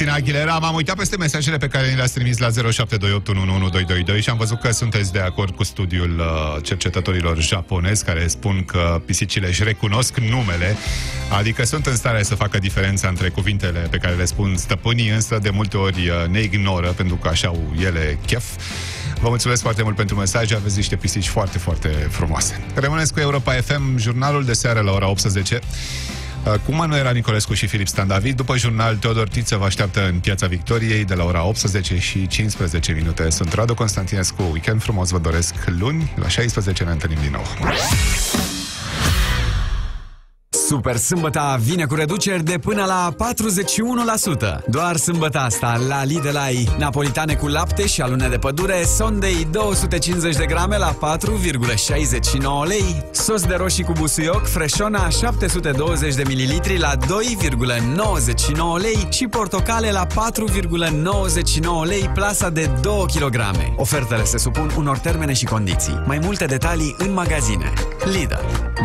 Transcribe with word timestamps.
Cristina 0.00 0.20
Aguilera. 0.20 0.58
M-am 0.58 0.74
uitat 0.74 0.96
peste 0.96 1.16
mesajele 1.16 1.56
pe 1.56 1.66
care 1.66 1.88
ni 1.88 1.96
le-ați 1.96 2.12
trimis 2.12 2.38
la 2.38 2.48
0728111222 2.48 2.52
și 4.20 4.30
am 4.30 4.36
văzut 4.36 4.60
că 4.60 4.70
sunteți 4.70 5.12
de 5.12 5.18
acord 5.18 5.54
cu 5.54 5.64
studiul 5.64 6.18
uh, 6.18 6.62
cercetătorilor 6.62 7.40
japonezi 7.40 8.04
care 8.04 8.26
spun 8.26 8.64
că 8.64 9.02
pisicile 9.06 9.46
își 9.46 9.62
recunosc 9.62 10.18
numele, 10.18 10.76
adică 11.38 11.64
sunt 11.64 11.86
în 11.86 11.96
stare 11.96 12.22
să 12.22 12.34
facă 12.34 12.58
diferența 12.58 13.08
între 13.08 13.28
cuvintele 13.28 13.78
pe 13.90 13.96
care 13.96 14.14
le 14.14 14.24
spun 14.24 14.56
stăpânii, 14.56 15.08
însă 15.08 15.38
de 15.42 15.50
multe 15.50 15.76
ori 15.76 16.08
uh, 16.08 16.28
ne 16.28 16.40
ignoră 16.40 16.88
pentru 16.88 17.16
că 17.16 17.28
așa 17.28 17.48
au 17.48 17.72
ele 17.80 18.18
chef. 18.26 18.44
Vă 19.20 19.28
mulțumesc 19.28 19.62
foarte 19.62 19.82
mult 19.82 19.96
pentru 19.96 20.16
mesaje, 20.16 20.54
aveți 20.54 20.76
niște 20.76 20.96
pisici 20.96 21.28
foarte, 21.28 21.58
foarte 21.58 21.88
frumoase. 21.88 22.60
Rămâneți 22.74 23.12
cu 23.12 23.20
Europa 23.20 23.52
FM, 23.52 23.96
jurnalul 23.96 24.44
de 24.44 24.52
seară 24.52 24.80
la 24.80 24.92
ora 24.92 25.08
18. 25.08 25.58
Uh, 26.46 26.54
cu 26.66 26.72
Manuela 26.74 27.10
Nicolescu 27.10 27.54
și 27.54 27.66
Filip 27.66 27.86
Stan 27.88 28.06
David. 28.06 28.36
După 28.36 28.56
jurnal, 28.56 28.96
Teodor 28.96 29.28
Tiță 29.28 29.56
vă 29.56 29.64
așteaptă 29.64 30.06
în 30.06 30.18
Piața 30.18 30.46
Victoriei 30.46 31.04
de 31.04 31.14
la 31.14 31.24
ora 31.24 31.44
18 31.44 31.98
și 31.98 32.26
15 32.26 32.92
minute. 32.92 33.30
Sunt 33.30 33.52
Radu 33.52 33.74
Constantinescu. 33.74 34.42
Weekend 34.42 34.82
frumos 34.82 35.10
vă 35.10 35.18
doresc 35.18 35.54
luni. 35.78 36.12
La 36.16 36.28
16 36.28 36.84
ne 36.84 36.90
întâlnim 36.90 37.18
din 37.20 37.30
nou. 37.30 37.44
Super 40.70 40.96
sâmbăta 40.96 41.58
vine 41.60 41.84
cu 41.84 41.94
reduceri 41.94 42.44
de 42.44 42.58
până 42.58 42.84
la 42.84 43.14
41%. 44.58 44.64
Doar 44.66 44.96
sâmbăta 44.96 45.40
asta, 45.40 45.80
la 45.88 46.04
Lidl 46.04 46.36
ai 46.36 46.68
napolitane 46.78 47.34
cu 47.34 47.46
lapte 47.46 47.86
și 47.86 48.00
alune 48.00 48.28
de 48.28 48.38
pădure, 48.38 48.82
sondei 48.96 49.48
250 49.50 50.36
de 50.36 50.46
grame 50.46 50.78
la 50.78 50.94
4,69 50.94 52.66
lei, 52.66 53.04
sos 53.10 53.46
de 53.46 53.54
roșii 53.54 53.84
cu 53.84 53.92
busuioc, 53.92 54.46
freșona 54.46 55.08
720 55.08 56.14
de 56.14 56.22
mililitri 56.26 56.78
la 56.78 56.96
2,99 56.96 57.04
lei 58.80 59.08
și 59.10 59.26
portocale 59.26 59.90
la 59.90 60.06
4,99 60.06 60.12
lei 61.84 62.10
plasa 62.14 62.50
de 62.50 62.70
2 62.80 63.04
kg. 63.14 63.40
Ofertele 63.76 64.24
se 64.24 64.38
supun 64.38 64.70
unor 64.76 64.98
termene 64.98 65.32
și 65.32 65.44
condiții. 65.44 66.02
Mai 66.06 66.18
multe 66.22 66.44
detalii 66.44 66.94
în 66.98 67.12
magazine. 67.12 67.72
Lidl. 68.04 68.34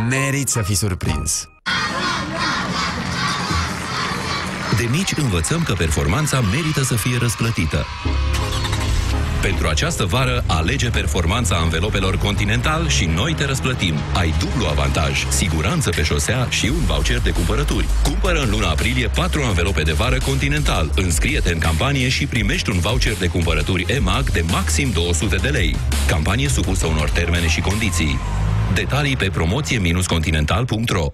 Merit 0.09 0.50
să 0.50 0.61
fii 0.61 0.75
surprins. 0.75 1.50
De 4.78 4.88
mici 4.92 5.14
învățăm 5.16 5.64
că 5.64 5.73
performanța 5.73 6.42
merită 6.42 6.84
să 6.84 6.95
fie 6.95 7.18
răsplătită. 7.18 7.86
Pentru 9.42 9.68
această 9.68 10.06
vară, 10.06 10.44
alege 10.48 10.90
performanța 10.90 11.56
anvelopelor 11.56 12.18
Continental 12.18 12.88
și 12.88 13.06
noi 13.06 13.34
te 13.34 13.46
răsplătim. 13.46 13.96
Ai 14.14 14.34
dublu 14.40 14.66
avantaj, 14.66 15.26
siguranță 15.30 15.90
pe 15.90 16.03
șosea 16.03 16.48
și 16.50 16.66
un 16.66 16.86
voucher 16.86 17.19
de 17.19 17.31
cumpărături. 17.31 17.86
Cumpără 18.03 18.40
în 18.40 18.50
luna 18.50 18.69
aprilie 18.69 19.08
4 19.08 19.44
anvelope 19.44 19.81
de 19.81 19.91
vară 19.91 20.18
Continental, 20.25 20.92
înscrie-te 20.96 21.52
în 21.52 21.59
campanie 21.59 22.09
și 22.09 22.25
primești 22.25 22.69
un 22.69 22.80
voucher 22.80 23.18
de 23.18 23.28
cumpărături 23.28 23.86
EMAG 23.88 24.31
de 24.31 24.44
maxim 24.52 24.92
200 24.92 25.36
de 25.36 25.50
lei. 25.50 25.75
Campanie 26.07 26.47
supusă 26.47 26.86
unor 26.86 27.09
termene 27.09 27.47
și 27.47 27.62
condiții. 27.62 28.19
Detalii 28.74 29.16
pe 29.16 29.30
promoție-continental.ro 29.30 31.13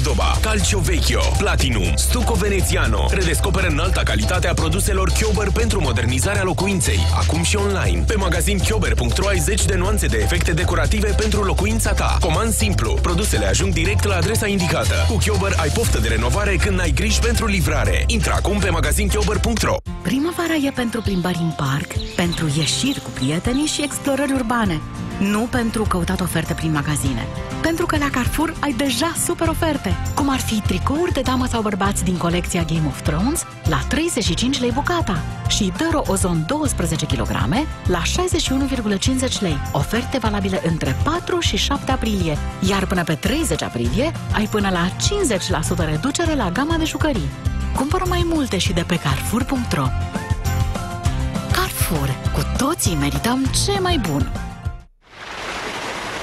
Cordoba, 0.00 0.38
Calcio 0.40 0.78
Vecchio, 0.78 1.20
Platinum, 1.38 1.94
Stuco 1.96 2.34
Veneziano. 2.34 3.06
Redescoperă 3.10 3.66
înalta 3.66 4.02
calitate 4.02 4.48
a 4.48 4.54
produselor 4.54 5.10
Chiober 5.10 5.50
pentru 5.50 5.80
modernizarea 5.80 6.42
locuinței. 6.42 6.98
Acum 7.14 7.42
și 7.42 7.56
online. 7.56 8.04
Pe 8.06 8.14
magazin 8.14 8.58
chiober.ro 8.58 9.26
ai 9.26 9.38
zeci 9.38 9.64
de 9.64 9.74
nuanțe 9.74 10.06
de 10.06 10.18
efecte 10.18 10.52
decorative 10.52 11.14
pentru 11.16 11.42
locuința 11.42 11.92
ta. 11.92 12.16
Comand 12.20 12.52
simplu. 12.52 12.98
Produsele 13.02 13.46
ajung 13.46 13.72
direct 13.72 14.04
la 14.04 14.16
adresa 14.16 14.46
indicată. 14.46 14.94
Cu 15.08 15.16
Chiober 15.16 15.52
ai 15.56 15.68
poftă 15.68 15.98
de 15.98 16.08
renovare 16.08 16.56
când 16.56 16.80
ai 16.80 16.90
griji 16.90 17.20
pentru 17.20 17.46
livrare. 17.46 18.04
Intră 18.06 18.32
acum 18.36 18.58
pe 18.58 18.70
magazin 18.70 19.08
chiober.ro 19.08 19.76
Primăvara 20.02 20.54
e 20.66 20.70
pentru 20.70 21.00
plimbări 21.00 21.38
în 21.40 21.52
parc, 21.56 21.92
pentru 22.16 22.52
ieșiri 22.56 23.00
cu 23.00 23.10
prietenii 23.10 23.66
și 23.66 23.82
explorări 23.82 24.32
urbane. 24.32 24.80
Nu 25.20 25.40
pentru 25.40 25.82
căutat 25.82 26.20
oferte 26.20 26.54
prin 26.54 26.72
magazine. 26.72 27.26
Pentru 27.62 27.86
că 27.86 27.96
la 27.96 28.10
Carrefour 28.10 28.54
ai 28.60 28.72
deja 28.72 29.12
super 29.24 29.48
oferte, 29.48 29.96
cum 30.14 30.30
ar 30.30 30.38
fi 30.38 30.60
tricouri 30.60 31.12
de 31.12 31.20
damă 31.20 31.46
sau 31.46 31.62
bărbați 31.62 32.04
din 32.04 32.16
colecția 32.16 32.62
Game 32.62 32.86
of 32.86 33.02
Thrones 33.02 33.44
la 33.68 33.78
35 33.88 34.60
lei 34.60 34.70
bucata 34.70 35.22
și 35.48 35.72
Dero 35.76 36.02
Ozon 36.06 36.44
12 36.46 37.06
kg 37.06 37.30
la 37.86 38.02
61,50 38.02 39.40
lei. 39.40 39.56
Oferte 39.72 40.18
valabile 40.18 40.60
între 40.68 40.96
4 41.04 41.40
și 41.40 41.56
7 41.56 41.92
aprilie, 41.92 42.38
iar 42.68 42.86
până 42.86 43.04
pe 43.04 43.14
30 43.14 43.62
aprilie 43.62 44.12
ai 44.34 44.46
până 44.46 44.68
la 44.70 44.88
50% 45.84 45.88
reducere 45.90 46.34
la 46.34 46.50
gama 46.50 46.76
de 46.76 46.84
jucării. 46.84 47.28
Cumpără 47.76 48.04
mai 48.08 48.22
multe 48.24 48.58
și 48.58 48.72
de 48.72 48.84
pe 48.86 48.98
Carrefour.ro 48.98 49.86
Carrefour. 51.52 52.08
Cu 52.34 52.40
toții 52.56 52.96
merităm 53.00 53.44
ce 53.64 53.80
mai 53.80 54.00
bun! 54.08 54.49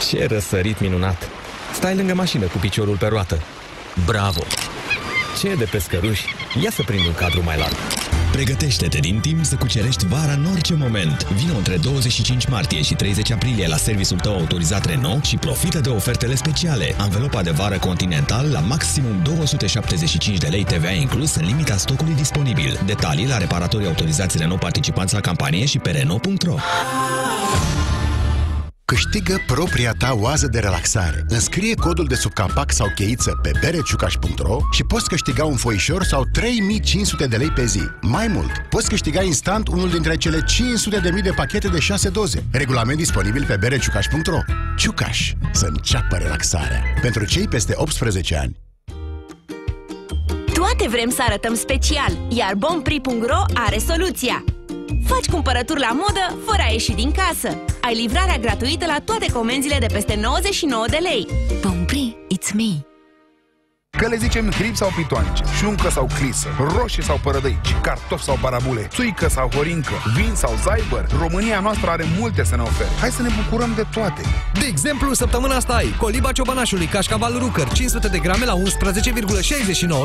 Ce 0.08 0.26
răsărit 0.30 0.80
minunat! 0.80 1.30
Stai 1.74 1.96
lângă 1.96 2.14
mașină 2.14 2.46
cu 2.46 2.58
piciorul 2.58 2.98
pe 2.98 3.08
roată. 3.08 3.42
Bravo! 4.06 4.44
Ce 5.40 5.56
de 5.56 5.64
pescăruși! 5.72 6.26
Ia 6.64 6.72
să 6.72 6.84
prind 6.86 7.06
un 7.06 7.14
cadru 7.14 7.44
mai 7.44 7.58
larg. 7.58 7.76
Pregătește-te 8.32 8.98
din 8.98 9.20
timp 9.20 9.46
să 9.46 9.56
cucerești 9.56 10.08
vara 10.08 10.32
în 10.32 10.46
orice 10.52 10.74
moment. 10.74 11.24
Vino 11.24 11.58
între 11.58 11.78
25 11.78 12.48
martie 12.48 12.82
și 12.82 12.94
30 12.94 13.32
aprilie 13.32 13.68
la 13.68 13.76
serviciul 13.76 14.20
tău 14.20 14.34
autorizat 14.34 14.86
Renault 14.86 15.26
și 15.26 15.38
profită 15.38 15.80
de 15.80 15.90
ofertele 15.90 16.36
speciale. 16.36 16.96
Anvelopa 16.98 17.42
de 17.42 17.52
vară 17.52 17.78
Continental 17.78 18.52
la 18.52 18.60
maximum 18.60 19.22
275 19.24 20.38
de 20.38 20.48
lei 20.48 20.64
TVA 20.64 20.92
inclus 20.92 21.36
în 21.36 21.46
limita 21.46 21.76
stocului 21.78 22.14
disponibil. 22.14 22.80
Detalii 22.86 23.28
la 23.28 23.38
reparatorii 23.38 23.88
autorizați 23.88 24.38
Renault 24.38 24.62
participanți 24.62 25.14
la 25.14 25.20
campanie 25.20 25.66
și 25.66 25.80
pe 25.80 25.92
Renault.ro 25.92 26.56
Câștigă 28.94 29.44
propria 29.48 29.92
ta 29.98 30.14
oază 30.14 30.48
de 30.48 30.60
relaxare. 30.60 31.26
Înscrie 31.28 31.74
codul 31.74 32.06
de 32.06 32.16
sub 32.16 32.34
capac 32.34 32.72
sau 32.72 32.92
cheiță 32.96 33.40
pe 33.42 33.52
bereciucaș.ro 33.60 34.58
și 34.72 34.84
poți 34.84 35.08
câștiga 35.08 35.46
un 35.46 35.56
foișor 35.56 36.04
sau 36.04 36.24
3500 36.32 37.28
de 37.28 37.38
lei 37.38 37.52
pe 37.52 37.66
zi. 37.66 37.82
Mai 38.02 38.28
mult, 38.28 38.52
poți 38.70 38.90
câștiga 38.90 39.22
instant 39.22 39.68
unul 39.68 39.90
dintre 39.90 40.16
cele 40.16 40.44
500 40.44 41.00
de 41.00 41.10
mii 41.10 41.22
de 41.22 41.32
pachete 41.36 41.68
de 41.68 41.80
6 41.80 42.10
doze. 42.10 42.44
Regulament 42.52 42.98
disponibil 42.98 43.46
pe 43.46 43.58
bereciucaș.ro 43.60 44.40
Ciucaș. 44.78 45.34
Să 45.52 45.66
înceapă 45.66 46.16
relaxarea. 46.16 46.84
Pentru 47.02 47.26
cei 47.26 47.48
peste 47.48 47.74
18 47.76 48.38
ani. 48.38 48.56
Toate 50.54 50.88
vrem 50.90 51.10
să 51.10 51.22
arătăm 51.28 51.56
special, 51.56 52.18
iar 52.30 52.56
bompri.ro 52.56 53.44
are 53.54 53.78
soluția. 53.78 54.44
Faci 55.08 55.30
cumpărături 55.32 55.80
la 55.80 55.92
modă 55.92 56.42
fără 56.46 56.62
a 56.68 56.72
ieși 56.72 56.92
din 56.92 57.12
casă. 57.12 57.58
Ai 57.82 57.96
livrarea 57.96 58.38
gratuită 58.38 58.86
la 58.86 58.98
toate 59.06 59.32
comenzile 59.32 59.78
de 59.80 59.86
peste 59.94 60.20
99 60.22 60.86
de 60.90 60.98
lei. 61.02 61.28
Bompri, 61.62 62.16
it's 62.34 62.54
me! 62.54 62.97
Că 63.98 64.08
le 64.08 64.16
zicem 64.16 64.52
hrib 64.52 64.76
sau 64.76 64.92
pitoanice, 64.96 65.44
șuncă 65.58 65.90
sau 65.90 66.10
clisă, 66.20 66.48
roșii 66.76 67.04
sau 67.04 67.20
părădăici, 67.24 67.76
cartofi 67.82 68.24
sau 68.24 68.38
barabule, 68.42 68.88
țuică 68.90 69.30
sau 69.30 69.50
horincă, 69.56 69.92
vin 70.16 70.34
sau 70.36 70.58
zaibăr, 70.64 71.06
România 71.20 71.60
noastră 71.60 71.90
are 71.90 72.06
multe 72.20 72.44
să 72.44 72.56
ne 72.56 72.62
ofere. 72.62 72.90
Hai 73.00 73.10
să 73.10 73.22
ne 73.22 73.30
bucurăm 73.42 73.72
de 73.76 73.86
toate. 73.92 74.22
De 74.54 74.66
exemplu, 74.66 75.14
săptămâna 75.14 75.56
asta 75.56 75.74
ai 75.74 75.96
coliba 75.98 76.32
ciobanașului, 76.32 76.86
cașcaval 76.86 77.38
rucăr, 77.38 77.68
500 77.68 78.08
de 78.08 78.20
grame 78.20 78.46
la 78.46 78.54
11,69 78.56 78.62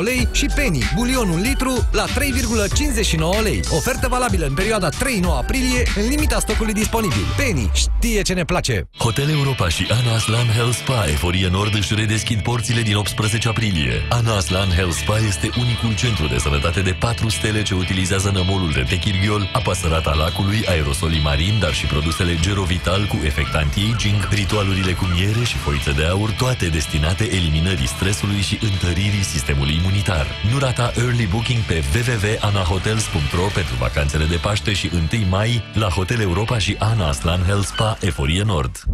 lei 0.05 0.29
și 0.33 0.47
penny, 0.55 0.83
bulion 0.95 1.29
1 1.29 1.43
litru 1.43 1.89
la 1.91 2.05
3,59 2.05 3.43
lei. 3.43 3.61
Ofertă 3.71 4.09
valabilă 4.09 4.47
în 4.47 4.55
perioada 4.55 4.89
3-9 4.89 4.95
aprilie, 5.37 5.83
în 5.97 6.09
limita 6.09 6.39
stocului 6.39 6.73
disponibil. 6.73 7.25
Penny 7.37 7.71
știe 7.73 8.23
ce 8.23 8.33
ne 8.33 8.45
place. 8.45 8.89
Hotel 8.99 9.31
Europa 9.31 9.69
și 9.69 9.87
Anas 9.91 10.27
Lam 10.27 10.47
Health 10.47 10.77
Spa 10.77 11.05
Eforie 11.07 11.49
Nord 11.49 11.75
își 11.75 11.95
redeschid 11.95 12.41
porțile 12.43 12.81
din 12.81 12.97
18 12.97 13.49
aprilie 13.49 13.82
terapie. 13.83 14.07
Ana 14.09 14.37
Aslan 14.37 14.71
Health 14.71 14.95
Spa 14.95 15.19
este 15.19 15.51
unicul 15.59 15.95
centru 15.95 16.27
de 16.27 16.39
sănătate 16.39 16.81
de 16.81 16.93
4 16.93 17.29
stele 17.29 17.63
ce 17.63 17.75
utilizează 17.75 18.31
nămolul 18.31 18.73
de 18.73 18.83
techirghiol, 18.83 19.51
apa 19.53 19.75
sărată 19.75 20.11
a 20.11 20.15
lacului, 20.15 20.65
aerosolii 20.69 21.21
marini, 21.21 21.61
dar 21.61 21.75
și 21.75 21.87
produsele 21.87 22.37
Gerovital 22.41 23.05
cu 23.05 23.19
efect 23.25 23.55
anti-aging, 23.55 24.29
ritualurile 24.31 24.93
cu 24.93 25.05
miere 25.05 25.45
și 25.45 25.57
foiță 25.57 25.91
de 25.91 26.05
aur, 26.05 26.31
toate 26.31 26.67
destinate 26.67 27.25
eliminării 27.35 27.87
stresului 27.87 28.41
și 28.41 28.59
întăririi 28.63 29.25
sistemului 29.25 29.75
imunitar. 29.75 30.27
Nu 30.53 30.59
rata 30.59 30.93
early 30.97 31.27
booking 31.27 31.63
pe 31.63 31.83
www.anahotels.ro 31.95 33.47
pentru 33.55 33.75
vacanțele 33.79 34.25
de 34.25 34.37
Paște 34.37 34.73
și 34.73 34.91
1 34.93 35.27
mai 35.29 35.63
la 35.75 35.89
Hotel 35.89 36.21
Europa 36.21 36.59
și 36.59 36.77
Ana 36.79 37.09
Aslan 37.09 37.43
Health 37.43 37.67
Spa 37.67 37.99
Eforie 38.01 38.43
Nord. 38.43 38.85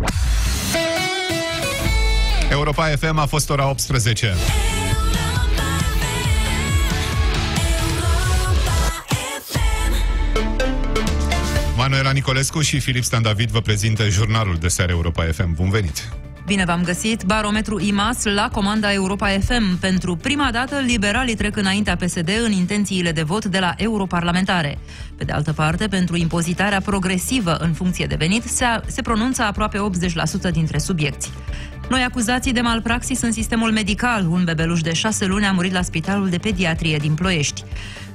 Europa 2.50 2.84
FM 2.84 3.18
a 3.18 3.26
fost 3.26 3.50
ora 3.50 3.68
18. 3.68 4.34
Manuela 11.88 12.12
Nicolescu 12.12 12.60
și 12.60 12.80
Filip 12.80 13.02
Stan 13.02 13.22
David 13.22 13.50
vă 13.50 13.60
prezintă 13.60 14.08
jurnalul 14.08 14.56
de 14.60 14.68
seară 14.68 14.92
Europa 14.92 15.24
FM. 15.24 15.54
Bun 15.54 15.70
venit! 15.70 16.08
Bine 16.46 16.64
v-am 16.64 16.82
găsit! 16.82 17.22
Barometru 17.22 17.80
IMAS 17.80 18.24
la 18.24 18.48
comanda 18.52 18.92
Europa 18.92 19.28
FM. 19.28 19.78
Pentru 19.78 20.16
prima 20.16 20.50
dată, 20.52 20.78
liberalii 20.86 21.34
trec 21.34 21.56
înaintea 21.56 21.96
PSD 21.96 22.30
în 22.44 22.52
intențiile 22.52 23.12
de 23.12 23.22
vot 23.22 23.44
de 23.44 23.58
la 23.58 23.74
europarlamentare. 23.76 24.78
Pe 25.16 25.24
de 25.24 25.32
altă 25.32 25.52
parte, 25.52 25.86
pentru 25.86 26.16
impozitarea 26.16 26.80
progresivă 26.80 27.54
în 27.54 27.72
funcție 27.72 28.06
de 28.06 28.14
venit, 28.14 28.42
se, 28.42 28.64
se 28.86 29.02
pronunță 29.02 29.42
aproape 29.42 29.78
80% 30.48 30.50
dintre 30.52 30.78
subiecti. 30.78 31.28
Noi 31.88 32.02
acuzații 32.02 32.52
de 32.52 32.60
malpraxis 32.60 33.20
în 33.20 33.32
sistemul 33.32 33.72
medical. 33.72 34.26
Un 34.26 34.44
bebeluș 34.44 34.80
de 34.80 34.92
șase 34.92 35.26
luni 35.26 35.44
a 35.44 35.52
murit 35.52 35.72
la 35.72 35.82
Spitalul 35.82 36.28
de 36.28 36.38
Pediatrie 36.38 36.96
din 36.96 37.14
Ploiești. 37.14 37.64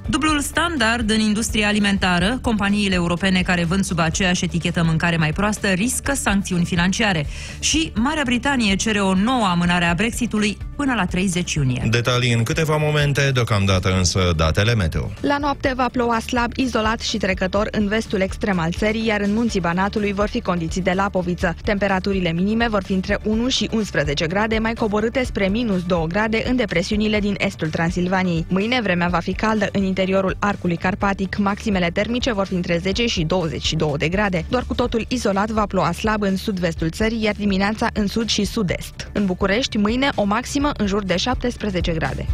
Dublul 0.09 0.39
standard 0.39 1.09
în 1.09 1.19
industria 1.19 1.67
alimentară, 1.67 2.39
companiile 2.41 2.93
europene 2.93 3.41
care 3.41 3.63
vând 3.63 3.83
sub 3.83 3.99
aceeași 3.99 4.43
etichetă 4.43 4.83
mâncare 4.83 5.17
mai 5.17 5.33
proastă 5.33 5.67
riscă 5.67 6.13
sancțiuni 6.13 6.65
financiare. 6.65 7.25
Și 7.59 7.91
Marea 7.95 8.23
Britanie 8.25 8.75
cere 8.75 8.99
o 8.99 9.13
nouă 9.13 9.45
amânare 9.45 9.85
a 9.85 9.93
Brexitului 9.93 10.57
până 10.75 10.93
la 10.93 11.05
30 11.05 11.53
iunie. 11.53 11.87
Detalii 11.89 12.33
în 12.33 12.43
câteva 12.43 12.77
momente, 12.77 13.31
deocamdată 13.33 13.95
însă 13.97 14.33
datele 14.35 14.75
meteo. 14.75 15.11
La 15.21 15.37
noapte 15.37 15.73
va 15.75 15.89
ploua 15.91 16.19
slab, 16.19 16.51
izolat 16.55 16.99
și 16.99 17.17
trecător 17.17 17.67
în 17.71 17.87
vestul 17.87 18.19
extrem 18.19 18.59
al 18.59 18.71
țării, 18.71 19.05
iar 19.05 19.21
în 19.21 19.33
munții 19.33 19.59
Banatului 19.59 20.13
vor 20.13 20.27
fi 20.27 20.41
condiții 20.41 20.81
de 20.81 20.91
lapoviță. 20.91 21.55
Temperaturile 21.63 22.31
minime 22.31 22.67
vor 22.67 22.83
fi 22.83 22.93
între 22.93 23.19
1 23.23 23.47
și 23.47 23.69
11 23.73 24.27
grade, 24.27 24.57
mai 24.57 24.73
coborâte 24.73 25.23
spre 25.23 25.47
minus 25.47 25.83
2 25.83 26.05
grade 26.07 26.43
în 26.47 26.55
depresiunile 26.55 27.19
din 27.19 27.35
estul 27.37 27.69
Transilvaniei. 27.69 28.45
Mâine 28.49 28.81
vremea 28.81 29.07
va 29.07 29.19
fi 29.19 29.33
caldă 29.33 29.69
în 29.71 29.83
interiorul 29.83 30.35
arcului 30.39 30.75
carpatic. 30.75 31.37
Maximele 31.37 31.89
termice 31.93 32.33
vor 32.33 32.45
fi 32.45 32.53
între 32.53 32.77
10 32.77 33.05
și 33.05 33.23
22 33.23 33.93
de 33.97 34.09
grade. 34.09 34.45
Doar 34.49 34.63
cu 34.67 34.73
totul 34.73 35.05
izolat 35.07 35.49
va 35.49 35.65
ploua 35.65 35.91
slab 35.91 36.21
în 36.21 36.35
sud-vestul 36.35 36.89
țării, 36.89 37.23
iar 37.23 37.35
dimineața 37.37 37.87
în 37.93 38.07
sud 38.07 38.27
și 38.27 38.43
sud-est. 38.43 39.09
În 39.13 39.25
București, 39.25 39.77
mâine 39.77 40.09
o 40.15 40.23
maximă 40.23 40.62
în 40.77 40.87
jur 40.87 41.03
de 41.03 41.17
17 41.17 41.91
grade. 41.91 42.25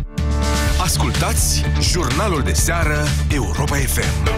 Ascultați 0.81 1.65
jurnalul 1.81 2.41
de 2.41 2.53
seară 2.53 3.03
Europa 3.29 3.75
FM. 3.75 4.29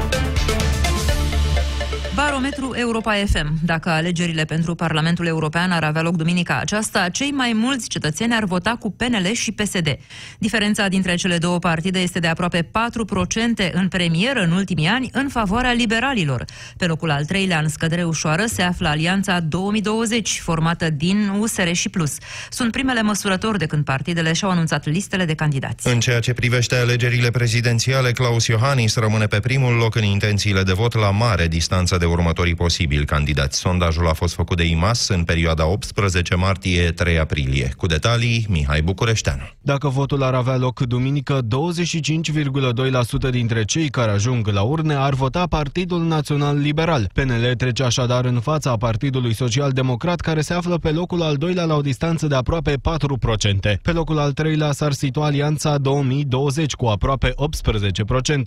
Barometru 2.15 2.73
Europa 2.75 3.13
FM. 3.25 3.53
Dacă 3.63 3.89
alegerile 3.89 4.45
pentru 4.45 4.75
Parlamentul 4.75 5.25
European 5.25 5.71
ar 5.71 5.83
avea 5.83 6.01
loc 6.01 6.15
duminica 6.15 6.59
aceasta, 6.59 7.09
cei 7.09 7.31
mai 7.31 7.53
mulți 7.53 7.89
cetățeni 7.89 8.33
ar 8.33 8.43
vota 8.43 8.75
cu 8.79 8.91
PNL 8.91 9.31
și 9.33 9.51
PSD. 9.51 9.97
Diferența 10.39 10.87
dintre 10.87 11.15
cele 11.15 11.37
două 11.37 11.59
partide 11.59 11.99
este 11.99 12.19
de 12.19 12.27
aproape 12.27 12.61
4% 12.61 13.71
în 13.71 13.87
premieră 13.87 14.39
în 14.39 14.51
ultimii 14.51 14.87
ani 14.87 15.09
în 15.11 15.27
favoarea 15.29 15.71
liberalilor. 15.71 16.45
Pe 16.77 16.85
locul 16.85 17.11
al 17.11 17.25
treilea, 17.25 17.59
în 17.59 17.69
scădere 17.69 18.03
ușoară, 18.03 18.45
se 18.45 18.61
află 18.61 18.87
Alianța 18.87 19.39
2020, 19.39 20.39
formată 20.43 20.89
din 20.89 21.31
USR 21.39 21.71
și 21.71 21.89
Plus. 21.89 22.15
Sunt 22.49 22.71
primele 22.71 23.01
măsurători 23.01 23.57
de 23.57 23.65
când 23.65 23.83
partidele 23.83 24.33
și-au 24.33 24.51
anunțat 24.51 24.85
listele 24.85 25.25
de 25.25 25.33
candidați. 25.33 25.87
În 25.87 25.99
ceea 25.99 26.19
ce 26.19 26.33
privește 26.33 26.75
alegerile 26.75 27.31
prezidențiale, 27.31 28.11
Claus 28.11 28.47
Iohannis 28.47 28.95
rămâne 28.95 29.25
pe 29.25 29.39
primul 29.39 29.73
loc 29.73 29.95
în 29.95 30.03
intențiile 30.03 30.63
de 30.63 30.73
vot 30.73 30.93
la 30.93 31.11
mare 31.11 31.47
distanță 31.47 31.97
de 32.01 32.07
următorii 32.07 32.55
posibili 32.55 33.05
candidați. 33.05 33.59
Sondajul 33.59 34.07
a 34.07 34.13
fost 34.13 34.33
făcut 34.33 34.57
de 34.57 34.63
IMAS 34.63 35.07
în 35.07 35.23
perioada 35.23 35.65
18 35.65 36.35
martie-3 36.35 37.19
aprilie. 37.19 37.73
Cu 37.77 37.85
detalii, 37.85 38.45
Mihai 38.49 38.81
Bucureșteanu. 38.81 39.41
Dacă 39.61 39.87
votul 39.87 40.23
ar 40.23 40.33
avea 40.33 40.57
loc 40.57 40.79
duminică, 40.79 41.39
25,2% 41.41 43.29
dintre 43.29 43.63
cei 43.63 43.89
care 43.89 44.11
ajung 44.11 44.47
la 44.47 44.61
urne 44.61 44.93
ar 44.93 45.13
vota 45.13 45.45
Partidul 45.47 46.03
Național 46.03 46.57
Liberal. 46.57 47.09
PNL 47.13 47.53
trece 47.57 47.83
așadar 47.83 48.25
în 48.25 48.39
fața 48.39 48.77
Partidului 48.77 49.33
Social 49.33 49.71
Democrat, 49.71 50.19
care 50.19 50.41
se 50.41 50.53
află 50.53 50.77
pe 50.77 50.89
locul 50.89 51.21
al 51.21 51.35
doilea 51.35 51.65
la 51.65 51.75
o 51.75 51.81
distanță 51.81 52.27
de 52.27 52.35
aproape 52.35 52.73
4%. 52.73 53.79
Pe 53.81 53.91
locul 53.91 54.19
al 54.19 54.31
treilea 54.31 54.71
s-ar 54.71 54.91
situa 54.91 55.25
Alianța 55.25 55.77
2020 55.77 56.73
cu 56.73 56.85
aproape 56.85 57.33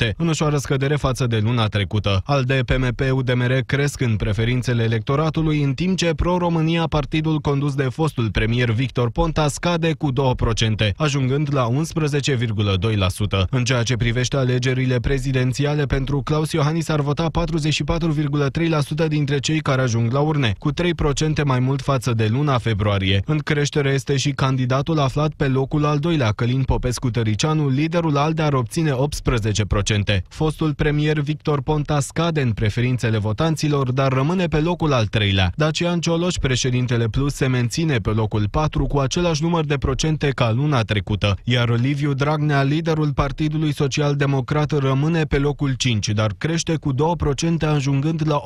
18%, 0.02 0.14
în 0.16 0.28
ușoară 0.28 0.56
scădere 0.56 0.96
față 0.96 1.26
de 1.26 1.38
luna 1.38 1.66
trecută. 1.66 2.22
Al 2.24 2.42
de 2.44 2.60
PMP 2.66 3.00
UDMR 3.44 3.60
cresc 3.66 4.00
în 4.00 4.16
preferințele 4.16 4.82
electoratului, 4.82 5.62
în 5.62 5.74
timp 5.74 5.96
ce 5.96 6.14
Pro-România, 6.14 6.86
partidul 6.86 7.38
condus 7.38 7.74
de 7.74 7.82
fostul 7.82 8.30
premier 8.30 8.70
Victor 8.70 9.10
Ponta, 9.10 9.48
scade 9.48 9.92
cu 9.92 10.12
2%, 10.12 10.92
ajungând 10.96 11.54
la 11.54 11.68
11,2%. 11.70 13.44
În 13.50 13.64
ceea 13.64 13.82
ce 13.82 13.96
privește 13.96 14.36
alegerile 14.36 14.96
prezidențiale 15.00 15.84
pentru 15.84 16.20
Claus 16.22 16.52
Iohannis 16.52 16.88
ar 16.88 17.00
vota 17.00 17.30
44,3% 19.04 19.08
dintre 19.08 19.38
cei 19.38 19.60
care 19.60 19.82
ajung 19.82 20.12
la 20.12 20.20
urne, 20.20 20.54
cu 20.58 20.72
3% 20.72 20.74
mai 21.44 21.58
mult 21.58 21.82
față 21.82 22.12
de 22.12 22.28
luna 22.30 22.58
februarie. 22.58 23.22
În 23.26 23.38
creștere 23.38 23.90
este 23.90 24.16
și 24.16 24.30
candidatul 24.30 24.98
aflat 24.98 25.32
pe 25.36 25.48
locul 25.48 25.84
al 25.84 25.98
doilea, 25.98 26.32
Călin 26.32 26.62
Popescu 26.62 27.10
Tăricianu, 27.10 27.68
liderul 27.68 28.16
ALDE 28.16 28.42
ar 28.42 28.52
obține 28.52 28.90
18%. 28.90 30.22
Fostul 30.28 30.74
premier 30.74 31.20
Victor 31.20 31.62
Ponta 31.62 32.00
scade 32.00 32.40
în 32.40 32.52
preferințele 32.52 33.18
votanților, 33.34 33.92
dar 33.92 34.12
rămâne 34.12 34.46
pe 34.46 34.60
locul 34.60 34.92
al 34.92 35.06
treilea. 35.06 35.52
Dacian 35.56 36.00
Cioloș, 36.00 36.34
președintele 36.34 37.08
Plus, 37.08 37.34
se 37.34 37.46
menține 37.46 37.96
pe 37.96 38.10
locul 38.10 38.48
4 38.50 38.86
cu 38.86 38.98
același 38.98 39.42
număr 39.42 39.64
de 39.64 39.76
procente 39.76 40.28
ca 40.28 40.52
luna 40.52 40.80
trecută, 40.80 41.36
iar 41.44 41.78
Liviu 41.80 42.12
Dragnea, 42.12 42.62
liderul 42.62 43.12
Partidului 43.12 43.72
Social 43.72 44.14
Democrat, 44.14 44.70
rămâne 44.70 45.24
pe 45.24 45.38
locul 45.38 45.72
5, 45.72 46.08
dar 46.08 46.34
crește 46.38 46.76
cu 46.76 46.94
2% 46.94 46.96
ajungând 47.74 48.22
la 48.24 48.40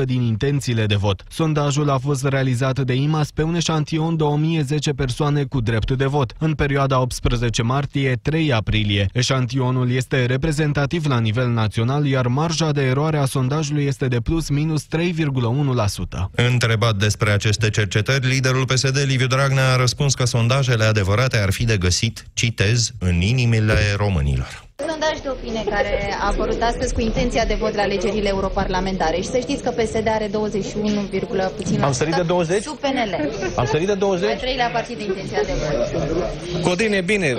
8% 0.00 0.04
din 0.04 0.20
intențiile 0.22 0.86
de 0.86 0.94
vot. 0.94 1.24
Sondajul 1.28 1.90
a 1.90 1.98
fost 1.98 2.26
realizat 2.26 2.80
de 2.80 2.94
IMAS 2.94 3.30
pe 3.30 3.42
un 3.42 3.54
eșantion 3.54 4.16
de 4.16 4.22
1010 4.22 4.90
persoane 4.90 5.44
cu 5.44 5.60
drept 5.60 5.90
de 5.90 6.04
vot, 6.04 6.32
în 6.38 6.52
perioada 6.52 7.00
18 7.00 7.62
martie-3 7.62 8.50
aprilie. 8.50 9.08
Eșantionul 9.12 9.90
este 9.90 10.26
reprezentativ 10.26 11.06
la 11.06 11.18
nivel 11.18 11.48
național, 11.48 12.06
iar 12.06 12.26
marja 12.26 12.70
de 12.70 12.82
eroare 12.82 13.16
a 13.18 13.24
sondajului 13.24 13.84
este 13.84 14.07
de 14.08 14.20
plus 14.20 14.48
minus 14.48 14.84
3,1%. 14.84 16.30
Întrebat 16.30 16.96
despre 16.96 17.30
aceste 17.30 17.70
cercetări, 17.70 18.26
liderul 18.26 18.64
PSD, 18.64 18.98
Liviu 19.06 19.26
Dragnea, 19.26 19.72
a 19.72 19.76
răspuns 19.76 20.14
că 20.14 20.24
sondajele 20.24 20.84
adevărate 20.84 21.38
ar 21.38 21.50
fi 21.52 21.64
de 21.64 21.76
găsit, 21.76 22.26
citez, 22.32 22.92
în 22.98 23.20
inimile 23.20 23.94
românilor. 23.96 24.67
Sondaj 24.86 25.20
de 25.22 25.28
opinie 25.28 25.64
care 25.64 26.14
a 26.20 26.26
apărut 26.26 26.62
astăzi 26.62 26.94
cu 26.94 27.00
intenția 27.00 27.44
de 27.44 27.54
vot 27.54 27.74
la 27.74 27.82
alegerile 27.82 28.28
europarlamentare 28.28 29.16
și 29.16 29.28
să 29.28 29.38
știți 29.38 29.62
că 29.62 29.70
PSD 29.70 30.08
are 30.08 30.26
21, 30.26 31.08
puțin 31.56 31.82
Am 31.82 31.92
sărit 31.92 32.14
de 32.14 32.22
20? 32.22 32.62
Sub 32.62 32.78
PNL. 32.78 33.30
Am 33.56 33.64
sărit 33.64 33.86
de 33.86 33.94
20? 33.94 34.30
Al 34.30 34.36
treilea 34.36 34.68
partid 34.68 34.96
de 34.96 35.04
intenția 35.04 35.40
de 35.42 35.52
vot. 35.52 36.62
Codin 36.62 36.92
e 36.92 37.00
bine, 37.00 37.34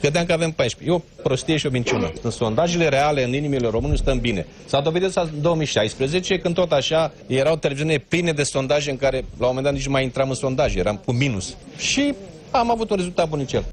credeam 0.00 0.24
că 0.24 0.32
avem 0.32 0.50
14. 0.50 0.90
E 0.90 0.94
o 0.94 1.22
prostie 1.22 1.56
și 1.56 1.66
o 1.66 1.70
minciună. 1.70 2.12
În 2.22 2.30
sondajele 2.30 2.88
reale, 2.88 3.24
în 3.24 3.32
inimile 3.32 3.68
românilor, 3.68 3.96
stăm 3.96 4.18
bine. 4.18 4.46
S-a 4.66 4.80
dovedit 4.80 5.08
asta 5.08 5.20
în 5.20 5.42
2016, 5.42 6.38
când 6.38 6.54
tot 6.54 6.72
așa 6.72 7.12
erau 7.26 7.56
televiziune 7.56 7.98
pline 7.98 8.32
de 8.32 8.42
sondaje 8.42 8.90
în 8.90 8.96
care, 8.96 9.16
la 9.16 9.46
un 9.46 9.46
moment 9.46 9.64
dat, 9.64 9.72
nici 9.72 9.86
nu 9.86 9.92
mai 9.92 10.02
intram 10.02 10.28
în 10.28 10.34
sondaje, 10.34 10.78
eram 10.78 10.96
cu 11.04 11.12
minus. 11.12 11.56
Și 11.76 12.14
am 12.50 12.70
avut 12.70 12.90
un 12.90 12.96
rezultat 12.96 13.28
bunicel. 13.28 13.64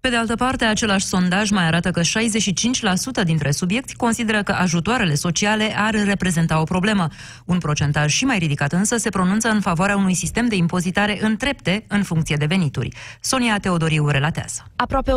Pe 0.00 0.08
de 0.08 0.16
altă 0.16 0.34
parte, 0.34 0.64
același 0.64 1.06
sondaj 1.06 1.50
mai 1.50 1.66
arată 1.66 1.90
că 1.90 2.00
65% 2.00 3.24
dintre 3.24 3.50
subiecti 3.50 3.94
consideră 3.94 4.42
că 4.42 4.52
ajutoarele 4.52 5.14
sociale 5.14 5.74
ar 5.76 6.04
reprezenta 6.04 6.60
o 6.60 6.64
problemă. 6.64 7.08
Un 7.44 7.58
procentaj 7.58 8.12
și 8.12 8.24
mai 8.24 8.38
ridicat 8.38 8.72
însă 8.72 8.96
se 8.96 9.08
pronunță 9.08 9.48
în 9.48 9.60
favoarea 9.60 9.96
unui 9.96 10.14
sistem 10.14 10.46
de 10.48 10.56
impozitare 10.56 11.18
în 11.22 11.36
trepte 11.36 11.84
în 11.88 12.02
funcție 12.02 12.36
de 12.36 12.44
venituri. 12.44 12.88
Sonia 13.20 13.58
Teodoriu 13.58 14.08
relatează. 14.08 14.64
Aproape 14.76 15.12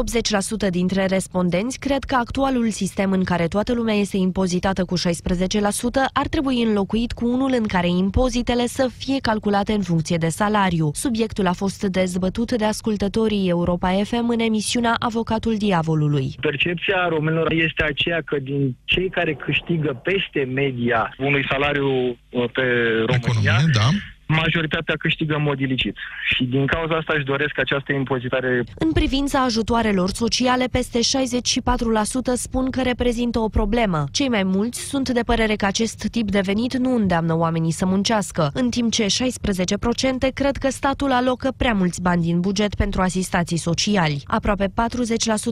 80% 0.68 0.70
dintre 0.70 1.06
respondenți 1.06 1.80
cred 1.80 2.04
că 2.04 2.16
actualul 2.16 2.70
sistem 2.70 3.12
în 3.12 3.24
care 3.24 3.48
toată 3.48 3.74
lumea 3.74 3.96
este 3.96 4.18
impozitată 4.18 4.86
cu 4.86 4.98
16% 4.98 5.02
ar 6.13 6.28
trebui 6.28 6.63
înlocuit 6.63 7.12
cu 7.12 7.28
unul 7.28 7.54
în 7.58 7.68
care 7.68 7.88
impozitele 7.88 8.68
să 8.68 8.90
fie 8.98 9.18
calculate 9.22 9.74
în 9.74 9.82
funcție 9.82 10.18
de 10.18 10.30
salariu. 10.30 10.92
Subiectul 10.94 11.48
a 11.48 11.54
fost 11.54 11.84
dezbătut 11.84 12.52
de 12.52 12.66
ascultătorii 12.66 13.50
Europa 13.50 14.02
FM 14.04 14.30
în 14.30 14.40
emisiune 14.40 14.72
emisiunea 14.74 14.96
Avocatul 15.00 15.56
Diavolului. 15.58 16.36
Percepția 16.42 17.08
românilor 17.08 17.51
este 17.51 17.84
aceea 17.84 18.22
că 18.25 18.38
din 18.39 18.75
cei 18.84 19.10
care 19.10 19.34
câștigă 19.34 20.01
peste 20.03 20.44
media 20.53 21.13
unui 21.18 21.46
salariu 21.50 21.89
uh, 21.89 22.50
pe 22.53 22.65
România, 23.06 23.15
Economie, 23.15 23.72
da. 23.74 23.88
Majoritatea 24.36 24.96
câștigă 25.00 25.36
în 25.36 25.44
mod 25.44 25.60
ilicit. 25.60 25.96
Și 26.34 26.44
din 26.44 26.66
cauza 26.66 26.96
asta 26.96 27.13
își 27.16 27.25
doresc 27.25 27.60
această 27.60 27.94
impozitare. 27.94 28.63
În 28.78 28.92
privința 28.92 29.44
ajutoarelor 29.44 30.10
sociale, 30.10 30.66
peste 30.72 31.00
64% 31.00 31.02
spun 32.34 32.70
că 32.70 32.82
reprezintă 32.82 33.40
o 33.40 33.48
problemă. 33.48 34.04
Cei 34.12 34.30
mai 34.30 34.44
mulți 34.44 34.80
sunt 34.88 35.10
de 35.10 35.22
părere 35.25 35.56
că 35.56 35.66
acest 35.66 36.08
tip 36.12 36.32
de 36.32 36.40
venit 36.40 36.78
nu 36.78 36.96
îndeamnă 36.96 37.36
oamenii 37.36 37.72
să 37.72 37.86
muncească, 37.86 38.50
în 38.54 38.70
timp 38.70 38.92
ce 38.92 39.06
16% 39.06 40.34
cred 40.34 40.58
că 40.58 40.70
statul 40.70 41.12
alocă 41.12 41.54
prea 41.58 41.74
mulți 41.74 42.02
bani 42.02 42.22
din 42.22 42.40
buget 42.40 42.75
pentru 42.75 43.02
asistații 43.02 43.58
sociali. 43.58 44.24
Aproape 44.25 44.68
40% 44.68 44.72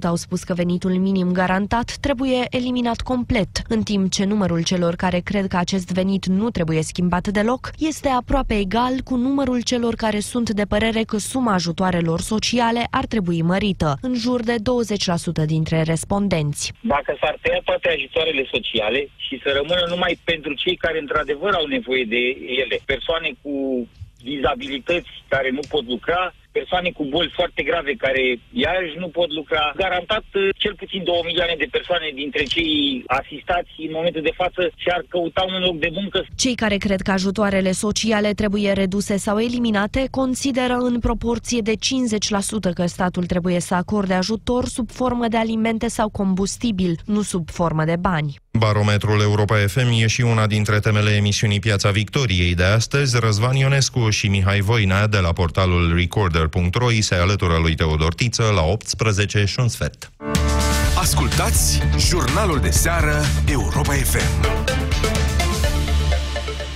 au 0.03 0.15
spus 0.15 0.43
că 0.43 0.53
venitul 0.53 0.91
minim 0.91 1.31
garantat 1.31 1.95
trebuie 1.99 2.45
eliminat 2.49 3.01
complet, 3.01 3.61
în 3.67 3.81
timp 3.81 4.11
ce 4.11 4.25
numărul 4.25 4.63
celor 4.63 4.95
care 4.95 5.19
cred 5.19 5.47
că 5.47 5.57
acest 5.57 5.91
venit 5.91 6.25
nu 6.25 6.49
trebuie 6.49 6.81
schimbat 6.81 7.27
deloc 7.27 7.71
este 7.77 8.09
aproape 8.09 8.63
egal 8.71 8.95
cu 9.03 9.15
numărul 9.15 9.61
celor 9.61 9.95
care 9.95 10.19
sunt 10.19 10.49
de 10.49 10.65
părere 10.73 11.01
că 11.03 11.17
suma 11.17 11.53
ajutoarelor 11.53 12.19
sociale 12.19 12.87
ar 12.91 13.05
trebui 13.05 13.41
mărită, 13.41 13.97
în 14.01 14.13
jur 14.15 14.39
de 14.43 14.55
20% 14.55 15.45
dintre 15.45 15.81
respondenți. 15.81 16.73
Dacă 16.81 17.17
s-ar 17.21 17.37
tăia 17.41 17.61
toate 17.63 17.89
ajutoarele 17.89 18.43
sociale 18.51 19.09
și 19.25 19.39
să 19.43 19.49
rămână 19.59 19.83
numai 19.89 20.19
pentru 20.23 20.53
cei 20.53 20.75
care 20.75 20.99
într-adevăr 20.99 21.53
au 21.53 21.65
nevoie 21.65 22.03
de 22.03 22.23
ele, 22.61 22.77
persoane 22.85 23.29
cu 23.41 23.53
dizabilități 24.23 25.11
care 25.27 25.49
nu 25.49 25.63
pot 25.69 25.85
lucra, 25.87 26.33
persoane 26.51 26.89
cu 26.97 27.03
boli 27.03 27.31
foarte 27.37 27.61
grave 27.63 27.93
care 28.05 28.23
iarăși 28.51 28.95
nu 28.97 29.07
pot 29.07 29.29
lucra. 29.33 29.73
Garantat 29.75 30.25
uh, 30.33 30.49
cel 30.57 30.75
puțin 30.75 31.03
2 31.03 31.21
milioane 31.25 31.55
de 31.57 31.67
persoane 31.71 32.11
dintre 32.15 32.43
cei 32.43 33.03
asistați 33.07 33.71
în 33.77 33.91
momentul 33.91 34.21
de 34.21 34.33
față 34.35 34.61
și-ar 34.75 35.05
căuta 35.09 35.43
un 35.47 35.59
loc 35.67 35.79
de 35.79 35.89
muncă. 35.91 36.25
Cei 36.35 36.55
care 36.55 36.77
cred 36.77 37.01
că 37.01 37.11
ajutoarele 37.11 37.71
sociale 37.71 38.31
trebuie 38.33 38.71
reduse 38.71 39.17
sau 39.17 39.39
eliminate 39.39 40.07
consideră 40.11 40.73
în 40.73 40.99
proporție 40.99 41.61
de 41.61 41.73
50% 42.69 42.73
că 42.73 42.85
statul 42.85 43.25
trebuie 43.25 43.59
să 43.59 43.73
acorde 43.73 44.13
ajutor 44.13 44.65
sub 44.65 44.89
formă 44.91 45.27
de 45.27 45.37
alimente 45.37 45.87
sau 45.87 46.09
combustibil, 46.09 46.99
nu 47.05 47.21
sub 47.21 47.49
formă 47.49 47.83
de 47.83 47.95
bani. 47.99 48.35
Barometrul 48.51 49.21
Europa 49.21 49.55
FM 49.55 49.89
e 50.01 50.07
și 50.07 50.21
una 50.21 50.47
dintre 50.47 50.79
temele 50.79 51.11
emisiunii 51.11 51.59
Piața 51.59 51.89
Victoriei 51.89 52.55
de 52.55 52.63
astăzi. 52.63 53.19
Răzvan 53.19 53.55
Ionescu 53.55 54.09
și 54.09 54.27
Mihai 54.27 54.59
Voina 54.59 55.07
de 55.07 55.17
la 55.17 55.33
portalul 55.33 55.95
Recorder.ro 55.95 56.40
îi 56.87 57.01
se 57.01 57.15
alătură 57.15 57.57
lui 57.57 57.75
Teodor 57.75 58.13
Tiță 58.13 58.51
la 58.55 58.61
18 58.61 59.45
și 59.45 59.59
un 59.59 59.67
sfert. 59.67 60.11
Ascultați 60.95 61.81
jurnalul 61.97 62.59
de 62.59 62.69
seară 62.69 63.21
Europa 63.45 63.93
FM. 63.93 64.69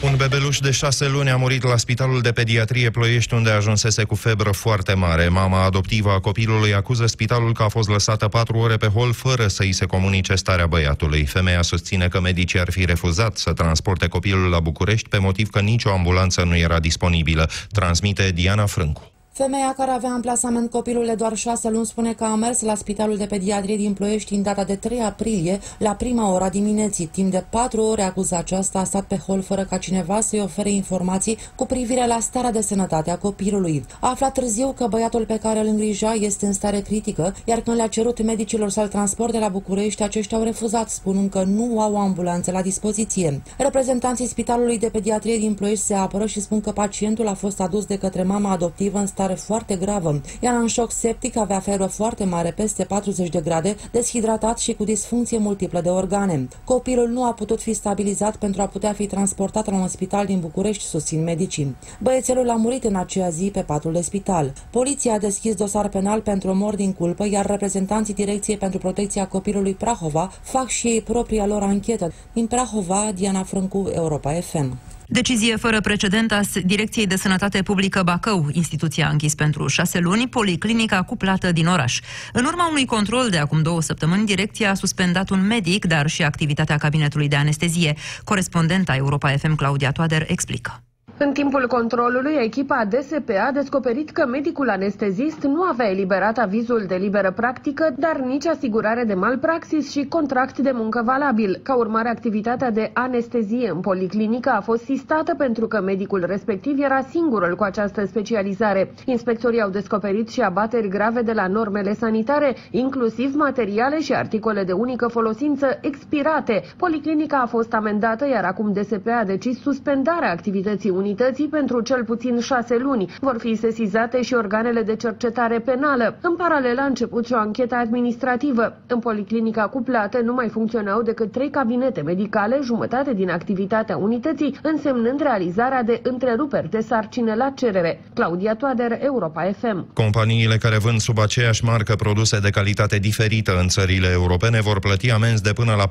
Un 0.06 0.16
bebeluș 0.16 0.60
de 0.60 0.72
șase 0.72 1.08
luni 1.08 1.30
a 1.30 1.36
murit 1.36 1.64
la 1.64 1.78
Spitalul 1.78 2.22
de 2.22 2.32
Pediatrie 2.32 2.90
Ploiești, 2.90 3.34
unde 3.34 3.50
ajunsese 3.50 4.04
cu 4.04 4.16
febră 4.16 4.52
foarte 4.52 4.94
mare. 4.94 5.28
Mama 5.28 5.64
adoptivă 5.64 6.12
a 6.12 6.20
copilului 6.20 6.74
acuză 6.74 7.06
spitalul 7.06 7.54
că 7.54 7.64
a 7.64 7.68
fost 7.68 7.90
lăsată 7.90 8.28
patru 8.28 8.58
ore 8.58 8.78
pe 8.78 8.88
hol 8.88 9.14
fără 9.14 9.48
să 9.48 9.64
îi 9.64 9.74
se 9.74 9.86
comunice 9.86 10.36
starea 10.36 10.68
băiatului. 10.68 11.26
Femeia 11.26 11.62
susține 11.62 12.08
că 12.08 12.20
medicii 12.20 12.60
ar 12.60 12.72
fi 12.72 12.86
refuzat 12.86 13.38
să 13.38 13.54
transporte 13.54 14.08
copilul 14.08 14.50
la 14.50 14.60
București 14.60 15.10
pe 15.10 15.18
motiv 15.18 15.50
că 15.50 15.60
nicio 15.60 15.90
ambulanță 15.90 16.44
nu 16.44 16.58
era 16.58 16.80
disponibilă. 16.80 17.50
Transmite 17.72 18.32
Diana 18.32 18.66
Frâncu. 18.66 19.15
Femeia 19.38 19.74
care 19.78 19.92
avea 19.92 20.12
în 20.12 20.22
plasament 20.22 20.72
copilul 20.72 21.06
de 21.06 21.14
doar 21.14 21.36
șase 21.36 21.70
luni 21.70 21.86
spune 21.86 22.14
că 22.14 22.24
a 22.24 22.36
mers 22.36 22.62
la 22.62 22.76
Spitalul 22.76 23.18
de 23.18 23.26
Pediatrie 23.26 23.76
din 23.76 23.94
Ploiești 23.94 24.34
în 24.34 24.42
data 24.42 24.64
de 24.64 24.76
3 24.76 25.00
aprilie, 25.00 25.60
la 25.80 25.96
prima 25.96 26.34
ora 26.34 26.50
dimineții. 26.50 27.06
Timp 27.06 27.32
de 27.32 27.46
patru 27.50 27.82
ore 27.82 28.02
acuză 28.02 28.36
aceasta 28.36 28.80
a 28.80 28.84
stat 28.84 29.04
pe 29.04 29.18
hol 29.18 29.42
fără 29.42 29.64
ca 29.64 29.78
cineva 29.78 30.22
să-i 30.22 30.42
ofere 30.42 30.72
informații 30.72 31.38
cu 31.56 31.66
privire 31.66 32.08
la 32.08 32.20
starea 32.20 32.52
de 32.52 32.62
sănătate 32.62 33.12
a 33.12 33.18
copilului. 33.18 33.86
A 34.00 34.10
aflat 34.10 34.34
târziu 34.34 34.72
că 34.72 34.88
băiatul 34.88 35.26
pe 35.26 35.38
care 35.38 35.60
îl 35.60 35.68
îngrija 35.68 36.14
este 36.14 36.46
în 36.46 36.54
stare 36.54 36.80
critică, 36.80 37.36
iar 37.46 37.62
când 37.62 37.78
le-a 37.78 37.88
cerut 37.88 38.24
medicilor 38.24 38.70
să-l 38.70 38.88
transporte 38.88 39.40
la 39.40 39.48
București, 39.48 40.04
aceștia 40.04 40.38
au 40.38 40.44
refuzat, 40.44 40.90
spunând 40.90 41.30
că 41.30 41.44
nu 41.44 41.80
au 41.82 41.98
ambulanțe 41.98 42.52
la 42.52 42.62
dispoziție. 42.62 43.42
Reprezentanții 43.58 44.28
Spitalului 44.28 44.78
de 44.78 44.90
Pediatrie 44.90 45.38
din 45.38 45.54
Ploiești 45.54 45.86
se 45.86 45.94
apără 45.94 46.26
și 46.26 46.42
spun 46.42 46.62
că 46.62 46.72
pacientul 46.72 47.28
a 47.28 47.34
fost 47.34 47.60
adus 47.60 47.86
de 47.86 47.98
către 47.98 48.24
mama 48.24 48.52
adoptivă 48.52 49.00
în 49.00 49.06
stare 49.06 49.24
stare 49.26 49.40
foarte 49.40 49.76
gravă. 49.76 50.22
Era 50.40 50.56
în 50.56 50.68
șoc 50.68 50.92
septic, 50.92 51.38
avea 51.38 51.60
febră 51.60 51.86
foarte 51.86 52.24
mare, 52.24 52.52
peste 52.52 52.84
40 52.84 53.30
de 53.30 53.42
grade, 53.42 53.76
deshidratat 53.92 54.60
și 54.60 54.74
cu 54.74 54.84
disfuncție 54.84 55.38
multiplă 55.38 55.82
de 55.82 55.90
organe. 55.90 56.48
Copilul 56.64 57.08
nu 57.08 57.24
a 57.24 57.34
putut 57.34 57.62
fi 57.62 57.74
stabilizat 57.74 58.36
pentru 58.36 58.62
a 58.62 58.66
putea 58.66 58.94
fi 58.94 59.08
transportat 59.08 59.72
la 59.72 59.78
un 59.78 59.88
spital 59.88 60.26
din 60.26 60.40
București, 60.40 60.84
susțin 60.84 61.24
medicii. 61.24 61.76
Băiețelul 62.00 62.50
a 62.50 62.56
murit 62.56 62.84
în 62.84 62.96
aceea 62.96 63.30
zi 63.30 63.50
pe 63.54 63.62
patul 63.62 63.92
de 63.92 64.02
spital. 64.02 64.54
Poliția 64.70 65.14
a 65.14 65.18
deschis 65.18 65.56
dosar 65.56 65.90
penal 65.90 66.22
pentru 66.22 66.50
omor 66.50 66.76
din 66.76 66.94
culpă, 66.94 67.28
iar 67.30 67.46
reprezentanții 67.46 68.14
Direcției 68.14 68.58
pentru 68.58 68.80
Protecția 68.80 69.28
Copilului 69.28 69.74
Prahova 69.74 70.32
fac 70.42 70.68
și 70.68 70.88
ei 70.88 71.02
propria 71.02 71.46
lor 71.46 71.62
anchetă. 71.62 72.14
Din 72.34 72.48
Prahova, 72.48 73.12
Diana 73.16 73.44
Frâncu, 73.44 73.90
Europa 73.94 74.32
FM. 74.32 74.78
Decizie 75.08 75.56
fără 75.56 75.82
precedent 75.82 76.32
a 76.32 76.40
Direcției 76.64 77.08
de 77.08 77.16
Sănătate 77.16 77.62
Publică 77.62 78.04
Bacău. 78.04 78.48
Instituția 78.52 79.08
a 79.08 79.12
închis 79.12 79.36
pentru 79.36 79.68
șase 79.68 80.00
luni 80.00 80.28
policlinica 80.28 81.04
cuplată 81.04 81.52
din 81.52 81.68
oraș. 81.68 82.00
În 82.34 82.46
urma 82.46 82.68
unui 82.70 82.86
control 82.86 83.30
de 83.30 83.38
acum 83.38 83.62
două 83.62 83.82
săptămâni, 83.82 84.26
direcția 84.26 84.70
a 84.70 84.74
suspendat 84.74 85.30
un 85.30 85.48
medic, 85.48 85.86
dar 85.86 86.08
și 86.08 86.24
activitatea 86.24 86.78
cabinetului 86.78 87.28
de 87.28 87.36
anestezie. 87.36 87.96
Corespondenta 88.24 88.96
Europa 88.96 89.30
FM 89.30 89.56
Claudia 89.56 89.92
Toader 89.92 90.24
explică. 90.28 90.84
În 91.18 91.32
timpul 91.32 91.68
controlului, 91.68 92.34
echipa 92.42 92.86
DSP 92.90 93.30
a 93.48 93.52
descoperit 93.52 94.10
că 94.10 94.26
medicul 94.28 94.70
anestezist 94.70 95.44
nu 95.44 95.62
avea 95.62 95.90
eliberat 95.90 96.38
avizul 96.38 96.84
de 96.88 96.96
liberă 96.96 97.32
practică, 97.32 97.94
dar 97.98 98.20
nici 98.20 98.46
asigurare 98.48 99.04
de 99.04 99.14
malpraxis 99.14 99.92
și 99.92 100.06
contract 100.10 100.58
de 100.58 100.72
muncă 100.74 101.02
valabil. 101.06 101.60
Ca 101.64 101.76
urmare, 101.76 102.10
activitatea 102.10 102.72
de 102.72 102.90
anestezie 102.94 103.70
în 103.70 103.80
policlinică 103.80 104.50
a 104.50 104.62
fost 104.62 104.84
sistată 104.84 105.36
pentru 105.38 105.68
că 105.68 105.82
medicul 105.82 106.24
respectiv 106.28 106.80
era 106.80 107.02
singurul 107.02 107.56
cu 107.56 107.64
această 107.64 108.06
specializare. 108.06 108.94
Inspectorii 109.06 109.62
au 109.62 109.70
descoperit 109.70 110.30
și 110.30 110.42
abateri 110.42 110.88
grave 110.88 111.22
de 111.22 111.32
la 111.34 111.48
normele 111.48 111.94
sanitare, 111.94 112.56
inclusiv 112.72 113.36
materiale 113.36 114.00
și 114.00 114.14
articole 114.14 114.64
de 114.64 114.72
unică 114.72 115.08
folosință 115.08 115.78
expirate. 115.82 116.62
Policlinica 116.78 117.38
a 117.38 117.46
fost 117.46 117.74
amendată, 117.74 118.28
iar 118.28 118.44
acum 118.44 118.74
DSP 118.74 119.08
a 119.08 119.24
decis 119.26 119.62
suspendarea 119.62 120.32
activității 120.32 121.04
unității 121.06 121.48
pentru 121.48 121.82
cel 121.82 122.04
puțin 122.04 122.40
șase 122.40 122.78
luni. 122.78 123.14
Vor 123.20 123.36
fi 123.40 123.56
sesizate 123.56 124.22
și 124.22 124.34
organele 124.34 124.82
de 124.82 124.96
cercetare 124.96 125.60
penală. 125.60 126.18
În 126.22 126.36
paralel 126.36 126.78
a 126.80 126.86
început 126.86 127.26
și 127.26 127.34
o 127.34 127.38
anchetă 127.38 127.76
administrativă. 127.76 128.78
În 128.88 129.00
policlinica 129.00 129.68
cuplată 129.68 130.20
nu 130.24 130.34
mai 130.34 130.50
funcționau 130.50 131.02
decât 131.02 131.32
trei 131.32 131.50
cabinete 131.50 132.02
medicale, 132.02 132.60
jumătate 132.64 133.14
din 133.14 133.30
activitatea 133.30 133.98
unității, 133.98 134.58
însemnând 134.62 135.22
realizarea 135.22 135.84
de 135.84 136.00
întreruperi 136.04 136.70
de 136.70 136.80
sarcine 136.80 137.36
la 137.36 137.50
cerere. 137.56 138.02
Claudia 138.14 138.56
Toader, 138.56 138.98
Europa 139.00 139.52
FM. 139.60 139.94
Companiile 139.94 140.58
care 140.58 140.78
vând 140.78 141.00
sub 141.00 141.20
aceeași 141.20 141.64
marcă 141.64 141.96
produse 141.96 142.40
de 142.40 142.50
calitate 142.50 142.98
diferită 142.98 143.58
în 143.62 143.68
țările 143.68 144.08
europene 144.14 144.62
vor 144.62 144.80
plăti 144.80 145.12
amenzi 145.12 145.44
de 145.44 145.54
până 145.54 145.74
la 145.76 145.88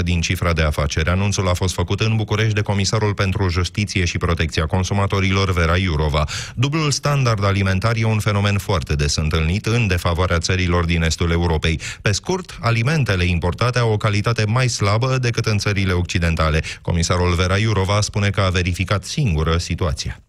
4% 0.00 0.02
din 0.04 0.20
cifra 0.20 0.52
de 0.52 0.62
afaceri. 0.62 1.08
Anunțul 1.08 1.48
a 1.48 1.52
fost 1.52 1.74
făcut 1.74 2.00
în 2.00 2.16
București 2.16 2.54
de 2.54 2.60
Comisarul 2.60 3.14
pentru 3.14 3.48
Justiție 3.48 4.04
și 4.04 4.18
Protecția 4.32 4.66
Consumatorilor 4.66 5.52
Vera 5.52 5.76
Iurova. 5.76 6.24
Dublul 6.54 6.90
standard 6.90 7.44
alimentar 7.44 7.92
e 7.96 8.04
un 8.04 8.18
fenomen 8.18 8.58
foarte 8.58 8.94
des 8.94 9.16
întâlnit 9.16 9.66
în 9.66 9.86
defavoarea 9.86 10.38
țărilor 10.38 10.84
din 10.84 11.02
estul 11.02 11.30
Europei. 11.30 11.80
Pe 12.02 12.12
scurt, 12.12 12.58
alimentele 12.60 13.24
importate 13.24 13.78
au 13.78 13.92
o 13.92 13.96
calitate 13.96 14.44
mai 14.46 14.68
slabă 14.68 15.18
decât 15.20 15.46
în 15.46 15.58
țările 15.58 15.92
occidentale. 15.92 16.60
Comisarul 16.82 17.34
Vera 17.34 17.56
Iurova 17.56 18.00
spune 18.00 18.30
că 18.30 18.40
a 18.40 18.48
verificat 18.48 19.04
singură 19.04 19.56
situația. 19.56 20.22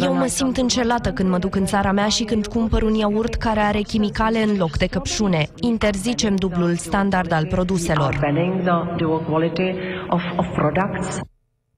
Eu 0.00 0.14
mă 0.14 0.26
simt 0.26 0.56
încelată 0.56 1.10
când 1.12 1.28
mă 1.28 1.38
duc 1.38 1.54
în 1.54 1.66
țara 1.66 1.92
mea 1.92 2.08
și 2.08 2.24
când 2.24 2.46
cumpăr 2.46 2.82
un 2.82 2.94
iaurt 2.94 3.34
care 3.34 3.60
are 3.60 3.80
chimicale 3.80 4.42
în 4.42 4.56
loc 4.56 4.76
de 4.76 4.86
căpșune. 4.86 5.48
Interzicem 5.60 6.36
dublul 6.36 6.74
standard 6.76 7.32
al 7.32 7.46
produselor. 7.46 8.18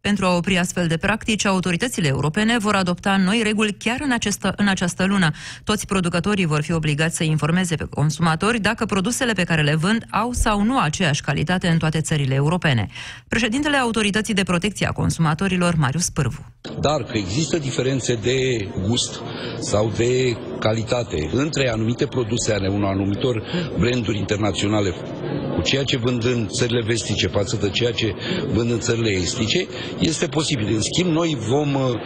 Pentru 0.08 0.24
a 0.26 0.36
opri 0.36 0.58
astfel 0.58 0.86
de 0.86 0.96
practici, 0.96 1.44
autoritățile 1.44 2.08
europene 2.08 2.58
vor 2.58 2.74
adopta 2.74 3.16
noi 3.16 3.40
reguli 3.44 3.72
chiar 3.72 4.00
în, 4.04 4.12
această, 4.12 4.52
în 4.56 4.68
această 4.68 5.04
lună. 5.04 5.30
Toți 5.64 5.86
producătorii 5.86 6.46
vor 6.46 6.62
fi 6.62 6.72
obligați 6.72 7.16
să 7.16 7.24
informeze 7.24 7.74
pe 7.76 7.84
consumatori 7.90 8.60
dacă 8.60 8.84
produsele 8.84 9.32
pe 9.32 9.44
care 9.44 9.62
le 9.62 9.74
vând 9.74 10.04
au 10.10 10.32
sau 10.32 10.62
nu 10.62 10.78
aceeași 10.78 11.22
calitate 11.22 11.68
în 11.68 11.78
toate 11.78 12.00
țările 12.00 12.34
europene. 12.34 12.86
Președintele 13.28 13.76
Autorității 13.76 14.34
de 14.34 14.42
Protecție 14.42 14.86
a 14.86 14.92
Consumatorilor, 14.92 15.74
Marius 15.74 16.08
Pârvu. 16.08 16.46
Dar 16.80 17.02
că 17.02 17.16
există 17.16 17.58
diferențe 17.58 18.14
de 18.14 18.68
gust 18.86 19.20
sau 19.60 19.92
de 19.96 20.36
calitate 20.58 21.30
între 21.32 21.70
anumite 21.70 22.06
produse 22.06 22.52
ale 22.52 22.68
unor 22.68 22.90
anumitor 22.90 23.42
branduri 23.78 24.18
internaționale 24.18 24.94
cu 25.54 25.62
ceea 25.62 25.82
ce 25.82 25.96
vând 25.96 26.24
în 26.24 26.48
țările 26.48 26.82
vestice 26.86 27.26
față 27.26 27.58
de 27.60 27.70
ceea 27.70 27.92
ce 27.92 28.14
vând 28.52 28.70
în 28.70 28.80
țările 28.80 29.10
estice, 29.10 29.66
este 29.98 30.26
posibil. 30.26 30.74
În 30.74 30.80
schimb, 30.80 31.10
noi 31.10 31.36
vom 31.48 31.74
uh, 31.74 31.98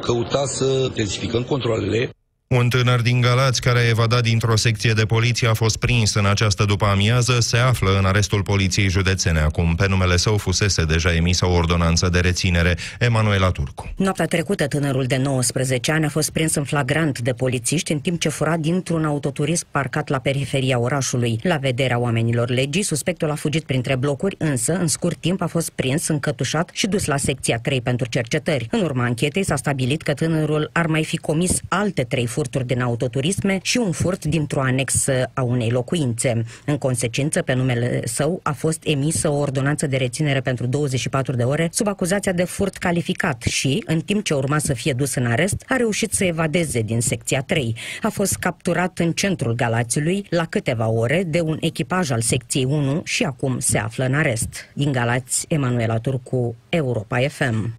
căuta 0.00 0.46
să 0.46 0.64
intensificăm 0.84 1.42
controlele 1.42 2.10
un 2.56 2.68
tânăr 2.68 3.00
din 3.00 3.20
Galați 3.20 3.60
care 3.60 3.78
a 3.78 3.88
evadat 3.88 4.22
dintr-o 4.22 4.56
secție 4.56 4.92
de 4.92 5.04
poliție 5.04 5.48
a 5.48 5.54
fost 5.54 5.76
prins 5.76 6.14
în 6.14 6.26
această 6.26 6.64
după-amiază, 6.64 7.40
se 7.40 7.56
află 7.56 7.98
în 7.98 8.04
arestul 8.04 8.42
poliției 8.42 8.88
județene 8.88 9.40
acum. 9.40 9.74
Pe 9.74 9.86
numele 9.88 10.16
său 10.16 10.36
fusese 10.36 10.84
deja 10.84 11.14
emisă 11.14 11.46
o 11.46 11.52
ordonanță 11.52 12.08
de 12.08 12.18
reținere. 12.18 12.76
Emanuela 12.98 13.50
Turcu. 13.50 13.92
Noaptea 13.96 14.26
trecută, 14.26 14.66
tânărul 14.66 15.04
de 15.04 15.16
19 15.16 15.92
ani 15.92 16.04
a 16.04 16.08
fost 16.08 16.30
prins 16.30 16.54
în 16.54 16.64
flagrant 16.64 17.18
de 17.18 17.32
polițiști 17.32 17.92
în 17.92 17.98
timp 17.98 18.20
ce 18.20 18.28
fura 18.28 18.56
dintr-un 18.56 19.04
autoturism 19.04 19.66
parcat 19.70 20.08
la 20.08 20.18
periferia 20.18 20.78
orașului. 20.78 21.38
La 21.42 21.56
vederea 21.56 21.98
oamenilor 21.98 22.48
legii, 22.48 22.82
suspectul 22.82 23.30
a 23.30 23.34
fugit 23.34 23.62
printre 23.62 23.96
blocuri, 23.96 24.36
însă, 24.38 24.72
în 24.72 24.86
scurt 24.86 25.20
timp, 25.20 25.42
a 25.42 25.46
fost 25.46 25.70
prins, 25.70 26.08
încătușat 26.08 26.70
și 26.72 26.86
dus 26.86 27.04
la 27.04 27.16
secția 27.16 27.58
3 27.58 27.80
pentru 27.80 28.06
cercetări. 28.08 28.66
În 28.70 28.80
urma 28.80 29.04
anchetei 29.04 29.44
s-a 29.44 29.56
stabilit 29.56 30.02
că 30.02 30.14
tânărul 30.14 30.70
ar 30.72 30.86
mai 30.86 31.04
fi 31.04 31.16
comis 31.16 31.60
alte 31.68 32.02
trei 32.02 32.26
furturi 32.26 32.38
din 32.48 32.80
autoturisme 32.80 33.58
și 33.62 33.76
un 33.76 33.92
furt 33.92 34.24
dintr-o 34.24 34.60
anexă 34.60 35.30
a 35.32 35.42
unei 35.42 35.70
locuințe. 35.70 36.44
În 36.64 36.78
consecință, 36.78 37.42
pe 37.42 37.54
numele 37.54 38.00
său 38.04 38.40
a 38.42 38.52
fost 38.52 38.80
emisă 38.84 39.28
o 39.28 39.38
ordonanță 39.38 39.86
de 39.86 39.96
reținere 39.96 40.40
pentru 40.40 40.66
24 40.66 41.36
de 41.36 41.42
ore 41.42 41.68
sub 41.72 41.86
acuzația 41.86 42.32
de 42.32 42.44
furt 42.44 42.76
calificat 42.76 43.42
și, 43.42 43.82
în 43.86 44.00
timp 44.00 44.24
ce 44.24 44.34
urma 44.34 44.58
să 44.58 44.72
fie 44.72 44.92
dus 44.92 45.14
în 45.14 45.26
arest, 45.26 45.64
a 45.68 45.76
reușit 45.76 46.12
să 46.12 46.24
evadeze 46.24 46.80
din 46.80 47.00
secția 47.00 47.42
3. 47.42 47.76
A 48.02 48.08
fost 48.08 48.36
capturat 48.36 48.98
în 48.98 49.12
centrul 49.12 49.54
Galațiului 49.54 50.26
la 50.30 50.44
câteva 50.44 50.88
ore 50.88 51.24
de 51.26 51.40
un 51.40 51.56
echipaj 51.60 52.10
al 52.10 52.20
secției 52.20 52.64
1 52.64 53.02
și 53.04 53.22
acum 53.22 53.58
se 53.58 53.78
află 53.78 54.04
în 54.04 54.14
arest. 54.14 54.70
Din 54.74 54.92
Galați, 54.92 55.44
Emanuela 55.48 55.98
Turcu, 55.98 56.54
Europa 56.68 57.18
FM. 57.28 57.76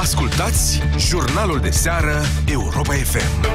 Ascultați 0.00 0.80
jurnalul 0.98 1.58
de 1.60 1.70
seară 1.70 2.20
Europa 2.46 2.92
FM. 2.92 3.46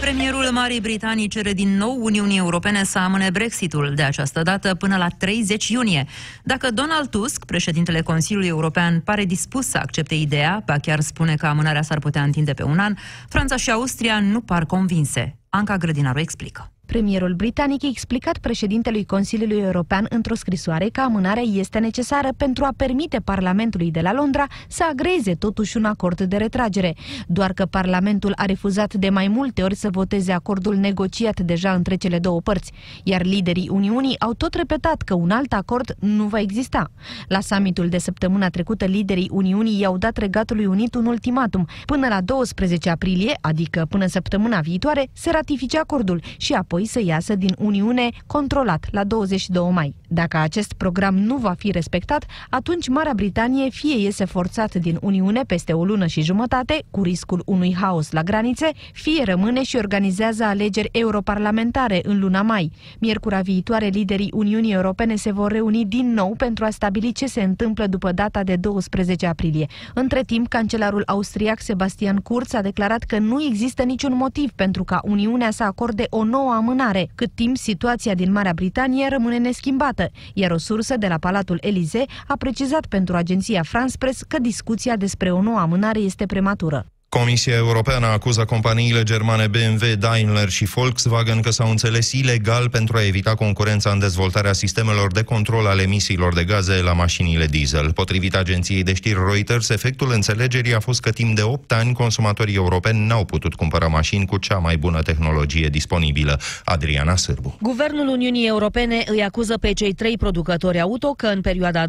Premierul 0.00 0.48
Marii 0.52 0.80
Britanii 0.80 1.28
cere 1.28 1.52
din 1.52 1.76
nou 1.76 1.98
Uniunii 2.00 2.38
Europene 2.38 2.84
să 2.84 2.98
amâne 2.98 3.30
Brexitul, 3.30 3.92
de 3.94 4.02
această 4.02 4.42
dată 4.42 4.74
până 4.74 4.96
la 4.96 5.08
30 5.08 5.68
iunie. 5.68 6.06
Dacă 6.42 6.70
Donald 6.70 7.08
Tusk, 7.08 7.44
președintele 7.44 8.00
Consiliului 8.00 8.48
European, 8.48 9.00
pare 9.00 9.24
dispus 9.24 9.66
să 9.66 9.78
accepte 9.78 10.14
ideea, 10.14 10.62
ba 10.64 10.78
chiar 10.78 11.00
spune 11.00 11.34
că 11.34 11.46
amânarea 11.46 11.82
s-ar 11.82 11.98
putea 11.98 12.22
întinde 12.22 12.52
pe 12.52 12.62
un 12.62 12.78
an, 12.78 12.94
Franța 13.28 13.56
și 13.56 13.70
Austria 13.70 14.20
nu 14.20 14.40
par 14.40 14.64
convinse. 14.64 15.38
Anca 15.48 15.76
Grădinaru 15.76 16.18
explică. 16.18 16.70
Premierul 16.86 17.34
britanic 17.34 17.84
a 17.84 17.88
explicat 17.90 18.38
președintelui 18.38 19.04
Consiliului 19.04 19.58
European 19.62 20.06
într-o 20.08 20.34
scrisoare 20.34 20.88
că 20.88 21.00
amânarea 21.00 21.42
este 21.42 21.78
necesară 21.78 22.28
pentru 22.36 22.64
a 22.64 22.72
permite 22.76 23.18
Parlamentului 23.24 23.90
de 23.90 24.00
la 24.00 24.12
Londra 24.12 24.46
să 24.68 24.84
agreze 24.90 25.34
totuși 25.34 25.76
un 25.76 25.84
acord 25.84 26.20
de 26.20 26.36
retragere, 26.36 26.94
doar 27.26 27.52
că 27.52 27.64
Parlamentul 27.64 28.32
a 28.36 28.44
refuzat 28.44 28.94
de 28.94 29.08
mai 29.08 29.28
multe 29.28 29.62
ori 29.62 29.74
să 29.74 29.88
voteze 29.90 30.32
acordul 30.32 30.76
negociat 30.76 31.40
deja 31.40 31.72
între 31.72 31.94
cele 31.94 32.18
două 32.18 32.40
părți, 32.40 32.72
iar 33.02 33.22
liderii 33.22 33.68
Uniunii 33.72 34.20
au 34.20 34.32
tot 34.32 34.54
repetat 34.54 35.02
că 35.02 35.14
un 35.14 35.30
alt 35.30 35.52
acord 35.52 35.94
nu 35.98 36.24
va 36.24 36.40
exista. 36.40 36.90
La 37.28 37.40
summitul 37.40 37.88
de 37.88 37.98
săptămâna 37.98 38.48
trecută, 38.48 38.84
liderii 38.84 39.30
Uniunii 39.32 39.80
i-au 39.80 39.96
dat 39.98 40.16
Regatului 40.16 40.66
Unit 40.66 40.94
un 40.94 41.06
ultimatum. 41.06 41.66
Până 41.84 42.08
la 42.08 42.20
12 42.20 42.90
aprilie, 42.90 43.36
adică 43.40 43.86
până 43.88 44.06
săptămâna 44.06 44.60
viitoare, 44.60 45.08
se 45.12 45.30
ratifice 45.30 45.78
acordul 45.78 46.22
și 46.36 46.52
apoi 46.52 46.75
apoi 46.76 46.88
să 46.88 47.02
iasă 47.04 47.34
din 47.34 47.54
Uniune 47.58 48.10
controlat 48.26 48.86
la 48.90 49.04
22 49.04 49.70
mai. 49.70 49.94
Dacă 50.08 50.36
acest 50.36 50.72
program 50.72 51.18
nu 51.18 51.36
va 51.36 51.54
fi 51.58 51.70
respectat, 51.70 52.24
atunci 52.50 52.88
Marea 52.88 53.12
Britanie 53.14 53.70
fie 53.70 53.98
iese 53.98 54.24
forțat 54.24 54.74
din 54.74 54.98
Uniune 55.00 55.42
peste 55.46 55.72
o 55.72 55.84
lună 55.84 56.06
și 56.06 56.22
jumătate, 56.22 56.82
cu 56.90 57.02
riscul 57.02 57.42
unui 57.46 57.74
haos 57.74 58.10
la 58.10 58.22
granițe, 58.22 58.70
fie 58.92 59.22
rămâne 59.24 59.62
și 59.62 59.76
organizează 59.76 60.44
alegeri 60.44 60.88
europarlamentare 60.92 62.00
în 62.02 62.20
luna 62.20 62.42
mai. 62.42 62.72
Miercura 62.98 63.40
viitoare, 63.40 63.86
liderii 63.86 64.32
Uniunii 64.34 64.72
Europene 64.72 65.14
se 65.14 65.32
vor 65.32 65.52
reuni 65.52 65.84
din 65.84 66.12
nou 66.12 66.34
pentru 66.36 66.64
a 66.64 66.70
stabili 66.70 67.12
ce 67.12 67.26
se 67.26 67.42
întâmplă 67.42 67.86
după 67.86 68.12
data 68.12 68.42
de 68.42 68.56
12 68.56 69.26
aprilie. 69.26 69.66
Între 69.94 70.22
timp, 70.22 70.48
cancelarul 70.48 71.02
austriac 71.06 71.60
Sebastian 71.60 72.16
Kurz 72.16 72.54
a 72.54 72.60
declarat 72.60 73.02
că 73.02 73.18
nu 73.18 73.42
există 73.42 73.82
niciun 73.82 74.16
motiv 74.16 74.50
pentru 74.50 74.84
ca 74.84 75.00
Uniunea 75.04 75.50
să 75.50 75.62
acorde 75.62 76.06
o 76.10 76.24
nouă 76.24 76.52
amânare, 76.52 76.65
cât 77.14 77.30
timp 77.34 77.56
situația 77.56 78.14
din 78.14 78.32
Marea 78.32 78.52
Britanie 78.52 79.08
rămâne 79.08 79.38
neschimbată, 79.38 80.10
iar 80.34 80.50
o 80.50 80.58
sursă 80.58 80.96
de 80.96 81.06
la 81.06 81.18
Palatul 81.18 81.58
Elize 81.60 82.04
a 82.26 82.36
precizat 82.36 82.86
pentru 82.86 83.16
agenția 83.16 83.62
France 83.62 83.96
Press 83.98 84.22
că 84.22 84.38
discuția 84.38 84.96
despre 84.96 85.32
o 85.32 85.42
nouă 85.42 85.58
amânare 85.58 85.98
este 85.98 86.26
prematură. 86.26 86.86
Comisia 87.18 87.54
Europeană 87.54 88.06
acuză 88.06 88.44
companiile 88.44 89.02
germane 89.02 89.46
BMW, 89.46 89.94
Daimler 89.98 90.48
și 90.48 90.64
Volkswagen 90.64 91.40
că 91.40 91.50
s-au 91.50 91.70
înțeles 91.70 92.12
ilegal 92.12 92.68
pentru 92.68 92.96
a 92.96 93.06
evita 93.06 93.34
concurența 93.34 93.90
în 93.90 93.98
dezvoltarea 93.98 94.52
sistemelor 94.52 95.12
de 95.12 95.22
control 95.22 95.66
al 95.66 95.78
emisiilor 95.78 96.34
de 96.34 96.44
gaze 96.44 96.82
la 96.82 96.92
mașinile 96.92 97.46
diesel. 97.46 97.92
Potrivit 97.92 98.34
agenției 98.34 98.82
de 98.82 98.94
știri 98.94 99.18
Reuters, 99.30 99.68
efectul 99.68 100.12
înțelegerii 100.12 100.74
a 100.74 100.80
fost 100.80 101.00
că 101.00 101.10
timp 101.10 101.36
de 101.36 101.42
8 101.42 101.72
ani 101.72 101.92
consumatorii 101.92 102.54
europeni 102.54 103.06
n-au 103.06 103.24
putut 103.24 103.54
cumpăra 103.54 103.86
mașini 103.86 104.26
cu 104.26 104.36
cea 104.36 104.58
mai 104.58 104.76
bună 104.76 105.02
tehnologie 105.02 105.68
disponibilă. 105.68 106.40
Adriana 106.64 107.16
Sârbu. 107.16 107.58
Guvernul 107.60 108.08
Uniunii 108.08 108.46
Europene 108.46 109.02
îi 109.06 109.22
acuză 109.22 109.58
pe 109.58 109.72
cei 109.72 109.92
trei 109.92 110.16
producători 110.16 110.80
auto 110.80 111.14
că 111.14 111.26
în 111.26 111.40
perioada 111.40 111.84
2006-2014 111.84 111.88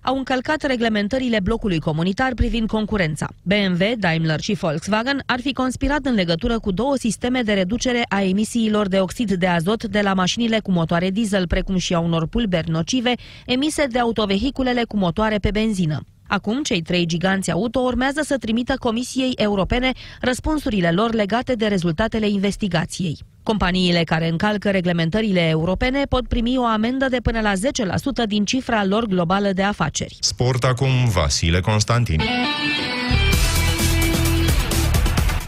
au 0.00 0.16
încălcat 0.16 0.62
reglementările 0.62 1.40
blocului 1.40 1.78
comunitar 1.78 2.32
privind 2.34 2.68
concurența. 2.68 3.28
BMW, 3.54 3.94
Daimler 3.98 4.40
și 4.40 4.54
Volkswagen 4.54 5.22
ar 5.26 5.40
fi 5.40 5.52
conspirat 5.52 6.04
în 6.04 6.14
legătură 6.14 6.58
cu 6.58 6.72
două 6.72 6.96
sisteme 6.96 7.42
de 7.42 7.52
reducere 7.52 8.04
a 8.08 8.22
emisiilor 8.22 8.88
de 8.88 9.00
oxid 9.00 9.32
de 9.32 9.46
azot 9.46 9.84
de 9.84 10.00
la 10.00 10.14
mașinile 10.14 10.58
cu 10.58 10.70
motoare 10.70 11.10
diesel, 11.10 11.46
precum 11.46 11.76
și 11.76 11.94
a 11.94 11.98
unor 11.98 12.26
pulberi 12.26 12.70
nocive 12.70 13.12
emise 13.46 13.86
de 13.86 13.98
autovehiculele 13.98 14.84
cu 14.88 14.96
motoare 14.96 15.38
pe 15.38 15.50
benzină. 15.50 16.00
Acum, 16.26 16.62
cei 16.62 16.82
trei 16.82 17.06
giganți 17.06 17.50
auto 17.50 17.80
urmează 17.80 18.20
să 18.24 18.36
trimită 18.36 18.74
Comisiei 18.78 19.32
Europene 19.36 19.92
răspunsurile 20.20 20.90
lor 20.90 21.12
legate 21.12 21.54
de 21.54 21.66
rezultatele 21.66 22.28
investigației. 22.28 23.18
Companiile 23.42 24.04
care 24.04 24.28
încalcă 24.28 24.70
reglementările 24.70 25.48
europene 25.48 26.04
pot 26.08 26.28
primi 26.28 26.58
o 26.58 26.64
amendă 26.64 27.08
de 27.08 27.18
până 27.22 27.40
la 27.40 27.52
10% 27.52 27.56
din 28.26 28.44
cifra 28.44 28.84
lor 28.84 29.04
globală 29.04 29.52
de 29.52 29.62
afaceri. 29.62 30.16
Sport 30.20 30.64
acum 30.64 31.08
Vasile 31.14 31.60
Constantin. 31.60 32.20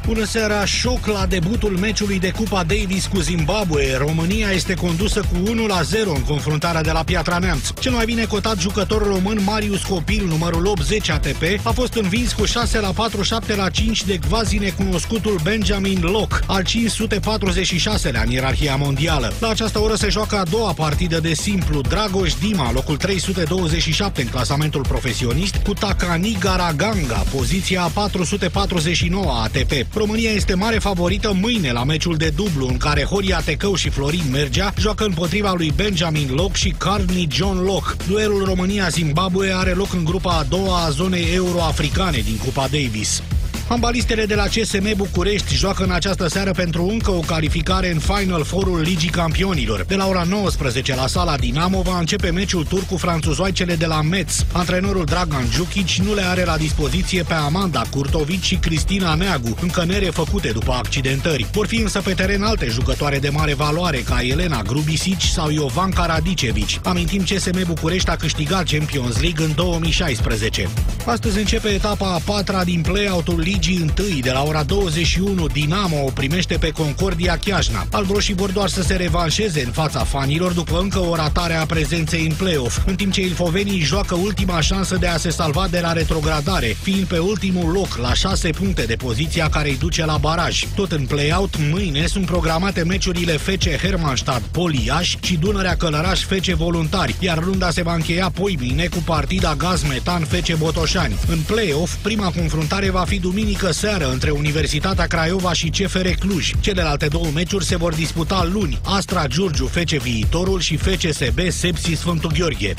Bună 0.07 0.25
seara! 0.25 0.65
Șoc 0.65 1.07
la 1.07 1.27
debutul 1.27 1.77
meciului 1.79 2.19
de 2.19 2.31
Cupa 2.31 2.65
Davis 2.65 3.07
cu 3.07 3.21
Zimbabwe. 3.21 3.97
România 3.97 4.51
este 4.51 4.75
condusă 4.75 5.21
cu 5.21 5.51
1 5.51 5.67
la 5.67 5.83
0 5.83 6.11
în 6.11 6.23
confruntarea 6.23 6.83
de 6.83 6.91
la 6.91 7.03
Piatra 7.03 7.39
Neamț. 7.39 7.69
Cel 7.81 7.93
mai 7.93 8.05
bine 8.05 8.25
cotat 8.25 8.59
jucător 8.59 9.07
român 9.07 9.39
Marius 9.45 9.83
Copil, 9.83 10.27
numărul 10.27 10.67
80 10.67 11.09
ATP, 11.09 11.43
a 11.63 11.71
fost 11.71 11.95
învins 11.95 12.33
cu 12.33 12.45
6 12.45 12.81
la 12.81 12.91
4, 12.91 13.23
7 13.23 13.55
la 13.55 13.69
5 13.69 14.05
de 14.05 14.19
quasi 14.29 14.59
necunoscutul 14.59 15.41
Benjamin 15.43 16.01
Locke, 16.03 16.37
al 16.47 16.63
546-lea 16.63 18.23
în 18.25 18.31
ierarhia 18.31 18.77
mondială. 18.77 19.33
La 19.41 19.49
această 19.49 19.81
oră 19.81 19.95
se 19.95 20.09
joacă 20.09 20.37
a 20.37 20.43
doua 20.51 20.73
partidă 20.73 21.21
de 21.21 21.35
simplu. 21.35 21.81
Dragoș 21.81 22.35
Dima, 22.35 22.73
locul 22.73 22.97
327 22.97 24.23
în 24.23 24.29
clasamentul 24.29 24.85
profesionist, 24.89 25.57
cu 25.57 25.73
Takani 25.73 26.37
Garaganga, 26.41 27.25
poziția 27.35 27.91
449 27.95 29.33
ATP. 29.33 29.73
România 29.97 30.31
este 30.31 30.55
mare 30.55 30.79
favorită 30.79 31.33
mâine 31.41 31.73
la 31.73 31.85
meciul 31.85 32.17
de 32.17 32.33
dublu 32.37 32.67
în 32.67 32.77
care 32.77 33.03
Horia 33.03 33.41
Tecău 33.45 33.75
și 33.75 33.89
Florin 33.89 34.25
Mergea 34.31 34.73
joacă 34.79 35.05
împotriva 35.05 35.53
lui 35.57 35.73
Benjamin 35.77 36.29
Locke 36.35 36.59
și 36.59 36.75
Carney 36.79 37.29
John 37.31 37.65
Locke. 37.65 38.05
Duelul 38.09 38.45
România-Zimbabwe 38.45 39.53
are 39.55 39.71
loc 39.71 39.93
în 39.93 40.05
grupa 40.05 40.39
a 40.39 40.43
doua 40.43 40.85
a 40.85 40.91
zonei 40.91 41.35
euroafricane 41.35 42.19
din 42.19 42.37
Cupa 42.37 42.69
Davis. 42.71 43.23
Ambalistele 43.69 44.27
de 44.27 44.35
la 44.35 44.45
CSM 44.45 44.97
București 44.97 45.55
joacă 45.55 45.85
în 45.85 45.91
această 45.91 46.29
seară 46.29 46.51
pentru 46.51 46.87
încă 46.87 47.11
o 47.11 47.21
calificare 47.21 47.93
în 47.93 47.99
Final 47.99 48.45
Four-ul 48.45 48.81
Ligii 48.81 49.09
Campionilor. 49.09 49.85
De 49.85 49.95
la 49.95 50.07
ora 50.07 50.23
19 50.23 50.95
la 50.95 51.07
sala 51.07 51.37
Dinamo 51.37 51.83
va 51.83 51.99
începe 51.99 52.31
meciul 52.31 52.65
tur 52.65 52.85
cu 52.85 52.97
franțuzoaicele 52.97 53.75
de 53.75 53.87
la 53.87 54.03
Metz. 54.03 54.47
Antrenorul 54.53 55.05
Dragan 55.05 55.47
Djukic 55.51 55.89
nu 55.89 56.15
le 56.15 56.23
are 56.23 56.45
la 56.45 56.57
dispoziție 56.57 57.23
pe 57.23 57.35
Amanda 57.35 57.83
Curtovic 57.91 58.43
și 58.43 58.55
Cristina 58.55 59.15
Neagu, 59.15 59.57
încă 59.61 59.85
nerefăcute 59.85 60.49
după 60.49 60.73
accidentări. 60.73 61.47
Vor 61.53 61.67
fi 61.67 61.77
însă 61.77 62.01
pe 62.01 62.13
teren 62.13 62.43
alte 62.43 62.67
jucătoare 62.67 63.19
de 63.19 63.29
mare 63.29 63.55
valoare 63.55 63.99
ca 63.99 64.19
Elena 64.23 64.63
Grubisic 64.63 65.21
sau 65.21 65.51
Iovan 65.51 65.91
Karadicevic. 65.91 66.69
Amintim 66.83 67.23
CSM 67.23 67.67
București 67.67 68.11
a 68.11 68.17
câștigat 68.17 68.69
Champions 68.69 69.21
League 69.21 69.45
în 69.45 69.55
2016. 69.55 70.69
Astăzi 71.07 71.39
începe 71.39 71.69
etapa 71.69 72.13
a 72.13 72.21
patra 72.25 72.65
din 72.65 72.81
play-out-ul 72.81 73.39
Ligii 73.39 73.55
1 73.69 74.19
de 74.21 74.31
la 74.31 74.43
ora 74.43 74.63
21 74.63 75.47
Dinamo 75.47 76.05
o 76.05 76.11
primește 76.11 76.57
pe 76.57 76.71
Concordia 76.71 77.37
Chiajna. 77.37 77.87
Albroșii 77.91 78.35
vor 78.35 78.51
doar 78.51 78.69
să 78.69 78.83
se 78.83 78.95
revanșeze 78.95 79.65
în 79.65 79.71
fața 79.71 80.05
fanilor 80.05 80.53
după 80.53 80.79
încă 80.79 80.99
o 80.99 81.15
ratare 81.15 81.55
a 81.55 81.67
prezenței 81.67 82.27
în 82.27 82.35
play-off, 82.35 82.79
în 82.87 82.95
timp 82.95 83.13
ce 83.13 83.21
ilfovenii 83.21 83.81
joacă 83.81 84.15
ultima 84.15 84.61
șansă 84.61 84.97
de 84.97 85.07
a 85.07 85.17
se 85.17 85.31
salva 85.31 85.67
de 85.71 85.81
la 85.81 85.93
retrogradare, 85.93 86.77
fiind 86.83 87.05
pe 87.05 87.19
ultimul 87.19 87.73
loc 87.73 87.97
la 87.97 88.15
6 88.15 88.51
puncte 88.51 88.83
de 88.83 88.95
poziția 88.95 89.49
care 89.49 89.69
îi 89.69 89.79
duce 89.79 90.05
la 90.05 90.17
baraj. 90.17 90.65
Tot 90.75 90.93
în 90.93 91.07
play-out, 91.07 91.55
mâine 91.71 92.07
sunt 92.07 92.27
programate 92.27 92.83
meciurile 92.83 93.33
FC 93.33 93.69
Hermannstadt 93.69 94.45
Poliaș 94.45 95.17
și 95.23 95.37
Dunărea 95.37 95.77
Călăraș 95.77 96.25
FC 96.25 96.45
Voluntari, 96.45 97.17
iar 97.21 97.39
runda 97.39 97.71
se 97.71 97.83
va 97.83 97.95
încheia 97.95 98.31
poi 98.31 98.59
mine 98.61 98.87
cu 98.87 98.99
partida 99.05 99.55
Gaz 99.55 99.83
Metan 99.83 100.25
FC 100.25 100.57
Botoșani. 100.57 101.19
În 101.29 101.39
play-off, 101.47 101.95
prima 101.95 102.31
confruntare 102.31 102.91
va 102.91 103.05
fi 103.07 103.19
duminică 103.19 103.45
seară 103.71 104.11
între 104.11 104.31
Universitatea 104.31 105.07
Craiova 105.07 105.53
și 105.53 105.69
CFR 105.69 106.09
Cluj. 106.09 106.51
Celelalte 106.61 107.07
două 107.07 107.31
meciuri 107.35 107.65
se 107.65 107.77
vor 107.77 107.95
disputa 107.95 108.49
luni, 108.53 108.81
Astra 108.85 109.27
Giurgiu 109.27 109.67
FC 109.67 109.91
Viitorul 109.91 110.61
și 110.61 110.77
FCSB 110.77 111.39
Sepsi 111.49 111.95
Sfântul 111.95 112.33
Gheorghe. 112.39 112.75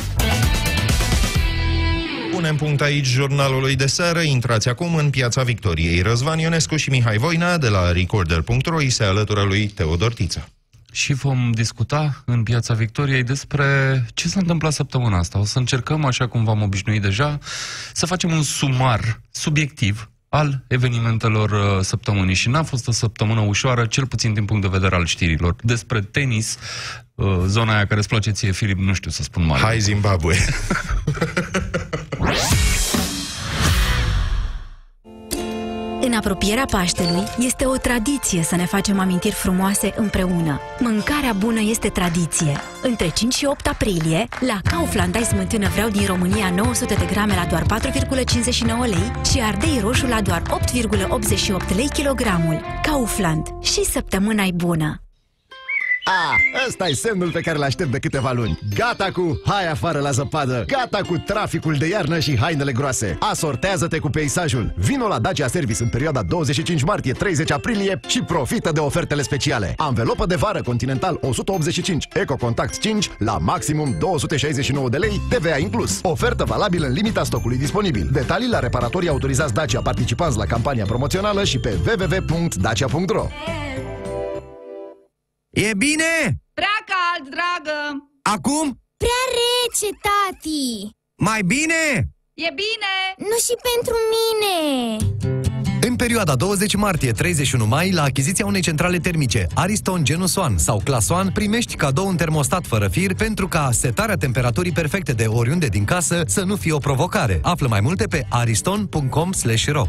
Punem 2.32 2.56
punct 2.56 2.82
aici 2.82 3.06
jurnalului 3.06 3.76
de 3.76 3.86
seară. 3.86 4.20
Intrați 4.20 4.70
acum 4.70 4.96
în 4.96 5.10
Piața 5.10 5.44
Victoriei. 5.44 6.02
Răzvan 6.02 6.40
Ionescu 6.40 6.76
și 6.76 6.90
Mihai 6.90 7.18
Voina 7.18 7.58
de 7.58 7.68
la 7.68 7.92
Recorder.ro 7.92 8.76
îi 8.76 8.90
se 8.90 9.04
alătură 9.04 9.42
lui 9.42 9.68
Teodor 9.68 10.14
Tiță. 10.14 10.50
Și 10.92 11.14
vom 11.14 11.52
discuta 11.52 12.24
în 12.26 12.44
Piața 12.44 12.74
Victoriei 12.74 13.24
despre 13.24 13.66
ce 14.14 14.28
s-a 14.28 14.40
întâmplat 14.40 14.74
săptămâna 14.74 15.18
asta. 15.18 15.40
O 15.40 15.46
să 15.46 15.60
încercăm, 15.60 16.06
așa 16.06 16.28
cum 16.28 16.44
v-am 16.44 16.62
obișnuit 16.62 17.02
deja, 17.02 17.38
să 17.94 18.06
facem 18.06 18.32
un 18.32 18.44
sumar 18.44 19.22
subiectiv 19.32 20.10
al 20.38 20.64
evenimentelor 20.68 21.52
uh, 21.52 21.82
săptămânii 21.82 22.36
și 22.36 22.50
n-a 22.50 22.64
fost 22.64 22.88
o 22.88 22.92
săptămână 22.92 23.40
ușoară, 23.40 23.86
cel 23.86 24.08
puțin 24.08 24.34
din 24.34 24.46
punct 24.46 24.62
de 24.62 24.68
vedere 24.72 24.96
al 24.96 25.06
știrilor. 25.06 25.56
Despre 25.62 26.02
tenis, 26.02 26.58
uh, 27.16 27.44
zona 27.46 27.76
aia 27.76 27.86
care 27.86 28.00
îți 28.00 28.08
place 28.08 28.32
ție, 28.32 28.52
Filip, 28.52 28.78
nu 28.78 28.94
știu 28.94 29.12
să 29.12 29.24
spun 29.24 29.46
mai. 29.46 29.60
Hai 29.60 29.80
Zimbabwe! 29.80 30.36
apropierea 36.18 36.66
Paștelui 36.72 37.24
este 37.40 37.66
o 37.66 37.76
tradiție 37.76 38.44
să 38.44 38.56
ne 38.56 38.66
facem 38.66 39.00
amintiri 39.00 39.34
frumoase 39.34 39.94
împreună. 39.98 40.60
Mâncarea 40.80 41.34
bună 41.34 41.60
este 41.62 41.90
tradiție. 41.90 42.58
Între 42.84 43.10
5 43.10 43.34
și 43.34 43.46
8 43.46 43.68
aprilie, 43.68 44.28
la 44.40 44.60
Kaufland 44.72 45.16
ai 45.16 45.24
smântână 45.24 45.68
vreau 45.68 45.90
din 45.90 46.06
România 46.06 46.50
900 46.56 46.94
de 46.94 47.06
grame 47.12 47.34
la 47.34 47.46
doar 47.46 47.82
4,59 47.82 48.66
lei 48.80 49.12
și 49.32 49.42
ardei 49.42 49.80
roșu 49.82 50.06
la 50.06 50.22
doar 50.22 50.42
8,88 50.42 51.76
lei 51.76 51.90
kilogramul. 51.94 52.62
Kaufland. 52.82 53.48
Și 53.62 53.84
săptămâna 53.84 54.44
e 54.44 54.52
bună! 54.56 55.07
A, 56.08 56.36
ăsta 56.68 56.88
e 56.88 56.94
semnul 56.94 57.32
pe 57.32 57.40
care 57.40 57.58
l-aștept 57.58 57.92
de 57.92 58.00
câteva 58.00 58.32
luni. 58.32 58.60
Gata 58.76 59.10
cu 59.14 59.42
hai 59.46 59.70
afară 59.70 60.00
la 60.00 60.12
zăpadă, 60.12 60.66
gata 60.68 61.02
cu 61.08 61.18
traficul 61.18 61.76
de 61.76 61.88
iarnă 61.88 62.20
și 62.20 62.38
hainele 62.38 62.72
groase. 62.72 63.18
Asortează-te 63.20 63.98
cu 63.98 64.10
peisajul. 64.10 64.74
Vino 64.76 65.08
la 65.08 65.20
Dacia 65.20 65.48
Service 65.48 65.84
în 65.84 65.90
perioada 65.90 66.22
25 66.22 66.84
martie-30 66.84 67.48
aprilie 67.50 68.00
și 68.08 68.22
profită 68.22 68.72
de 68.72 68.80
ofertele 68.80 69.22
speciale. 69.22 69.74
Anvelopă 69.78 70.26
de 70.26 70.36
vară 70.36 70.62
Continental 70.62 71.18
185, 71.22 72.08
Eco 72.14 72.36
Contact 72.36 72.80
5 72.80 73.10
la 73.18 73.38
maximum 73.38 73.96
269 74.00 74.90
de 74.90 74.98
lei, 74.98 75.22
TVA 75.30 75.58
inclus. 75.58 76.00
Ofertă 76.04 76.44
valabilă 76.44 76.86
în 76.86 76.94
limita 76.94 77.24
stocului 77.24 77.58
disponibil. 77.58 78.10
Detalii 78.12 78.50
la 78.50 78.60
reparatorii 78.60 79.10
autorizați 79.10 79.54
Dacia 79.54 79.82
participanți 79.82 80.38
la 80.38 80.46
campania 80.46 80.86
promoțională 80.86 81.44
și 81.44 81.60
pe 81.60 81.78
www.dacia.ro. 81.86 83.28
E 85.60 85.74
bine? 85.74 86.42
Prea 86.54 86.78
cald, 86.92 87.30
dragă! 87.30 87.80
Acum? 88.22 88.82
Prea 88.98 89.24
rece, 89.38 89.98
tati! 90.02 90.90
Mai 91.16 91.42
bine? 91.42 92.10
E 92.34 92.50
bine! 92.56 92.94
Nu 93.18 93.38
și 93.46 93.56
pentru 93.70 93.96
mine! 94.16 94.56
În 95.82 95.96
perioada 95.96 96.36
20 96.36 96.76
martie-31 96.76 97.68
mai, 97.68 97.92
la 97.92 98.04
achiziția 98.04 98.46
unei 98.46 98.62
centrale 98.62 98.98
termice 98.98 99.48
Ariston 99.54 100.04
Genus 100.04 100.36
One 100.36 100.58
sau 100.58 100.82
Class 100.84 101.10
One, 101.10 101.32
primești 101.34 101.76
cadou 101.76 102.08
un 102.08 102.16
termostat 102.16 102.66
fără 102.66 102.88
fir 102.88 103.14
pentru 103.14 103.48
ca 103.48 103.70
setarea 103.72 104.16
temperaturii 104.16 104.72
perfecte 104.72 105.12
de 105.12 105.26
oriunde 105.26 105.68
din 105.68 105.84
casă 105.84 106.24
să 106.26 106.44
nu 106.44 106.56
fie 106.56 106.72
o 106.74 106.78
provocare. 106.78 107.40
Află 107.42 107.68
mai 107.68 107.82
multe 107.82 108.06
pe 108.06 108.26
ariston.com/ro. 108.30 109.86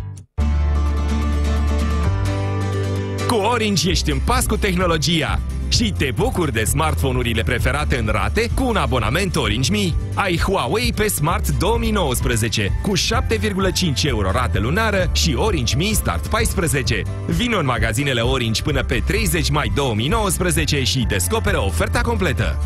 Cu 3.26 3.34
Orange 3.34 3.90
ești 3.90 4.10
în 4.10 4.18
pas 4.24 4.46
cu 4.46 4.56
tehnologia 4.56 5.40
și 5.78 5.92
te 5.98 6.10
bucuri 6.14 6.52
de 6.52 6.64
smartphone-urile 6.64 7.42
preferate 7.42 7.98
în 7.98 8.06
rate 8.06 8.50
cu 8.54 8.64
un 8.64 8.76
abonament 8.76 9.36
Orange 9.36 9.70
Mi. 9.70 9.94
Ai 10.14 10.38
Huawei 10.38 10.92
pe 10.92 11.08
Smart 11.08 11.48
2019 11.48 12.80
cu 12.82 12.92
7,5 12.96 14.02
euro 14.02 14.30
rată 14.30 14.58
lunară 14.58 15.10
și 15.12 15.34
Orange 15.36 15.76
Mi 15.76 15.90
Start 15.94 16.26
14. 16.26 17.02
Vino 17.26 17.58
în 17.58 17.64
magazinele 17.64 18.20
Orange 18.20 18.62
până 18.62 18.84
pe 18.84 19.02
30 19.06 19.50
mai 19.50 19.72
2019 19.74 20.82
și 20.82 21.06
descoperă 21.08 21.60
oferta 21.60 22.00
completă. 22.00 22.58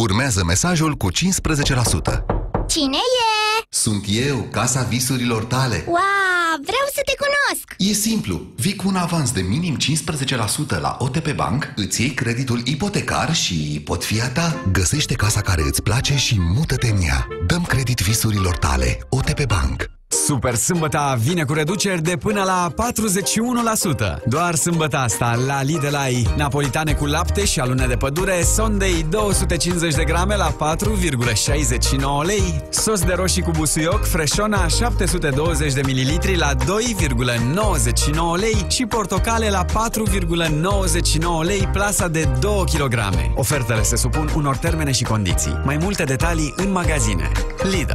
Urmează 0.00 0.44
mesajul 0.44 0.94
cu 0.94 1.08
15%. 1.12 1.14
Cine 2.68 2.96
e? 2.96 3.64
Sunt 3.68 4.04
eu, 4.08 4.36
casa 4.50 4.82
visurilor 4.82 5.44
tale. 5.44 5.84
Wow, 5.86 6.39
vreau 6.62 6.86
să 6.94 7.00
te 7.04 7.12
cunosc! 7.22 7.74
E 7.78 7.92
simplu. 7.92 8.52
Vii 8.56 8.76
cu 8.76 8.88
un 8.88 8.96
avans 8.96 9.32
de 9.32 9.40
minim 9.40 9.76
15% 10.76 10.80
la 10.80 10.96
OTP 10.98 11.32
Bank, 11.34 11.72
îți 11.76 12.00
iei 12.00 12.10
creditul 12.10 12.66
ipotecar 12.66 13.34
și 13.34 13.80
pot 13.84 14.04
fi 14.04 14.20
a 14.20 14.28
ta. 14.28 14.64
Găsește 14.72 15.14
casa 15.14 15.40
care 15.40 15.62
îți 15.62 15.82
place 15.82 16.16
și 16.16 16.36
mută-te 16.38 16.86
în 16.86 17.02
ea. 17.02 17.26
Dăm 17.46 17.62
credit 17.64 18.00
visurilor 18.00 18.56
tale. 18.56 18.98
OTP 19.08 19.44
Bank. 19.46 19.99
Super 20.30 20.54
sâmbăta 20.54 21.18
vine 21.20 21.44
cu 21.44 21.52
reduceri 21.52 22.02
de 22.02 22.16
până 22.16 22.42
la 22.42 22.74
41%. 24.18 24.22
Doar 24.26 24.54
sâmbătă 24.54 24.96
asta 24.96 25.38
la 25.46 25.62
Lidl 25.62 25.94
ai 25.94 26.26
napolitane 26.36 26.92
cu 26.92 27.06
lapte 27.06 27.44
și 27.44 27.60
alune 27.60 27.86
de 27.86 27.96
pădure, 27.96 28.42
Sunday 28.42 29.06
250 29.10 29.94
de 29.94 30.04
grame 30.04 30.36
la 30.36 30.56
4,69 30.76 32.26
lei, 32.26 32.62
sos 32.70 33.04
de 33.04 33.12
roșii 33.12 33.42
cu 33.42 33.50
busuioc 33.50 34.04
Freșona 34.04 34.66
720 34.66 35.72
de 35.72 35.80
mililitri 35.84 36.36
la 36.36 36.54
2,99 36.54 36.64
lei 38.40 38.66
și 38.68 38.86
portocale 38.86 39.50
la 39.50 39.64
4,99 39.64 39.70
lei 41.42 41.68
plasa 41.72 42.08
de 42.08 42.28
2 42.40 42.64
kg. 42.72 42.98
Ofertele 43.34 43.82
se 43.82 43.96
supun 43.96 44.30
unor 44.36 44.56
termene 44.56 44.92
și 44.92 45.04
condiții. 45.04 45.60
Mai 45.64 45.76
multe 45.76 46.04
detalii 46.04 46.54
în 46.56 46.72
magazine. 46.72 47.30
Lidl. 47.62 47.92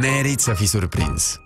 Merit 0.00 0.40
să 0.40 0.52
fii 0.52 0.66
surprins. 0.66 1.40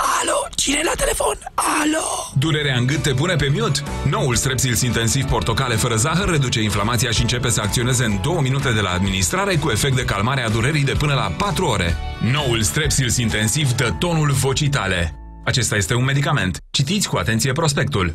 Alo, 0.00 0.48
cine 0.54 0.78
e 0.78 0.84
la 0.84 0.92
telefon? 0.96 1.38
Alo! 1.54 2.06
Durerea 2.38 2.76
în 2.76 2.86
gât 2.86 3.02
te 3.02 3.14
pune 3.14 3.34
pe 3.34 3.52
mute? 3.58 3.82
Noul 4.10 4.34
Strepsils 4.34 4.80
Intensiv 4.80 5.24
Portocale 5.24 5.74
fără 5.74 5.96
zahăr 5.96 6.28
reduce 6.28 6.60
inflamația 6.60 7.10
și 7.10 7.20
începe 7.20 7.48
să 7.48 7.60
acționeze 7.60 8.04
în 8.04 8.18
2 8.22 8.36
minute 8.40 8.72
de 8.72 8.80
la 8.80 8.90
administrare 8.90 9.56
cu 9.56 9.70
efect 9.70 9.96
de 9.96 10.04
calmare 10.04 10.42
a 10.42 10.48
durerii 10.48 10.84
de 10.84 10.94
până 10.98 11.14
la 11.14 11.34
4 11.38 11.66
ore. 11.66 11.96
Noul 12.32 12.62
Strepsils 12.62 13.16
Intensiv 13.16 13.72
dă 13.72 13.94
tonul 13.98 14.30
vocii 14.30 14.68
tale. 14.68 15.14
Acesta 15.44 15.76
este 15.76 15.94
un 15.94 16.04
medicament. 16.04 16.58
Citiți 16.70 17.08
cu 17.08 17.16
atenție 17.16 17.52
prospectul. 17.52 18.14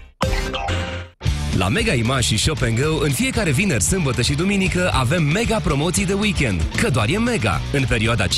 La 1.57 1.67
Mega 1.67 1.93
Image 1.93 2.21
și 2.21 2.37
Shop 2.37 2.59
Go, 2.59 3.03
în 3.03 3.11
fiecare 3.11 3.51
vineri, 3.51 3.83
sâmbătă 3.83 4.21
și 4.21 4.33
duminică 4.33 4.91
avem 4.93 5.23
mega 5.23 5.59
promoții 5.59 6.05
de 6.05 6.13
weekend. 6.13 6.61
Că 6.81 6.89
doar 6.89 7.09
e 7.09 7.17
mega! 7.17 7.61
În 7.73 7.85
perioada 7.87 8.25
5-7 8.25 8.29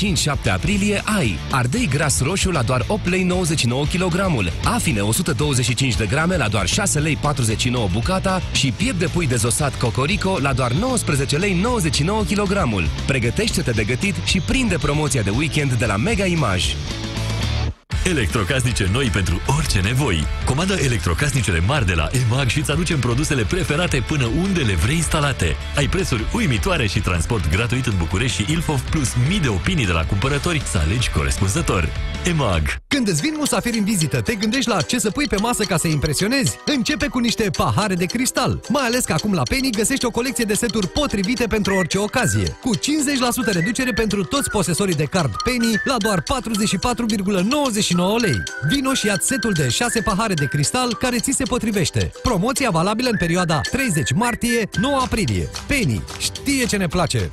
aprilie 0.52 1.02
ai 1.04 1.38
ardei 1.50 1.88
gras 1.88 2.22
roșu 2.22 2.50
la 2.50 2.62
doar 2.62 2.84
8 2.86 3.08
lei 3.08 3.22
99 3.22 3.84
kg, 3.84 4.14
afine 4.64 5.00
125 5.00 5.96
de 5.96 6.06
grame 6.06 6.36
la 6.36 6.48
doar 6.48 6.66
6 6.66 6.98
lei 6.98 7.16
49 7.16 7.88
bucata 7.92 8.42
și 8.52 8.72
piept 8.76 8.98
de 8.98 9.06
pui 9.06 9.26
dezosat 9.26 9.78
Cocorico 9.78 10.38
la 10.40 10.52
doar 10.52 10.72
19 10.72 11.36
lei 11.36 11.54
99 11.54 12.22
kg. 12.22 12.52
Pregătește-te 13.06 13.70
de 13.70 13.84
gătit 13.84 14.14
și 14.24 14.40
prinde 14.40 14.76
promoția 14.76 15.22
de 15.22 15.30
weekend 15.30 15.72
de 15.72 15.86
la 15.86 15.96
Mega 15.96 16.24
Image. 16.24 16.66
Electrocasnice 18.04 18.88
noi 18.92 19.06
pentru 19.12 19.40
orice 19.56 19.80
nevoi. 19.80 20.26
Comandă 20.44 20.74
electrocasnicele 20.74 21.60
mari 21.66 21.86
de 21.86 21.94
la 21.94 22.08
EMAG 22.12 22.48
și 22.48 22.58
îți 22.58 22.70
aducem 22.70 22.98
produsele 22.98 23.42
preferate 23.42 24.04
până 24.06 24.24
unde 24.24 24.60
le 24.60 24.74
vrei 24.74 24.96
instalate. 24.96 25.56
Ai 25.76 25.86
prețuri 25.86 26.24
uimitoare 26.32 26.86
și 26.86 27.00
transport 27.00 27.50
gratuit 27.50 27.86
în 27.86 27.94
București 27.98 28.42
și 28.42 28.52
Ilfov, 28.52 28.80
plus 28.80 29.12
mii 29.28 29.40
de 29.40 29.48
opinii 29.48 29.86
de 29.86 29.92
la 29.92 30.04
cumpărători 30.04 30.62
să 30.70 30.78
alegi 30.78 31.10
corespunzător. 31.10 31.88
EMAG. 32.24 32.76
Când 32.88 33.08
îți 33.08 33.20
vin 33.20 33.34
musafiri 33.36 33.78
în 33.78 33.84
vizită, 33.84 34.20
te 34.20 34.34
gândești 34.34 34.68
la 34.68 34.80
ce 34.80 34.98
să 34.98 35.10
pui 35.10 35.26
pe 35.26 35.36
masă 35.36 35.64
ca 35.64 35.76
să 35.76 35.88
impresionezi? 35.88 36.58
Începe 36.66 37.06
cu 37.06 37.18
niște 37.18 37.50
pahare 37.56 37.94
de 37.94 38.04
cristal. 38.04 38.60
Mai 38.68 38.86
ales 38.86 39.04
că 39.04 39.12
acum 39.12 39.32
la 39.32 39.42
Penny 39.42 39.70
găsești 39.70 40.04
o 40.04 40.10
colecție 40.10 40.44
de 40.44 40.54
seturi 40.54 40.88
potrivite 40.88 41.46
pentru 41.46 41.74
orice 41.74 41.98
ocazie. 41.98 42.56
Cu 42.60 42.76
50% 42.76 42.80
reducere 43.52 43.92
pentru 43.92 44.24
toți 44.24 44.50
posesorii 44.50 44.94
de 44.94 45.04
card 45.04 45.34
Penny 45.44 45.80
la 45.84 45.96
doar 45.98 46.22
44,99 46.22 46.24
lei. 47.96 48.42
Vino 48.68 48.94
și 48.94 49.06
ia 49.06 49.16
setul 49.20 49.52
de 49.52 49.68
6 49.68 50.00
pahare 50.00 50.34
de 50.34 50.46
cristal 50.46 50.94
care 50.94 51.18
ți 51.18 51.32
se 51.36 51.44
potrivește. 51.44 52.10
Promoția 52.22 52.70
valabilă 52.70 53.08
în 53.10 53.16
perioada 53.16 53.60
30 53.70 54.12
martie-9 54.12 55.02
aprilie. 55.02 55.50
Penny 55.66 56.02
știe 56.18 56.66
ce 56.66 56.76
ne 56.76 56.86
place! 56.86 57.32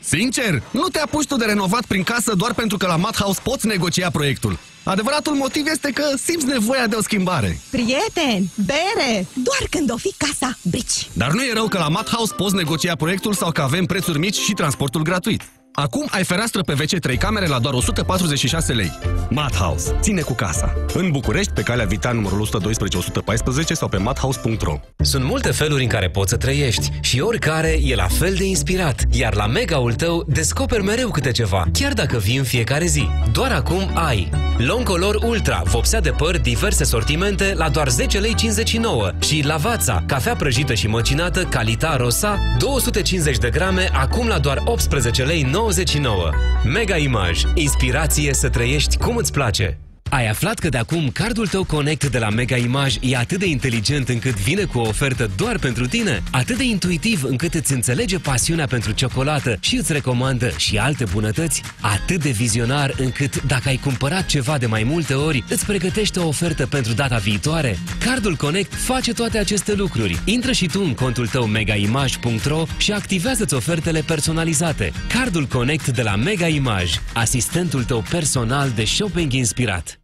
Sincer, 0.00 0.62
nu 0.70 0.88
te 0.88 0.98
apuci 0.98 1.26
tu 1.26 1.36
de 1.36 1.44
renovat 1.44 1.84
prin 1.84 2.02
casă 2.02 2.34
doar 2.34 2.54
pentru 2.54 2.76
că 2.76 2.86
la 2.86 2.96
Madhouse 2.96 3.40
poți 3.42 3.66
negocia 3.66 4.10
proiectul. 4.10 4.58
Adevăratul 4.84 5.34
motiv 5.34 5.66
este 5.66 5.90
că 5.90 6.04
simți 6.24 6.46
nevoia 6.46 6.86
de 6.86 6.94
o 6.94 7.02
schimbare. 7.02 7.60
Prieten, 7.70 8.48
bere, 8.66 9.26
doar 9.32 9.66
când 9.70 9.90
o 9.90 9.96
fi 9.96 10.14
casa 10.16 10.58
brici. 10.62 11.08
Dar 11.12 11.32
nu 11.32 11.42
e 11.42 11.52
rău 11.52 11.68
că 11.68 11.78
la 11.78 11.88
Madhouse 11.88 12.34
poți 12.36 12.54
negocia 12.54 12.96
proiectul 12.96 13.32
sau 13.32 13.50
că 13.50 13.62
avem 13.62 13.84
prețuri 13.84 14.18
mici 14.18 14.36
și 14.36 14.52
transportul 14.52 15.02
gratuit. 15.02 15.42
Acum 15.78 16.08
ai 16.10 16.24
fereastră 16.24 16.60
PVC 16.62 16.98
3 16.98 17.16
camere 17.16 17.46
la 17.46 17.58
doar 17.58 17.74
146 17.74 18.72
lei. 18.72 18.98
Madhouse. 19.30 19.96
Ține 20.00 20.20
cu 20.20 20.32
casa. 20.32 20.74
În 20.94 21.10
București, 21.10 21.52
pe 21.52 21.62
calea 21.62 21.84
Vitan 21.84 22.16
numărul 22.16 22.46
112-114 22.46 23.72
sau 23.72 23.88
pe 23.88 23.96
madhouse.ro 23.96 24.80
Sunt 24.96 25.24
multe 25.24 25.50
feluri 25.50 25.82
în 25.82 25.88
care 25.88 26.08
poți 26.08 26.30
să 26.30 26.36
trăiești 26.36 26.90
și 27.00 27.20
oricare 27.20 27.78
e 27.82 27.94
la 27.94 28.06
fel 28.06 28.34
de 28.34 28.44
inspirat. 28.44 29.04
Iar 29.10 29.34
la 29.34 29.46
Mega-ul 29.46 29.92
tău 29.92 30.24
descoperi 30.26 30.82
mereu 30.82 31.10
câte 31.10 31.30
ceva, 31.30 31.64
chiar 31.72 31.92
dacă 31.92 32.18
vii 32.18 32.36
în 32.36 32.44
fiecare 32.44 32.86
zi. 32.86 33.08
Doar 33.32 33.52
acum 33.52 33.90
ai 33.94 34.30
Long 34.58 34.82
Color 34.88 35.14
Ultra, 35.14 35.62
vopsea 35.64 36.00
de 36.00 36.10
păr, 36.10 36.38
diverse 36.38 36.84
sortimente 36.84 37.54
la 37.56 37.68
doar 37.68 37.88
10 37.88 38.18
lei 38.18 38.34
59 38.34 39.10
și 39.20 39.42
Lavazza, 39.44 40.04
cafea 40.06 40.34
prăjită 40.34 40.74
și 40.74 40.86
măcinată, 40.86 41.42
calita 41.42 41.96
rosa, 41.96 42.38
250 42.58 43.38
de 43.38 43.50
grame, 43.50 43.90
acum 43.92 44.26
la 44.26 44.38
doar 44.38 44.62
18 44.64 45.22
lei 45.22 45.42
99. 45.66 46.30
Mega 46.64 46.96
Image. 46.96 47.46
Inspirație 47.54 48.34
să 48.34 48.48
trăiești 48.48 48.96
cum 48.96 49.16
îți 49.16 49.32
place. 49.32 49.78
Ai 50.10 50.28
aflat 50.28 50.58
că 50.58 50.68
de 50.68 50.78
acum 50.78 51.10
cardul 51.10 51.46
tău 51.46 51.64
Connect 51.64 52.04
de 52.04 52.18
la 52.18 52.28
Mega 52.28 52.56
Image 52.56 52.98
e 53.00 53.16
atât 53.16 53.38
de 53.38 53.46
inteligent 53.46 54.08
încât 54.08 54.34
vine 54.34 54.64
cu 54.64 54.78
o 54.78 54.88
ofertă 54.88 55.30
doar 55.36 55.58
pentru 55.58 55.86
tine? 55.86 56.22
Atât 56.30 56.56
de 56.56 56.64
intuitiv 56.64 57.22
încât 57.24 57.54
îți 57.54 57.72
înțelege 57.72 58.18
pasiunea 58.18 58.66
pentru 58.66 58.92
ciocolată 58.92 59.56
și 59.60 59.76
îți 59.76 59.92
recomandă 59.92 60.50
și 60.56 60.78
alte 60.78 61.04
bunătăți? 61.12 61.62
Atât 61.80 62.22
de 62.22 62.30
vizionar 62.30 62.94
încât 62.98 63.42
dacă 63.42 63.68
ai 63.68 63.76
cumpărat 63.76 64.26
ceva 64.26 64.58
de 64.58 64.66
mai 64.66 64.82
multe 64.82 65.14
ori, 65.14 65.44
îți 65.48 65.66
pregătește 65.66 66.18
o 66.18 66.26
ofertă 66.26 66.66
pentru 66.66 66.92
data 66.92 67.16
viitoare? 67.16 67.78
Cardul 67.98 68.34
Connect 68.34 68.74
face 68.74 69.12
toate 69.12 69.38
aceste 69.38 69.74
lucruri. 69.74 70.20
Intră 70.24 70.52
și 70.52 70.66
tu 70.66 70.80
în 70.84 70.94
contul 70.94 71.26
tău 71.26 71.46
megaimage.ro 71.46 72.64
și 72.78 72.92
activează-ți 72.92 73.54
ofertele 73.54 74.00
personalizate. 74.00 74.92
Cardul 75.08 75.46
Connect 75.46 75.88
de 75.88 76.02
la 76.02 76.16
Mega 76.16 76.46
Image, 76.46 76.92
asistentul 77.12 77.84
tău 77.84 78.04
personal 78.10 78.70
de 78.70 78.84
shopping 78.84 79.32
inspirat. 79.32 79.95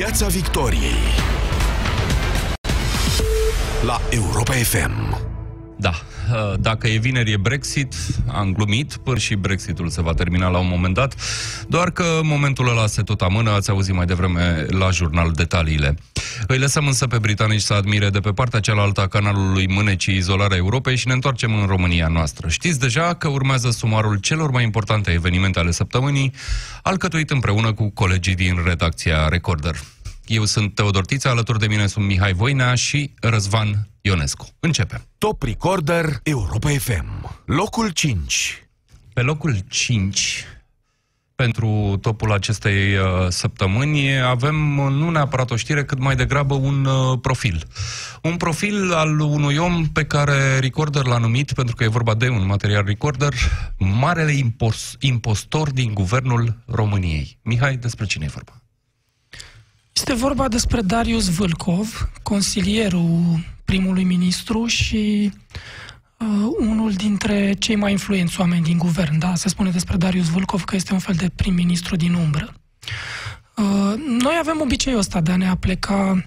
Piața 0.00 0.26
Victoriei. 0.26 1.02
La 3.82 4.00
Europa 4.10 4.52
FM 4.52 5.16
Da, 5.78 5.92
dacă 6.60 6.88
e 6.88 6.98
vineri 6.98 7.32
e 7.32 7.36
Brexit, 7.36 7.94
am 8.26 8.52
glumit, 8.52 8.96
păr 8.96 9.18
și 9.18 9.34
Brexitul 9.34 9.88
se 9.88 10.02
va 10.02 10.12
termina 10.12 10.48
la 10.48 10.58
un 10.58 10.68
moment 10.68 10.94
dat, 10.94 11.14
doar 11.68 11.90
că 11.90 12.04
momentul 12.22 12.68
ăla 12.68 12.86
se 12.86 13.02
tot 13.02 13.20
amână, 13.20 13.50
ați 13.50 13.70
auzit 13.70 13.94
mai 13.94 14.06
devreme 14.06 14.66
la 14.68 14.90
jurnal 14.90 15.30
detaliile. 15.32 15.94
Îi 16.46 16.58
lăsăm 16.58 16.86
însă 16.86 17.06
pe 17.06 17.18
britanici 17.18 17.60
să 17.60 17.74
admire 17.74 18.10
de 18.10 18.20
pe 18.20 18.30
partea 18.30 18.60
cealaltă 18.60 19.00
a 19.00 19.06
canalului 19.06 19.66
Mânecii 19.68 20.16
Izolarea 20.16 20.56
Europei 20.56 20.96
și 20.96 21.06
ne 21.06 21.12
întoarcem 21.12 21.54
în 21.54 21.66
România 21.66 22.08
noastră. 22.08 22.48
Știți 22.48 22.80
deja 22.80 23.14
că 23.14 23.28
urmează 23.28 23.70
sumarul 23.70 24.16
celor 24.16 24.50
mai 24.50 24.62
importante 24.62 25.10
evenimente 25.10 25.58
ale 25.58 25.70
săptămânii, 25.70 26.32
alcătuit 26.82 27.30
împreună 27.30 27.72
cu 27.72 27.90
colegii 27.90 28.34
din 28.34 28.62
redacția 28.64 29.28
Recorder. 29.28 29.74
Eu 30.30 30.44
sunt 30.44 30.74
Teodor 30.74 31.04
Tița, 31.04 31.30
alături 31.30 31.58
de 31.58 31.66
mine 31.66 31.86
sunt 31.86 32.04
Mihai 32.04 32.32
Voinea 32.32 32.74
și 32.74 33.14
Răzvan 33.20 33.88
Ionescu. 34.00 34.48
Începem. 34.60 35.06
Top 35.18 35.42
Recorder 35.42 36.20
Europa 36.22 36.68
FM 36.68 37.36
Locul 37.44 37.88
5 37.88 38.68
Pe 39.12 39.22
locul 39.22 39.58
5 39.68 40.44
pentru 41.34 41.98
topul 42.00 42.32
acestei 42.32 42.96
uh, 42.96 43.28
săptămâni 43.28 44.20
avem 44.20 44.78
uh, 44.78 44.90
nu 44.90 45.10
neapărat 45.10 45.50
o 45.50 45.56
știre, 45.56 45.84
cât 45.84 45.98
mai 45.98 46.16
degrabă 46.16 46.54
un 46.54 46.84
uh, 46.84 47.18
profil. 47.20 47.66
Un 48.22 48.36
profil 48.36 48.92
al 48.92 49.20
unui 49.20 49.56
om 49.56 49.86
pe 49.86 50.04
care 50.04 50.58
Recorder 50.58 51.04
l-a 51.04 51.18
numit, 51.18 51.52
pentru 51.52 51.74
că 51.74 51.84
e 51.84 51.88
vorba 51.88 52.14
de 52.14 52.28
un 52.28 52.46
material 52.46 52.84
Recorder, 52.84 53.34
marele 53.78 54.32
impos- 54.32 54.96
impostor 54.98 55.70
din 55.70 55.94
guvernul 55.94 56.56
României. 56.66 57.38
Mihai, 57.42 57.76
despre 57.76 58.06
cine 58.06 58.24
e 58.24 58.32
vorba? 58.32 58.59
Este 59.92 60.14
vorba 60.14 60.48
despre 60.48 60.80
Darius 60.80 61.28
Vâlcov, 61.28 62.10
consilierul 62.22 63.44
primului 63.64 64.04
ministru 64.04 64.66
și 64.66 65.32
uh, 66.18 66.52
unul 66.58 66.92
dintre 66.92 67.52
cei 67.58 67.76
mai 67.76 67.90
influenți 67.90 68.40
oameni 68.40 68.62
din 68.62 68.78
guvern. 68.78 69.18
Da, 69.18 69.34
se 69.34 69.48
spune 69.48 69.70
despre 69.70 69.96
Darius 69.96 70.28
Vâlcov 70.28 70.64
că 70.64 70.76
este 70.76 70.92
un 70.92 70.98
fel 70.98 71.14
de 71.14 71.30
prim-ministru 71.36 71.96
din 71.96 72.14
umbră. 72.14 72.54
Uh, 73.56 73.94
noi 74.06 74.36
avem 74.38 74.60
obiceiul 74.60 74.98
ăsta 74.98 75.20
de 75.20 75.32
a 75.32 75.36
ne 75.36 75.48
apleca 75.48 76.24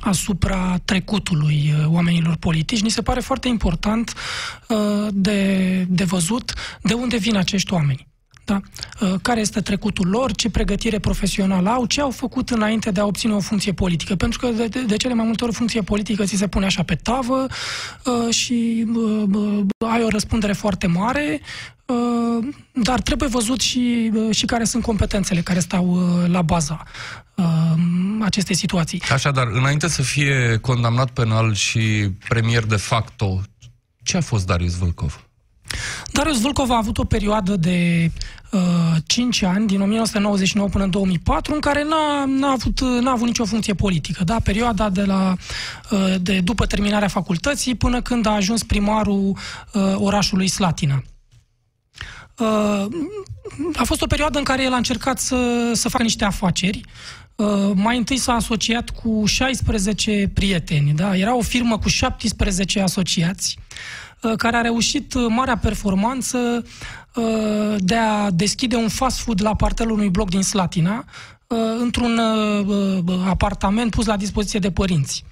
asupra 0.00 0.78
trecutului 0.84 1.74
uh, 1.78 1.86
oamenilor 1.86 2.36
politici. 2.36 2.82
Ni 2.82 2.88
se 2.88 3.02
pare 3.02 3.20
foarte 3.20 3.48
important 3.48 4.14
uh, 4.68 5.08
de, 5.12 5.84
de 5.88 6.04
văzut 6.04 6.52
de 6.82 6.92
unde 6.94 7.16
vin 7.16 7.36
acești 7.36 7.72
oameni. 7.72 8.08
Da? 8.44 8.60
Uh, 9.00 9.14
care 9.22 9.40
este 9.40 9.60
trecutul 9.60 10.08
lor, 10.08 10.32
ce 10.32 10.50
pregătire 10.50 10.98
profesională 10.98 11.68
au, 11.68 11.86
ce 11.86 12.00
au 12.00 12.10
făcut 12.10 12.50
înainte 12.50 12.90
de 12.90 13.00
a 13.00 13.04
obține 13.06 13.32
o 13.32 13.40
funcție 13.40 13.72
politică. 13.72 14.14
Pentru 14.14 14.38
că 14.38 14.66
de, 14.68 14.82
de 14.86 14.96
cele 14.96 15.14
mai 15.14 15.24
multe 15.24 15.44
ori 15.44 15.52
funcție 15.52 15.82
politică 15.82 16.24
ți 16.24 16.36
se 16.36 16.48
pune 16.48 16.64
așa 16.64 16.82
pe 16.82 16.94
tavă 16.94 17.46
uh, 18.04 18.34
și 18.34 18.86
uh, 18.94 19.64
ai 19.78 20.02
o 20.02 20.08
răspundere 20.08 20.52
foarte 20.52 20.86
mare, 20.86 21.40
dar 22.72 23.00
trebuie 23.00 23.28
văzut 23.28 23.60
și, 23.60 24.10
și 24.30 24.46
care 24.46 24.64
sunt 24.64 24.82
competențele 24.82 25.40
care 25.40 25.58
stau 25.58 25.98
la 26.26 26.42
baza 26.42 26.82
acestei 28.20 28.54
situații. 28.56 29.02
Așadar, 29.12 29.46
înainte 29.46 29.88
să 29.88 30.02
fie 30.02 30.58
condamnat 30.60 31.10
penal 31.10 31.54
și 31.54 32.10
premier 32.28 32.64
de 32.64 32.76
facto, 32.76 33.40
ce 34.02 34.16
a 34.16 34.20
fost 34.20 34.46
Darius 34.46 34.78
Vâlcov? 34.78 35.24
Darius 36.12 36.40
Vâlcov 36.40 36.70
a 36.70 36.76
avut 36.76 36.98
o 36.98 37.04
perioadă 37.04 37.56
de 37.56 38.10
uh, 38.50 38.60
5 39.06 39.42
ani, 39.42 39.66
din 39.66 39.80
1999 39.80 40.68
până 40.68 40.84
în 40.84 40.90
2004, 40.90 41.54
în 41.54 41.60
care 41.60 41.84
n-a, 41.84 42.24
n-a, 42.24 42.50
avut, 42.50 42.80
n-a 42.80 43.10
avut 43.10 43.26
nicio 43.26 43.44
funcție 43.44 43.74
politică. 43.74 44.24
Da? 44.24 44.36
Perioada 44.40 44.90
de, 44.90 45.02
la, 45.02 45.36
uh, 45.90 46.14
de 46.20 46.40
după 46.40 46.66
terminarea 46.66 47.08
facultății 47.08 47.74
până 47.74 48.02
când 48.02 48.26
a 48.26 48.30
ajuns 48.30 48.62
primarul 48.62 49.36
uh, 49.72 49.94
orașului 49.94 50.48
Slatina. 50.48 51.02
Uh, 52.38 52.86
a 53.74 53.84
fost 53.84 54.02
o 54.02 54.06
perioadă 54.06 54.38
în 54.38 54.44
care 54.44 54.62
el 54.62 54.72
a 54.72 54.76
încercat 54.76 55.18
să, 55.18 55.70
să 55.74 55.88
facă 55.88 56.02
niște 56.02 56.24
afaceri. 56.24 56.80
Uh, 57.36 57.70
mai 57.74 57.96
întâi 57.96 58.16
s-a 58.16 58.32
asociat 58.32 58.90
cu 58.90 59.22
16 59.26 60.30
prieteni. 60.34 60.92
Da? 60.92 61.16
Era 61.16 61.36
o 61.36 61.40
firmă 61.40 61.78
cu 61.78 61.88
17 61.88 62.80
asociați 62.80 63.58
uh, 63.58 63.64
care 64.36 64.56
a 64.56 64.60
reușit 64.60 65.14
marea 65.28 65.56
performanță 65.56 66.64
de 67.78 67.96
a 67.96 68.30
deschide 68.30 68.76
un 68.76 68.88
fast 68.88 69.18
food 69.18 69.42
la 69.42 69.54
partelul 69.54 69.92
unui 69.92 70.10
bloc 70.10 70.28
din 70.30 70.42
Slatina 70.42 71.04
într-un 71.80 72.20
apartament 73.28 73.90
pus 73.90 74.06
la 74.06 74.16
dispoziție 74.16 74.58
de 74.58 74.70
părinți. 74.70 75.24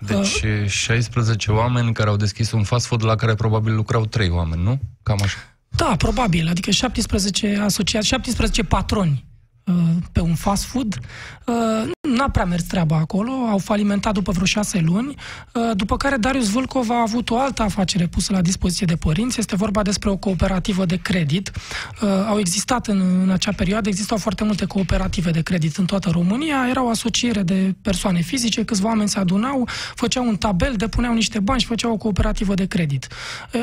Deci 0.00 0.44
16 0.66 1.52
oameni 1.52 1.92
care 1.92 2.08
au 2.08 2.16
deschis 2.16 2.52
un 2.52 2.62
fast 2.62 2.86
food 2.86 3.04
la 3.04 3.14
care 3.14 3.34
probabil 3.34 3.74
lucrau 3.74 4.06
3 4.06 4.28
oameni, 4.28 4.62
nu? 4.62 4.80
Cam 5.02 5.18
așa. 5.22 5.38
Da, 5.76 5.94
probabil. 5.98 6.48
Adică 6.48 6.70
17 6.70 7.58
asociați, 7.62 8.06
17 8.06 8.62
patroni 8.62 9.24
uh, 9.64 9.74
pe 10.12 10.20
un 10.20 10.34
fast 10.34 10.64
food. 10.64 10.98
Uh, 12.14 12.20
n-a 12.20 12.28
prea 12.28 12.44
mers 12.44 12.62
treaba 12.62 12.96
acolo, 12.96 13.30
au 13.32 13.58
falimentat 13.58 14.12
după 14.12 14.32
vreo 14.32 14.44
șase 14.44 14.80
luni, 14.80 15.14
uh, 15.52 15.70
după 15.76 15.96
care 15.96 16.16
Darius 16.16 16.50
Vâlcov 16.50 16.90
a 16.90 17.00
avut 17.00 17.30
o 17.30 17.38
altă 17.38 17.62
afacere 17.62 18.06
pusă 18.06 18.32
la 18.32 18.40
dispoziție 18.40 18.86
de 18.86 18.96
părinți, 18.96 19.40
este 19.40 19.56
vorba 19.56 19.82
despre 19.82 20.10
o 20.10 20.16
cooperativă 20.16 20.84
de 20.84 20.96
credit. 20.96 21.50
Au 22.28 22.38
existat 22.38 22.86
în, 22.86 23.20
în 23.22 23.30
acea 23.30 23.52
perioadă, 23.56 23.88
existau 23.88 24.16
foarte 24.16 24.44
multe 24.44 24.64
cooperative 24.64 25.30
de 25.30 25.42
credit 25.42 25.76
în 25.76 25.84
toată 25.84 26.10
România, 26.10 26.66
era 26.68 26.84
o 26.84 26.88
asociere 26.88 27.42
de 27.42 27.74
persoane 27.82 28.20
fizice, 28.20 28.64
câțiva 28.64 28.88
oameni 28.88 29.08
se 29.08 29.18
adunau, 29.18 29.68
făceau 29.94 30.26
un 30.26 30.36
tabel, 30.36 30.74
depuneau 30.76 31.14
niște 31.14 31.38
bani 31.38 31.60
și 31.60 31.66
făceau 31.66 31.92
o 31.92 31.96
cooperativă 31.96 32.54
de 32.54 32.66
credit. 32.66 33.06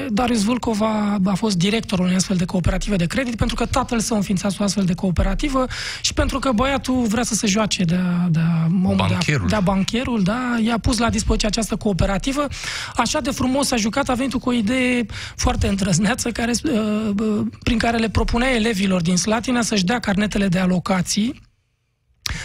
Darius 0.10 0.44
Vâlcov 0.44 0.82
a, 0.82 1.18
a 1.26 1.34
fost 1.34 1.58
directorul 1.58 2.06
unei 2.06 2.18
astfel 2.18 2.38
de 2.38 2.46
cooperative 2.46 2.96
de 2.96 3.06
credit 3.06 3.36
pentru 3.36 3.56
că 3.56 3.66
tatăl 3.66 4.00
său 4.00 4.18
înființase 4.18 4.58
o 4.60 4.64
astfel 4.64 4.84
de 4.84 4.94
cooperativă 4.94 5.66
și 6.02 6.14
pentru 6.14 6.40
că 6.40 6.52
băiatul 6.52 7.06
vrea 7.08 7.24
să 7.24 7.36
se 7.36 7.48
joace 7.48 7.84
de 7.84 7.96
a, 7.96 8.28
de 8.30 8.40
a, 8.42 8.68
bancherul. 8.96 9.48
De 9.48 9.56
a, 9.56 9.60
de 9.60 9.66
a 9.66 9.72
bancherul, 9.72 10.24
da, 10.24 10.58
i-a 10.64 10.78
pus 10.78 10.98
la 10.98 11.10
dispoziție 11.10 11.48
această 11.48 11.76
cooperativă. 11.76 12.48
Așa 12.96 13.20
de 13.20 13.32
frumos 13.32 13.72
a 13.72 13.76
jucat, 13.76 14.10
a 14.10 14.14
venit 14.14 14.34
cu 14.34 14.50
o 14.50 14.54
idee 14.54 15.06
foarte 15.36 15.68
întrăzneață 15.68 16.32
care, 16.32 16.52
uh, 16.64 17.42
prin 17.64 17.78
care 17.78 17.98
le 17.98 18.10
propunea 18.10 18.56
elevilor 18.56 19.02
din 19.02 19.18
Slatina 19.18 19.62
să-și 19.62 19.86
dea 19.86 20.00
carnetele 20.00 20.48
de 20.48 20.60
alocații 20.60 21.50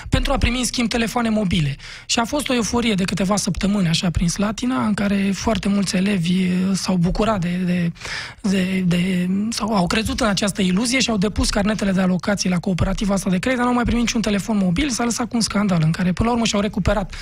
pentru 0.09 0.33
a 0.33 0.39
primi 0.39 0.59
în 0.59 0.65
schimb 0.65 0.89
telefoane 0.89 1.29
mobile. 1.29 1.77
Și 2.07 2.19
a 2.19 2.25
fost 2.25 2.49
o 2.49 2.55
euforie 2.55 2.95
de 2.95 3.05
câteva 3.05 3.37
săptămâni 3.37 3.89
așa 3.89 4.11
prin 4.11 4.29
Slatina, 4.29 4.87
în 4.87 4.95
care 4.95 5.31
foarte 5.35 5.69
mulți 5.69 5.97
elevi 5.97 6.43
uh, 6.43 6.49
s-au 6.75 6.97
bucurat 6.97 7.41
de, 7.41 7.61
de, 7.65 7.93
de, 8.41 8.85
de 8.87 9.29
sau 9.51 9.75
au 9.75 9.87
crezut 9.87 10.21
în 10.21 10.27
această 10.27 10.63
iluzie 10.63 11.01
și 11.01 11.11
au 11.11 11.17
depus 11.17 11.51
carnetele 11.51 11.93
de 11.93 12.01
alocații 12.01 12.51
la 12.51 12.59
cooperativa 12.59 13.15
asta 13.15 13.31
de 13.31 13.39
credit, 13.39 13.59
dar 13.59 13.65
nu 13.65 13.71
au 13.71 13.75
mai 13.77 13.85
primit 13.85 14.03
niciun 14.03 14.21
telefon 14.21 14.57
mobil, 14.57 14.91
s-a 14.91 15.05
lăsat 15.05 15.29
cu 15.29 15.37
un 15.37 15.41
scandal 15.41 15.81
în 15.85 15.91
care 15.91 16.13
până 16.13 16.29
la 16.29 16.35
urmă 16.35 16.47
și-au 16.47 16.61
recuperat 16.61 17.15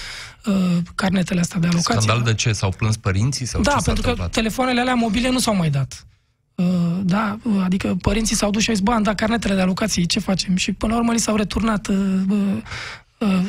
uh, 0.44 0.55
carnetele 0.94 1.40
astea 1.40 1.61
de 1.61 1.66
alocații. 1.66 2.03
Scandal 2.03 2.24
de 2.24 2.35
ce? 2.35 2.53
S-au 2.53 2.70
plâns 2.77 2.96
părinții? 2.96 3.46
Sau 3.46 3.61
da, 3.61 3.70
ce 3.70 3.77
pentru 3.85 3.92
că 3.92 4.09
întâmplat? 4.09 4.31
telefoanele 4.31 4.81
alea 4.81 4.94
mobile 4.94 5.31
nu 5.31 5.38
s-au 5.38 5.57
mai 5.57 5.70
dat. 5.70 6.07
Uh, 6.55 7.01
da, 7.03 7.38
uh, 7.43 7.61
adică 7.64 7.97
părinții 8.01 8.37
s-au 8.37 8.51
dus 8.51 8.62
și 8.62 8.69
au 8.69 8.75
zis, 8.75 8.85
bă, 8.85 8.93
am 8.93 9.03
dat 9.03 9.14
carnetele 9.14 9.55
de 9.55 9.61
alocații, 9.61 10.07
ce 10.07 10.21
facem? 10.21 10.57
Și 10.57 10.73
până 10.73 10.93
la 10.93 10.99
urmă 10.99 11.12
li 11.12 11.19
s-au 11.19 11.37
returnat 11.37 11.87
uh, 11.87 13.43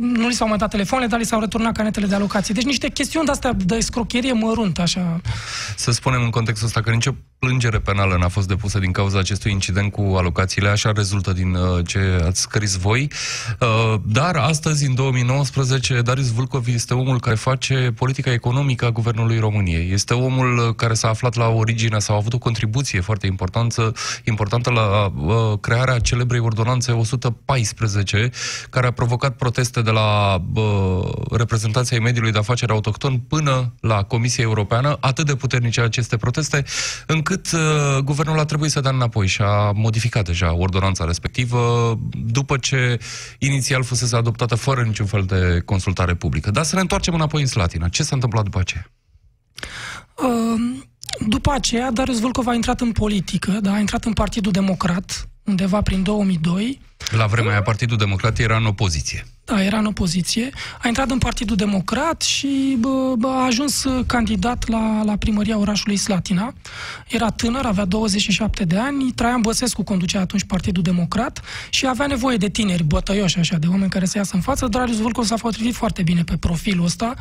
nu 0.00 0.28
li 0.28 0.34
s-au 0.34 0.48
mai 0.48 0.58
dat 0.58 0.70
telefoanele, 0.70 1.10
dar 1.10 1.18
li 1.18 1.24
s-au 1.24 1.40
returnat 1.40 1.72
canetele 1.76 2.06
de 2.06 2.14
alocație. 2.14 2.54
Deci 2.54 2.64
niște 2.64 2.88
chestiuni 2.88 3.24
de-astea 3.24 3.52
de 3.52 3.80
scrocherie 3.80 4.32
mărunt, 4.32 4.78
așa. 4.78 5.20
Să 5.76 5.90
spunem 5.90 6.22
în 6.22 6.30
contextul 6.30 6.66
ăsta 6.66 6.80
că 6.80 6.90
nicio 6.90 7.14
plângere 7.40 7.78
penală 7.78 8.16
n-a 8.16 8.28
fost 8.28 8.48
depusă 8.48 8.78
din 8.78 8.92
cauza 8.92 9.18
acestui 9.18 9.52
incident 9.52 9.92
cu 9.92 10.02
alocațiile, 10.16 10.68
așa 10.68 10.92
rezultă 10.92 11.32
din 11.32 11.54
uh, 11.54 11.86
ce 11.86 12.22
ați 12.26 12.40
scris 12.40 12.76
voi. 12.76 13.10
Uh, 13.60 14.00
dar 14.06 14.36
astăzi, 14.36 14.86
în 14.86 14.94
2019, 14.94 16.00
Darius 16.00 16.32
Vâlcov 16.32 16.66
este 16.68 16.94
omul 16.94 17.20
care 17.20 17.36
face 17.36 17.92
politica 17.96 18.32
economică 18.32 18.86
a 18.86 18.90
Guvernului 18.90 19.38
României. 19.38 19.92
Este 19.92 20.14
omul 20.14 20.58
uh, 20.58 20.74
care 20.74 20.94
s-a 20.94 21.08
aflat 21.08 21.34
la 21.34 21.48
origine 21.48 21.98
sau 21.98 22.14
a 22.14 22.18
avut 22.18 22.32
o 22.32 22.38
contribuție 22.38 23.00
foarte 23.00 23.26
importantă, 23.26 23.92
importantă 24.24 24.70
la 24.70 25.12
crearea 25.60 25.98
celebrei 25.98 26.40
ordonanțe 26.40 26.92
114, 26.92 28.30
care 28.70 28.86
a 28.86 28.90
provocat 28.90 29.36
proteste 29.40 29.82
de 29.82 29.90
la 29.90 30.42
reprezentanții 31.30 31.96
ai 31.96 32.02
mediului 32.02 32.32
de 32.32 32.38
afaceri 32.38 32.72
autohton 32.72 33.18
până 33.18 33.74
la 33.80 34.02
Comisia 34.02 34.44
Europeană, 34.44 34.96
atât 35.00 35.26
de 35.26 35.34
puternice 35.34 35.80
aceste 35.80 36.16
proteste, 36.16 36.64
încât 37.06 37.30
încât 37.30 37.52
uh, 37.52 38.02
guvernul 38.04 38.38
a 38.38 38.44
trebuit 38.44 38.70
să 38.70 38.80
dea 38.80 38.90
înapoi 38.90 39.26
și 39.26 39.42
a 39.42 39.70
modificat 39.70 40.24
deja 40.24 40.54
ordonanța 40.54 41.04
respectivă 41.04 41.98
după 42.10 42.56
ce 42.56 42.98
inițial 43.38 43.82
fusese 43.82 44.16
adoptată 44.16 44.54
fără 44.54 44.82
niciun 44.82 45.06
fel 45.06 45.24
de 45.24 45.62
consultare 45.64 46.14
publică. 46.14 46.50
Dar 46.50 46.64
să 46.64 46.74
ne 46.74 46.80
întoarcem 46.80 47.14
înapoi 47.14 47.40
în 47.40 47.46
Slatina. 47.46 47.88
Ce 47.88 48.02
s-a 48.02 48.14
întâmplat 48.14 48.44
după 48.44 48.58
aceea? 48.58 48.90
Uh, 50.16 50.84
după 51.26 51.50
aceea, 51.52 51.90
Darius 51.90 52.20
Vâlcov 52.20 52.46
a 52.46 52.54
intrat 52.54 52.80
în 52.80 52.92
politică, 52.92 53.50
da? 53.50 53.72
a 53.72 53.78
intrat 53.78 54.04
în 54.04 54.12
Partidul 54.12 54.52
Democrat, 54.52 55.28
undeva 55.44 55.80
prin 55.82 56.02
2002. 56.02 56.80
La 57.10 57.26
vremea 57.26 57.50
aia, 57.50 57.62
Partidul 57.62 57.96
Democrat 57.96 58.38
era 58.38 58.56
în 58.56 58.66
opoziție. 58.66 59.26
Da, 59.50 59.62
era 59.64 59.78
în 59.78 59.84
opoziție. 59.84 60.50
A 60.82 60.88
intrat 60.88 61.10
în 61.10 61.18
Partidul 61.18 61.56
Democrat 61.56 62.22
și 62.22 62.76
bă, 62.78 63.14
bă, 63.18 63.28
a 63.28 63.44
ajuns 63.44 63.86
candidat 64.06 64.68
la, 64.68 65.02
la 65.02 65.16
primăria 65.16 65.58
orașului 65.58 65.96
Slatina. 65.96 66.52
Era 67.08 67.30
tânăr, 67.30 67.64
avea 67.64 67.84
27 67.84 68.64
de 68.64 68.76
ani. 68.76 69.12
Traian 69.12 69.40
Băsescu 69.40 69.82
conducea 69.82 70.20
atunci 70.20 70.44
Partidul 70.44 70.82
Democrat 70.82 71.42
și 71.70 71.86
avea 71.86 72.06
nevoie 72.06 72.36
de 72.36 72.48
tineri 72.48 72.82
bătăioși, 72.82 73.38
așa, 73.38 73.56
de 73.56 73.66
oameni 73.66 73.90
care 73.90 74.04
să 74.04 74.18
iasă 74.18 74.30
în 74.34 74.40
față. 74.40 74.66
Darius 74.66 74.98
Vâlcov 74.98 75.24
s-a 75.24 75.34
potrivit 75.34 75.74
foarte 75.74 76.02
bine 76.02 76.24
pe 76.24 76.36
profilul 76.36 76.84
ăsta. 76.84 77.14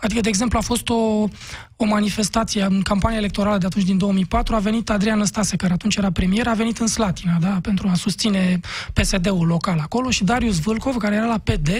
Adică, 0.00 0.20
de 0.20 0.28
exemplu, 0.28 0.58
a 0.58 0.62
fost 0.62 0.88
o, 0.88 1.28
o 1.76 1.84
manifestație 1.84 2.62
în 2.62 2.82
campania 2.82 3.18
electorală 3.18 3.58
de 3.58 3.66
atunci, 3.66 3.84
din 3.84 3.98
2004. 3.98 4.54
A 4.54 4.58
venit 4.58 4.90
Adrian 4.90 5.18
Năstase, 5.18 5.56
care 5.56 5.72
atunci 5.72 5.96
era 5.96 6.10
premier, 6.10 6.46
a 6.46 6.54
venit 6.54 6.78
în 6.78 6.86
Slatina, 6.86 7.36
da, 7.40 7.58
pentru 7.62 7.88
a 7.88 7.94
susține 7.94 8.60
PSD-ul 8.92 9.46
local 9.46 9.78
acolo 9.78 10.10
și 10.10 10.24
Darius 10.24 10.58
Vâlcov, 10.58 10.96
care 10.96 11.14
era 11.14 11.26
la 11.26 11.38
PD, 11.38 11.71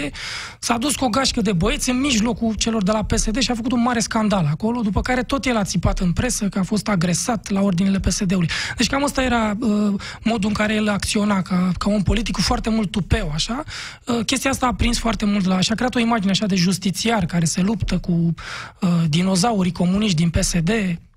s-a 0.59 0.79
dus 0.79 0.95
cu 0.95 1.05
o 1.05 1.09
gașcă 1.09 1.41
de 1.41 1.53
băieți 1.53 1.91
în 1.91 2.01
mijlocul 2.01 2.55
celor 2.55 2.83
de 2.83 2.93
la 2.93 3.03
PSD 3.05 3.39
și 3.39 3.51
a 3.51 3.55
făcut 3.55 3.73
un 3.73 3.83
mare 3.83 4.01
scandal 4.01 4.49
acolo, 4.51 4.81
după 4.81 5.01
care 5.01 5.23
tot 5.23 5.45
el 5.45 5.57
a 5.57 5.65
țipat 5.65 5.99
în 5.99 6.13
presă 6.13 6.49
că 6.49 6.59
a 6.59 6.63
fost 6.63 6.89
agresat 6.89 7.51
la 7.51 7.61
ordinele 7.61 8.01
PSD-ului. 8.01 8.49
Deci 8.77 8.87
cam 8.87 9.05
asta 9.05 9.23
era 9.23 9.57
uh, 9.61 9.95
modul 10.23 10.49
în 10.49 10.55
care 10.55 10.75
el 10.75 10.89
acționa 10.89 11.43
ca, 11.43 11.73
ca 11.79 11.89
un 11.89 12.03
politic 12.03 12.35
cu 12.35 12.41
foarte 12.41 12.71
mult 12.71 12.91
tupeu, 12.91 13.31
așa. 13.35 13.65
Uh, 14.07 14.25
chestia 14.25 14.51
asta 14.51 14.67
a 14.67 14.75
prins 14.75 14.99
foarte 14.99 15.25
mult 15.25 15.45
la... 15.45 15.61
și 15.61 15.73
a 15.73 15.75
creat 15.75 15.95
o 15.95 15.99
imagine 15.99 16.31
așa 16.31 16.47
de 16.47 16.55
justițiar 16.55 17.27
care 17.27 17.45
se 17.45 17.61
luptă 17.61 17.99
cu 17.99 18.13
uh, 18.13 18.89
dinozaurii 19.09 19.73
comuniști 19.73 20.17
din 20.17 20.31
PSD, 20.31 20.71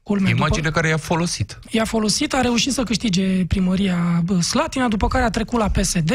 Culme, 0.06 0.30
Imagine 0.30 0.62
după, 0.62 0.76
care 0.76 0.88
i-a 0.88 0.98
folosit. 0.98 1.60
I-a 1.70 1.86
folosit, 1.86 2.34
a 2.34 2.42
reușit 2.42 2.74
să 2.74 2.84
câștige 2.84 3.46
primăria 3.46 4.24
Slatina, 4.40 4.88
după 4.88 5.08
care 5.08 5.24
a 5.24 5.30
trecut 5.30 5.60
la 5.60 5.70
PSD 5.70 6.12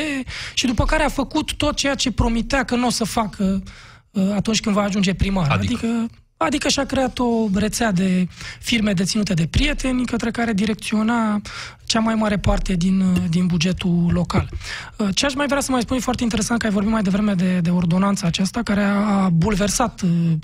și 0.55 0.67
după 0.67 0.85
care 0.85 1.03
a 1.03 1.09
făcut 1.09 1.53
tot 1.53 1.77
ceea 1.77 1.95
ce 1.95 2.13
promitea 2.13 2.65
că 2.65 2.75
nu 2.75 2.87
o 2.87 2.91
să 2.91 3.05
facă 3.05 3.63
uh, 4.11 4.31
atunci 4.35 4.61
când 4.61 4.75
va 4.75 4.83
ajunge 4.83 5.15
primar. 5.15 5.51
Adică, 5.51 5.87
adică, 5.87 6.11
adică 6.37 6.69
și-a 6.69 6.85
creat 6.85 7.19
o 7.19 7.47
rețea 7.55 7.93
de 7.93 8.29
firme 8.61 8.93
deținute 8.93 9.35
de 9.35 9.47
prieteni 9.47 10.05
către 10.05 10.31
care 10.31 10.53
direcționa 10.53 11.41
cea 11.85 12.01
mai 12.01 12.15
mare 12.15 12.39
parte 12.39 12.75
din, 12.75 13.01
uh, 13.01 13.23
din 13.29 13.47
bugetul 13.47 14.11
local. 14.13 14.49
Uh, 14.97 15.09
ce 15.15 15.27
aș 15.27 15.35
mai 15.35 15.47
vrea 15.47 15.61
să 15.61 15.71
mai 15.71 15.81
spun 15.81 15.97
e 15.97 16.01
foarte 16.01 16.23
interesant 16.23 16.61
că 16.61 16.67
ai 16.67 16.73
vorbit 16.73 16.93
mai 16.93 17.03
devreme 17.03 17.35
de, 17.35 17.59
de 17.61 17.71
ordonanța 17.71 18.27
aceasta 18.27 18.63
care 18.63 18.83
a 18.83 19.29
bulversat 19.29 20.01
Uh, 20.01 20.37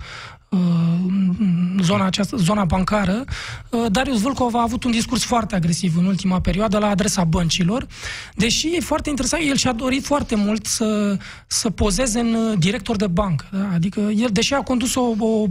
zona, 1.80 2.04
această, 2.04 2.36
zona 2.36 2.64
bancară, 2.64 3.24
uh, 3.70 3.86
Darius 3.90 4.20
Vâlcov 4.20 4.54
a 4.54 4.62
avut 4.62 4.84
un 4.84 4.90
discurs 4.90 5.24
foarte 5.24 5.54
agresiv 5.54 5.96
în 5.96 6.04
ultima 6.04 6.40
perioadă 6.40 6.78
la 6.78 6.88
adresa 6.88 7.24
băncilor, 7.24 7.86
deși 8.34 8.76
e 8.76 8.80
foarte 8.80 9.08
interesant, 9.08 9.42
el 9.46 9.56
și-a 9.56 9.72
dorit 9.72 10.04
foarte 10.04 10.34
mult 10.34 10.66
să, 10.66 11.18
să 11.46 11.70
pozeze 11.70 12.20
în 12.20 12.34
uh, 12.34 12.58
director 12.58 12.96
de 12.96 13.06
bancă. 13.06 13.46
Da? 13.50 13.70
Adică 13.74 14.00
el, 14.00 14.28
deși 14.32 14.54
a 14.54 14.62
condus 14.62 14.94
o, 14.94 15.14
o 15.18 15.48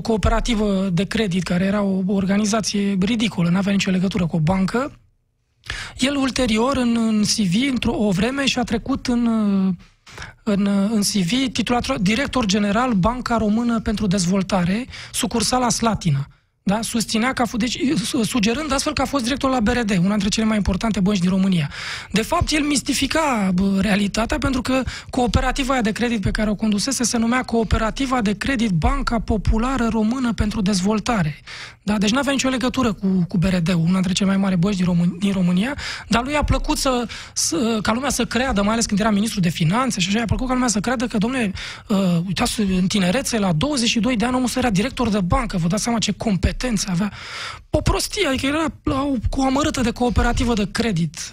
cooperativă 0.00 0.88
de 0.92 1.04
credit, 1.04 1.42
care 1.42 1.64
era 1.64 1.82
o, 1.82 2.02
o 2.06 2.14
organizație 2.14 2.96
ridicolă, 3.00 3.48
nu 3.48 3.56
avea 3.56 3.72
nicio 3.72 3.90
legătură 3.90 4.26
cu 4.26 4.36
o 4.36 4.40
bancă, 4.40 4.92
el 5.98 6.16
ulterior 6.16 6.76
în, 6.76 6.96
în 6.96 7.22
CV, 7.22 7.70
într-o 7.70 8.08
vreme, 8.10 8.46
și-a 8.46 8.62
trecut 8.62 9.06
în 9.06 9.28
în, 10.42 10.66
în 10.66 11.00
CV 11.00 11.52
titulatul 11.52 11.96
director 12.00 12.44
general 12.46 12.92
Banca 12.92 13.36
Română 13.36 13.80
pentru 13.80 14.06
Dezvoltare, 14.06 14.86
sucursala 15.12 15.68
Slatina. 15.68 16.26
Da? 16.68 16.82
susținea 16.82 17.32
că 17.32 17.42
a 17.42 17.44
fost, 17.44 17.62
deci, 17.62 17.78
sugerând 18.22 18.72
astfel 18.72 18.92
că 18.92 19.02
a 19.02 19.04
fost 19.04 19.22
director 19.24 19.50
la 19.50 19.60
BRD, 19.60 19.90
una 19.90 20.08
dintre 20.08 20.28
cele 20.28 20.46
mai 20.46 20.56
importante 20.56 21.00
bănci 21.00 21.18
din 21.18 21.30
România. 21.30 21.70
De 22.10 22.22
fapt, 22.22 22.50
el 22.50 22.62
mistifica 22.62 23.50
bă, 23.54 23.78
realitatea 23.80 24.38
pentru 24.38 24.62
că 24.62 24.82
cooperativa 25.10 25.72
aia 25.72 25.82
de 25.82 25.92
credit 25.92 26.20
pe 26.20 26.30
care 26.30 26.50
o 26.50 26.54
condusese 26.54 27.04
se 27.04 27.18
numea 27.18 27.42
Cooperativa 27.42 28.20
de 28.20 28.36
Credit 28.36 28.70
Banca 28.70 29.18
Populară 29.18 29.88
Română 29.90 30.32
pentru 30.32 30.60
Dezvoltare. 30.60 31.40
Da? 31.82 31.98
Deci 31.98 32.10
nu 32.10 32.18
avea 32.18 32.32
nicio 32.32 32.48
legătură 32.48 32.92
cu, 32.92 33.24
cu 33.28 33.38
BRD, 33.38 33.68
una 33.68 33.92
dintre 33.92 34.12
cele 34.12 34.28
mai 34.28 34.38
mari 34.38 34.56
bănci 34.56 34.76
din, 34.76 34.86
Român- 34.86 35.18
din 35.18 35.32
România, 35.32 35.76
dar 36.08 36.24
lui 36.24 36.36
a 36.36 36.42
plăcut 36.42 36.78
să, 36.78 37.06
să, 37.32 37.78
ca 37.82 37.92
lumea 37.92 38.10
să 38.10 38.24
creadă, 38.24 38.62
mai 38.62 38.72
ales 38.72 38.86
când 38.86 39.00
era 39.00 39.10
ministru 39.10 39.40
de 39.40 39.48
finanțe 39.48 40.00
și 40.00 40.08
așa, 40.08 40.22
a 40.22 40.24
plăcut 40.24 40.46
ca 40.46 40.52
lumea 40.52 40.68
să 40.68 40.80
creadă 40.80 41.06
că, 41.06 41.18
domnule, 41.18 41.52
uh, 41.88 41.98
uitați, 42.26 42.60
în 42.60 42.86
tinerețe, 42.86 43.38
la 43.38 43.52
22 43.52 44.16
de 44.16 44.24
ani, 44.24 44.34
omul 44.34 44.48
era 44.54 44.70
director 44.70 45.08
de 45.08 45.20
bancă, 45.20 45.56
vă 45.56 45.68
dați 45.68 45.82
seama 45.82 45.98
ce 45.98 46.12
competențe 46.56 46.90
avea. 46.90 47.12
O 47.70 47.80
prostie, 47.80 48.26
adică 48.26 48.46
era 48.46 48.64
la 48.82 49.02
o, 49.02 49.12
cu 49.30 49.40
o 49.40 49.44
amărâtă 49.44 49.80
de 49.80 49.90
cooperativă 49.90 50.54
de 50.54 50.68
credit. 50.70 51.32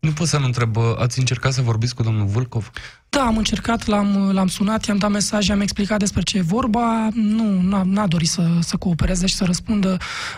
Nu 0.00 0.10
pot 0.10 0.26
să 0.26 0.38
nu 0.38 0.44
întreb, 0.44 0.76
ați 0.98 1.18
încercat 1.18 1.52
să 1.52 1.62
vorbiți 1.62 1.94
cu 1.94 2.02
domnul 2.02 2.26
Vâlcov? 2.26 2.70
Da, 3.08 3.20
am 3.20 3.36
încercat, 3.36 3.86
l-am, 3.86 4.30
l-am 4.32 4.46
sunat, 4.46 4.84
i-am 4.86 4.96
dat 4.96 5.10
mesaj, 5.10 5.50
am 5.50 5.60
explicat 5.60 5.98
despre 5.98 6.22
ce 6.22 6.36
e 6.38 6.40
vorba. 6.40 7.08
Nu, 7.12 7.60
n-a, 7.60 7.82
n-a 7.82 8.06
dorit 8.06 8.28
să, 8.28 8.58
să 8.60 8.76
coopereze 8.76 9.26
și 9.26 9.34
să 9.34 9.44
răspundă 9.44 9.96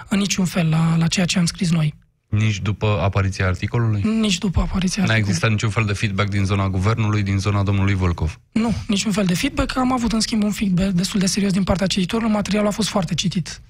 în 0.08 0.18
niciun 0.18 0.44
fel 0.44 0.68
la, 0.68 0.96
la 0.96 1.06
ceea 1.06 1.26
ce 1.26 1.38
am 1.38 1.46
scris 1.46 1.70
noi. 1.70 1.94
Nici 2.28 2.60
după 2.60 2.98
apariția 3.02 3.46
articolului? 3.46 4.02
Nici 4.02 4.38
după 4.38 4.60
apariția 4.60 5.02
N-a 5.02 5.08
articolului. 5.08 5.18
existat 5.18 5.50
niciun 5.50 5.70
fel 5.70 5.84
de 5.84 5.92
feedback 5.92 6.30
din 6.30 6.44
zona 6.44 6.68
guvernului, 6.68 7.22
din 7.22 7.38
zona 7.38 7.62
domnului 7.62 7.94
Vâlcov? 7.94 8.40
Nu, 8.52 8.74
niciun 8.86 9.12
fel 9.12 9.24
de 9.24 9.34
feedback. 9.34 9.76
Am 9.76 9.92
avut, 9.92 10.12
în 10.12 10.20
schimb, 10.20 10.42
un 10.42 10.50
feedback 10.50 10.90
destul 10.90 11.20
de 11.20 11.26
serios 11.26 11.52
din 11.52 11.64
partea 11.64 11.86
cititorului. 11.86 12.32
Materialul 12.32 12.68
a 12.68 12.72
fost 12.72 12.88
foarte 12.88 13.14
citit. 13.14 13.60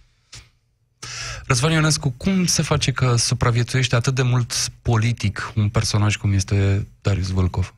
Răzvan 1.46 1.72
Ionescu, 1.72 2.10
cum 2.10 2.46
se 2.46 2.62
face 2.62 2.92
că 2.92 3.16
supraviețuiește 3.16 3.94
atât 3.96 4.14
de 4.14 4.22
mult 4.22 4.52
politic 4.82 5.52
un 5.54 5.68
personaj 5.68 6.16
cum 6.16 6.32
este 6.32 6.86
Darius 7.00 7.28
Vâlcov? 7.28 7.74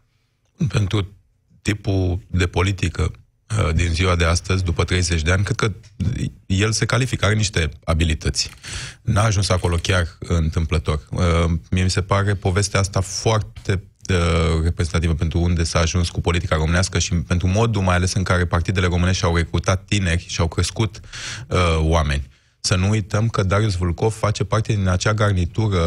Pentru 0.68 1.08
tipul 1.62 2.20
de 2.26 2.46
politică 2.46 3.10
uh, 3.58 3.74
din 3.74 3.88
ziua 3.88 4.16
de 4.16 4.24
astăzi, 4.24 4.64
după 4.64 4.84
30 4.84 5.22
de 5.22 5.32
ani, 5.32 5.44
cred 5.44 5.56
că 5.56 5.72
el 6.46 6.72
se 6.72 6.86
califică, 6.86 7.24
are 7.24 7.34
niște 7.34 7.68
abilități. 7.84 8.50
N-a 9.02 9.22
ajuns 9.22 9.48
acolo 9.48 9.76
chiar 9.76 10.08
întâmplător. 10.18 11.00
Uh, 11.10 11.22
Mie 11.70 11.82
mi 11.82 11.90
se 11.90 12.02
pare 12.02 12.34
povestea 12.34 12.80
asta 12.80 13.00
foarte 13.00 13.82
uh, 14.10 14.62
reprezentativă 14.62 15.14
pentru 15.14 15.40
unde 15.40 15.62
s-a 15.62 15.78
ajuns 15.78 16.08
cu 16.08 16.20
politica 16.20 16.56
românească 16.56 16.98
și 16.98 17.14
pentru 17.14 17.46
modul 17.46 17.82
mai 17.82 17.94
ales 17.94 18.12
în 18.12 18.22
care 18.22 18.46
partidele 18.46 18.86
românești 18.86 19.24
au 19.24 19.36
recrutat 19.36 19.84
tineri 19.84 20.26
și 20.28 20.40
au 20.40 20.48
crescut 20.48 21.00
uh, 21.48 21.58
oameni. 21.80 22.28
Să 22.68 22.76
nu 22.76 22.88
uităm 22.88 23.28
că 23.28 23.42
Darius 23.42 23.74
Vulcov 23.74 24.12
face 24.12 24.44
parte 24.44 24.72
din 24.72 24.88
acea 24.88 25.14
garnitură 25.14 25.78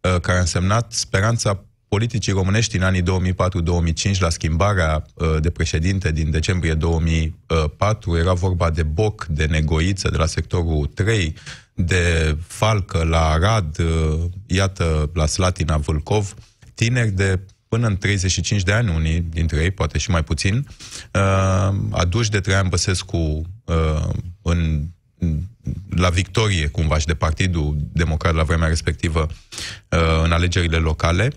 uh, 0.00 0.20
care 0.20 0.36
a 0.36 0.40
însemnat 0.40 0.92
speranța 0.92 1.64
politicii 1.88 2.32
românești 2.32 2.76
în 2.76 2.82
anii 2.82 3.02
2004-2005 3.02 4.18
la 4.18 4.28
schimbarea 4.28 5.06
uh, 5.14 5.36
de 5.40 5.50
președinte 5.50 6.12
din 6.12 6.30
decembrie 6.30 6.74
2004. 6.74 8.16
Era 8.16 8.32
vorba 8.32 8.70
de 8.70 8.82
Boc, 8.82 9.24
de 9.24 9.44
Negoiță 9.44 10.08
de 10.08 10.16
la 10.16 10.26
sectorul 10.26 10.86
3, 10.86 11.34
de 11.74 12.36
Falcă 12.46 13.04
la 13.04 13.28
Arad, 13.28 13.78
uh, 13.78 14.20
iată 14.46 15.10
la 15.14 15.26
Slatina 15.26 15.76
Vâlcov, 15.76 16.34
tineri 16.74 17.10
de 17.10 17.40
până 17.68 17.86
în 17.86 17.96
35 17.96 18.62
de 18.62 18.72
ani, 18.72 18.94
unii 18.94 19.20
dintre 19.20 19.62
ei, 19.62 19.70
poate 19.70 19.98
și 19.98 20.10
mai 20.10 20.24
puțin, 20.24 20.66
uh, 21.12 21.74
aduși 21.90 22.30
de 22.30 22.40
Traian 22.40 22.68
Băsescu 22.68 23.42
uh, 23.64 24.08
în 24.42 24.86
la 25.96 26.08
victorie, 26.08 26.66
cumva, 26.66 26.98
și 26.98 27.06
de 27.06 27.14
Partidul 27.14 27.76
Democrat 27.92 28.34
la 28.34 28.42
vremea 28.42 28.68
respectivă 28.68 29.26
uh, 29.88 30.22
în 30.22 30.32
alegerile 30.32 30.76
locale 30.76 31.32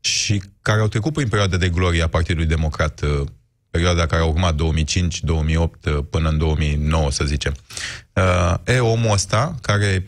și 0.00 0.42
care 0.62 0.80
au 0.80 0.88
trecut 0.88 1.12
prin 1.12 1.28
perioada 1.28 1.56
de 1.56 1.68
glorie 1.68 2.02
a 2.02 2.08
Partidului 2.08 2.46
Democrat, 2.46 3.00
uh, 3.00 3.26
perioada 3.70 4.06
care 4.06 4.22
a 4.22 4.26
urmat 4.26 4.54
2005-2008 4.54 4.56
uh, 4.56 5.98
până 6.10 6.28
în 6.28 6.38
2009, 6.38 7.10
să 7.10 7.24
zicem. 7.24 7.54
E 8.64 8.78
omul 8.78 9.12
ăsta, 9.12 9.54
care 9.60 10.04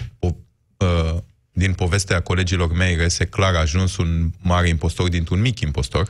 din 1.52 1.72
povestea 1.72 2.20
colegilor 2.20 2.72
mei 2.72 2.96
rese 2.96 3.24
clar 3.24 3.54
a 3.54 3.58
ajuns 3.58 3.96
un 3.96 4.30
mare 4.40 4.68
impostor 4.68 5.08
dintr-un 5.08 5.40
mic 5.40 5.60
impostor, 5.60 6.08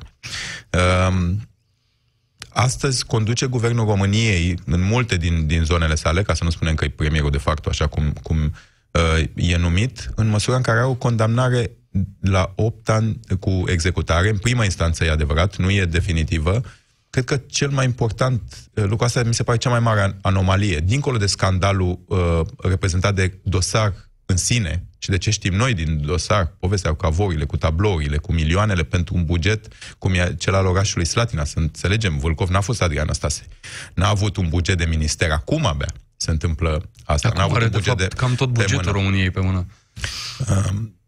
astăzi 2.59 3.05
conduce 3.05 3.47
guvernul 3.47 3.87
României 3.87 4.59
în 4.67 4.83
multe 4.83 5.17
din, 5.17 5.47
din 5.47 5.65
zonele 5.65 5.95
sale, 5.95 6.23
ca 6.23 6.35
să 6.35 6.45
nu 6.45 6.51
spunem 6.51 6.75
că 6.75 6.85
e 6.85 6.89
premierul 6.89 7.31
de 7.31 7.39
fapt, 7.39 7.67
așa 7.67 7.87
cum, 7.87 8.13
cum 8.23 8.53
uh, 8.91 9.25
e 9.35 9.57
numit, 9.57 10.11
în 10.15 10.29
măsura 10.29 10.57
în 10.57 10.63
care 10.63 10.81
au 10.81 10.91
o 10.91 10.95
condamnare 10.95 11.71
la 12.21 12.53
8 12.55 12.89
ani 12.89 13.21
cu 13.41 13.63
executare. 13.67 14.29
În 14.29 14.39
prima 14.39 14.65
instanță 14.65 15.05
e 15.05 15.11
adevărat, 15.11 15.57
nu 15.57 15.71
e 15.71 15.85
definitivă. 15.85 16.61
Cred 17.11 17.25
că 17.25 17.37
cel 17.37 17.71
mai 17.71 17.85
important, 17.85 18.43
uh, 18.75 18.85
lucrul 18.85 19.07
asta 19.07 19.23
mi 19.23 19.35
se 19.35 19.43
pare 19.43 19.59
cea 19.59 19.71
mai 19.71 19.81
mare 19.81 20.19
anomalie, 20.23 20.81
dincolo 20.85 21.17
de 21.17 21.27
scandalul 21.27 21.99
uh, 22.07 22.41
reprezentat 22.59 23.15
de 23.15 23.39
dosar 23.43 23.95
în 24.31 24.37
sine 24.37 24.85
și 24.99 25.11
de 25.11 25.19
ce 25.19 25.31
știm 25.31 25.55
noi 25.55 25.75
din 25.75 26.01
dosar, 26.07 26.53
povestea 26.59 26.91
cu 26.91 26.97
cavorile, 26.97 27.45
cu 27.45 27.57
tablourile, 27.57 28.17
cu 28.17 28.33
milioanele 28.33 28.83
pentru 28.83 29.15
un 29.15 29.25
buget 29.25 29.67
cum 29.99 30.15
e 30.15 30.35
cel 30.39 30.55
al 30.55 30.67
orașului 30.67 31.07
Slatina. 31.07 31.45
Să 31.45 31.59
înțelegem, 31.59 32.19
Vâlcov 32.19 32.49
n-a 32.49 32.61
fost 32.61 32.83
Adrian 32.83 33.07
Năstase. 33.07 33.47
N-a 33.95 34.09
avut 34.09 34.37
un 34.37 34.49
buget 34.49 34.79
de 34.79 34.85
minister. 34.85 35.31
Acum 35.31 35.67
abia 35.67 35.93
se 36.17 36.31
întâmplă 36.31 36.91
asta. 37.05 37.29
Acum 37.29 37.41
n-a 37.41 37.45
avut 37.45 37.57
are, 37.57 37.65
un 37.65 37.71
de 37.71 37.77
buget 37.77 37.99
fapt, 37.99 38.09
de, 38.09 38.17
cam 38.17 38.35
tot 38.35 38.49
de 38.53 38.63
bugetul 38.63 38.85
mână. 38.85 38.99
României 38.99 39.31
pe 39.31 39.41
mână. 39.41 39.67
Um, 40.49 40.99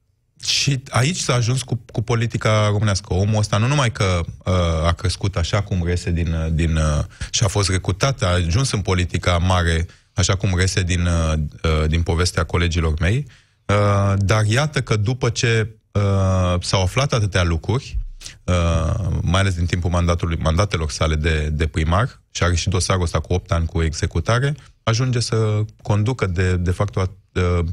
și 0.45 0.83
aici 0.89 1.18
s-a 1.18 1.35
ajuns 1.35 1.62
cu, 1.62 1.85
cu 1.93 2.03
politica 2.03 2.66
românească. 2.66 3.14
Omul 3.14 3.39
ăsta 3.39 3.57
nu 3.57 3.66
numai 3.66 3.93
că 3.93 4.21
uh, 4.45 4.87
a 4.87 4.93
crescut 4.93 5.37
așa 5.37 5.62
cum 5.62 5.85
rese 5.85 6.11
din, 6.11 6.33
uh, 6.33 6.47
din 6.53 6.77
uh, 6.77 7.05
și 7.31 7.45
a 7.45 7.49
fost 7.49 7.71
recrutat, 7.71 8.23
a 8.23 8.29
ajuns 8.29 8.71
în 8.71 8.81
politica 8.81 9.39
mare 9.39 9.87
așa 10.21 10.37
cum 10.37 10.57
rese 10.57 10.83
din, 10.83 11.07
uh, 11.07 11.33
uh, 11.62 11.89
din 11.89 12.03
povestea 12.03 12.45
colegilor 12.45 12.95
mei, 13.01 13.27
uh, 13.66 14.14
dar 14.16 14.45
iată 14.45 14.81
că 14.81 14.97
după 14.97 15.29
ce 15.29 15.68
uh, 15.93 16.62
s-au 16.62 16.83
aflat 16.83 17.12
atâtea 17.12 17.43
lucruri, 17.43 17.99
uh, 18.45 19.09
mai 19.23 19.41
ales 19.41 19.55
din 19.55 19.66
timpul 19.66 19.91
mandatului, 19.91 20.37
mandatelor 20.41 20.91
sale 20.91 21.14
de, 21.14 21.49
de 21.53 21.66
primar, 21.66 22.21
și 22.31 22.43
are 22.43 22.55
și 22.55 22.68
dosarul 22.68 23.03
ăsta 23.03 23.21
cu 23.21 23.33
8 23.33 23.53
ani 23.53 23.66
cu 23.66 23.83
executare, 23.83 24.55
ajunge 24.83 25.21
să 25.21 25.64
conducă 25.83 26.27
de, 26.27 26.57
de 26.57 26.71
fapt 26.71 26.97
uh, 26.97 27.05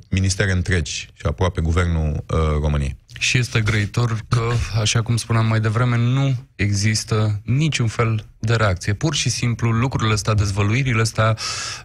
ministere 0.10 0.52
întregi 0.52 1.10
și 1.14 1.26
aproape 1.26 1.62
guvernul 1.62 2.24
uh, 2.28 2.39
României. 2.62 2.98
Și 3.20 3.38
este 3.38 3.62
grăitor 3.62 4.20
că, 4.28 4.52
așa 4.80 5.02
cum 5.02 5.18
spuneam 5.18 5.45
mai 5.45 5.60
devreme, 5.60 5.98
nu 5.98 6.36
există 6.56 7.41
niciun 7.43 7.88
fel 7.88 8.26
de 8.39 8.56
reacție. 8.56 8.93
Pur 8.93 9.16
și 9.16 9.30
simplu, 9.30 9.72
lucrurile 9.72 10.14
astea, 10.14 10.34
dezvăluirile 10.34 11.02
astea, 11.02 11.38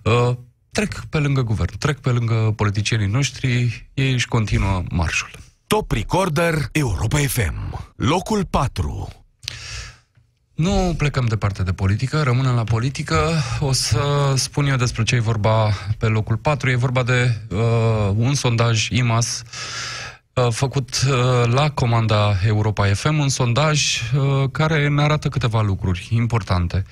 uh, 0.03 0.37
trec 0.73 1.05
pe 1.11 1.19
lângă 1.19 1.43
guvern, 1.43 1.79
trec 1.79 1.99
pe 1.99 2.11
lângă 2.11 2.53
politicienii 2.57 3.07
noștri, 3.07 3.49
ei 3.95 4.13
își 4.13 4.29
continuă 4.29 4.83
marșul. 4.91 5.31
Top 5.67 5.91
Recorder 5.91 6.69
Europa 6.73 7.19
FM. 7.19 7.85
Locul 7.97 8.45
4. 8.45 9.09
Nu 10.55 10.95
plecăm 10.97 11.25
departe 11.25 11.63
de 11.63 11.73
politică, 11.73 12.23
rămânem 12.23 12.55
la 12.55 12.65
politică. 12.65 13.33
O 13.61 13.73
să 13.73 14.33
spun 14.37 14.67
eu 14.67 14.77
despre 14.77 15.03
ce 15.03 15.15
e 15.15 15.21
vorba 15.21 15.71
pe 15.99 16.07
locul 16.07 16.37
4. 16.37 16.71
E 16.71 16.75
vorba 16.75 17.03
de 17.03 17.37
uh, 17.51 17.59
un 18.17 18.35
sondaj 18.35 18.89
IMAS 18.89 19.43
uh, 19.45 20.12
făcut 20.51 20.89
uh, 21.09 21.53
la 21.53 21.71
comanda 21.71 22.35
Europa 22.47 22.87
FM, 22.87 23.19
un 23.19 23.29
sondaj 23.29 24.01
uh, 24.01 24.51
care 24.53 24.89
ne 24.89 25.03
arată 25.03 25.29
câteva 25.29 25.63
lucruri 25.63 26.09
importante. 26.11 26.85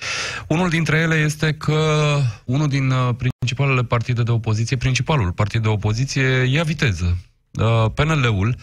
Unul 0.48 0.68
dintre 0.68 0.98
ele 0.98 1.14
este 1.14 1.52
că 1.52 2.16
unul 2.44 2.68
din 2.68 2.90
uh, 2.90 3.14
principalele 3.16 3.82
partide 3.82 4.22
de 4.22 4.30
opoziție, 4.30 4.76
principalul 4.76 5.32
partid 5.32 5.62
de 5.62 5.68
opoziție, 5.68 6.22
ia 6.26 6.62
viteză. 6.62 7.16
Uh, 7.58 7.84
PNL-ul, 7.94 8.56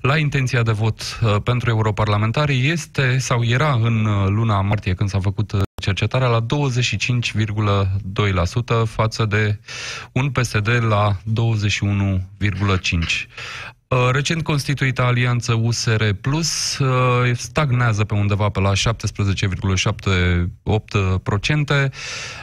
la 0.00 0.18
intenția 0.18 0.62
de 0.62 0.72
vot 0.72 1.20
uh, 1.22 1.36
pentru 1.42 1.70
europarlamentari, 1.70 2.68
este 2.68 3.18
sau 3.18 3.44
era 3.44 3.72
în 3.82 4.04
uh, 4.04 4.28
luna 4.28 4.60
martie, 4.60 4.94
când 4.94 5.08
s-a 5.08 5.20
făcut 5.20 5.52
uh, 5.52 5.62
cercetarea, 5.82 6.28
la 6.28 6.46
25,2% 6.46 6.46
față 8.84 9.24
de 9.24 9.58
un 10.12 10.30
PSD 10.30 10.68
la 10.68 11.16
21,5%. 11.16 11.22
Uh, 13.94 14.08
Recent 14.12 14.42
constituită 14.42 15.02
alianță 15.02 15.58
USR 15.62 16.04
Plus 16.20 16.78
uh, 16.78 17.36
stagnează 17.36 18.04
pe 18.04 18.14
undeva 18.14 18.48
pe 18.48 18.60
la 18.60 18.72
17,78%. 18.72 18.74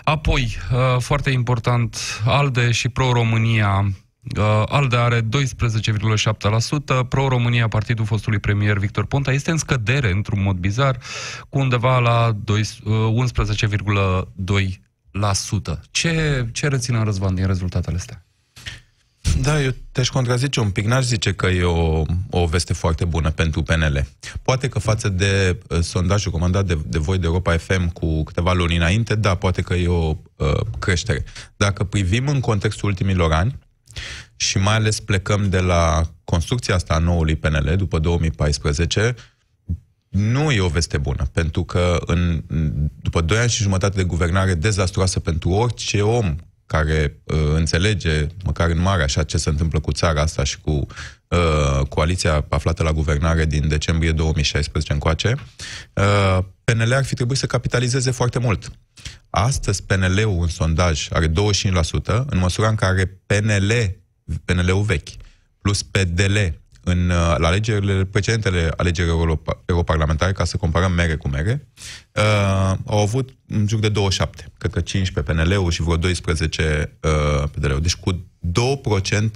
Apoi, 0.04 0.58
uh, 0.72 0.95
foarte 0.99 1.30
important, 1.30 1.97
ALDE 2.26 2.72
și 2.72 2.89
Pro-România 2.89 3.86
Uh, 4.38 4.64
ALDE 4.66 4.95
are 4.95 5.22
12,7%, 5.22 7.08
Pro-România, 7.10 7.68
partidul 7.68 8.06
fostului 8.06 8.39
premier 8.39 8.78
Victor 8.78 9.06
Ponta, 9.06 9.32
este 9.32 9.52
în 9.52 9.58
scădere, 9.58 10.12
într-un 10.12 10.41
mod 10.41 10.58
bizar, 10.58 10.97
cu 11.49 11.60
undeva 11.60 11.99
la 11.99 12.32
12, 12.43 12.89
uh, 12.89 13.12
11,2%. 13.12 15.80
Ce, 15.91 16.45
ce 16.52 16.68
reține 16.68 17.04
Răzvan 17.04 17.36
din 17.36 17.45
rezultatele 17.45 17.95
astea? 17.95 18.26
Da, 19.41 19.61
eu 19.61 19.75
te-aș 19.91 20.09
contrazice 20.09 20.59
un 20.59 20.69
pic. 20.69 20.85
N-aș 20.85 21.03
zice 21.03 21.33
că 21.33 21.47
e 21.47 21.63
o, 21.63 22.03
o 22.29 22.45
veste 22.45 22.73
foarte 22.73 23.05
bună 23.05 23.31
pentru 23.31 23.63
PNL. 23.63 24.07
Poate 24.41 24.67
că 24.67 24.79
față 24.79 25.09
de 25.09 25.57
uh, 25.69 25.79
sondajul 25.79 26.31
comandat 26.31 26.65
de, 26.65 26.77
de 26.85 26.97
voi 26.97 27.17
de 27.17 27.25
Europa 27.25 27.57
FM 27.57 27.87
cu 27.87 28.23
câteva 28.23 28.53
luni 28.53 28.75
înainte, 28.75 29.15
da, 29.15 29.35
poate 29.35 29.61
că 29.61 29.73
e 29.73 29.87
o 29.87 30.15
uh, 30.35 30.59
creștere. 30.79 31.23
Dacă 31.57 31.83
privim 31.83 32.27
în 32.27 32.39
contextul 32.39 32.89
ultimilor 32.89 33.31
ani 33.31 33.57
și 34.35 34.57
mai 34.57 34.75
ales 34.75 34.99
plecăm 34.99 35.49
de 35.49 35.59
la 35.59 36.01
construcția 36.23 36.75
asta 36.75 36.93
a 36.93 36.99
noului 36.99 37.35
PNL 37.35 37.73
după 37.77 37.99
2014, 37.99 39.15
nu 40.09 40.51
e 40.51 40.59
o 40.59 40.67
veste 40.67 40.97
bună, 40.97 41.23
pentru 41.33 41.63
că 41.63 41.97
în, 42.05 42.43
după 43.01 43.21
doi 43.21 43.37
ani 43.37 43.49
și 43.49 43.61
jumătate 43.63 43.97
de 43.97 44.03
guvernare 44.03 44.53
dezastruoasă 44.53 45.19
pentru 45.19 45.49
orice 45.49 46.01
om 46.01 46.35
care 46.72 47.22
uh, 47.24 47.38
înțelege, 47.55 48.28
măcar 48.43 48.69
în 48.69 48.80
mare, 48.82 49.03
așa 49.03 49.24
ce 49.24 49.38
se 49.38 49.49
întâmplă 49.49 49.80
cu 49.80 49.91
țara 49.91 50.22
asta 50.22 50.43
și 50.43 50.59
cu 50.59 50.72
uh, 51.28 51.88
coaliția 51.89 52.45
aflată 52.49 52.84
la 52.84 52.91
guvernare 52.91 53.45
din 53.45 53.67
decembrie 53.67 54.11
2016 54.11 54.93
încoace, 54.93 55.36
uh, 55.93 56.38
PNL 56.63 56.93
ar 56.93 57.05
fi 57.05 57.15
trebuit 57.15 57.38
să 57.38 57.45
capitalizeze 57.45 58.11
foarte 58.11 58.39
mult. 58.39 58.72
Astăzi 59.30 59.84
PNL-ul 59.84 60.41
în 60.41 60.47
sondaj 60.47 61.07
are 61.11 61.28
25%, 61.28 61.32
în 62.26 62.38
măsura 62.38 62.67
în 62.67 62.76
care 62.76 63.05
PNL, 63.26 63.72
PNL-ul 64.45 64.82
vechi, 64.82 65.09
plus 65.61 65.84
PDL 65.84 66.36
în, 66.84 67.09
uh, 67.09 67.36
la 67.38 67.47
alegerile 67.47 68.05
precedentele 68.05 68.71
alegeri 68.77 69.09
europa, 69.09 69.61
europarlamentare, 69.65 70.32
ca 70.32 70.43
să 70.43 70.57
comparăm 70.57 70.91
mere 70.91 71.15
cu 71.15 71.27
mere, 71.27 71.67
uh, 72.15 72.77
au 72.86 72.99
avut 72.99 73.29
în 73.47 73.67
jur 73.67 73.79
de 73.79 73.89
27, 73.89 74.51
cred 74.57 74.71
că 74.71 74.82
15 74.82 75.34
PNL-ul 75.34 75.71
și 75.71 75.82
vreo 75.82 75.97
12 75.97 76.97
uh, 77.01 77.43
PDL-ul. 77.51 77.82
Deci 77.82 77.95
cu 77.95 78.25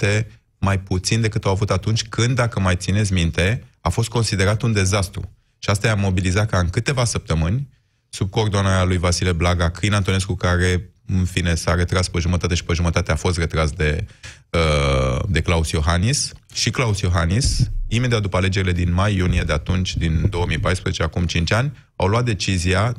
2% 0.06 0.28
mai 0.58 0.80
puțin 0.80 1.22
decât 1.22 1.46
au 1.46 1.52
avut 1.52 1.72
atunci 1.72 2.04
când, 2.04 2.36
dacă 2.36 2.60
mai 2.60 2.76
țineți 2.76 3.14
minte, 3.14 3.64
a 3.82 3.90
fost 3.90 4.10
considerat 4.10 4.62
un 4.62 4.74
dezastru. 4.74 5.32
Și 5.60 5.70
asta 5.70 5.88
i-a 5.88 5.96
mobilizat 5.96 6.50
ca 6.50 6.60
în 6.60 6.70
câteva 6.70 7.04
săptămâni, 7.04 7.68
sub 8.10 8.30
coordonarea 8.30 8.84
lui 8.84 8.98
Vasile 8.98 9.32
Blaga, 9.32 9.70
Crin 9.70 9.94
Antonescu, 9.94 10.36
care 10.36 10.90
în 11.08 11.26
fine, 11.26 11.56
s-a 11.56 11.76
retras 11.76 12.08
pe 12.08 12.20
jumătate 12.20 12.56
și 12.56 12.64
pe 12.64 12.74
jumătate 12.74 13.12
a 13.12 13.16
fost 13.16 13.38
retras 13.38 13.72
de, 13.72 14.06
uh, 14.50 15.20
de 15.28 15.42
Claus 15.42 15.72
Iohannis. 15.72 16.34
Și 16.56 16.70
Claus 16.70 17.00
Iohannis, 17.00 17.72
imediat 17.88 18.22
după 18.22 18.38
alegerile 18.38 18.72
din 18.72 18.94
mai-iunie 18.94 19.42
de 19.42 19.54
atunci, 19.54 19.98
din 19.98 20.28
2014, 20.30 21.04
acum 21.04 21.26
5 21.26 21.52
ani, 21.52 21.78
au 21.96 22.08
luat 22.08 22.26
decizia 22.26 22.96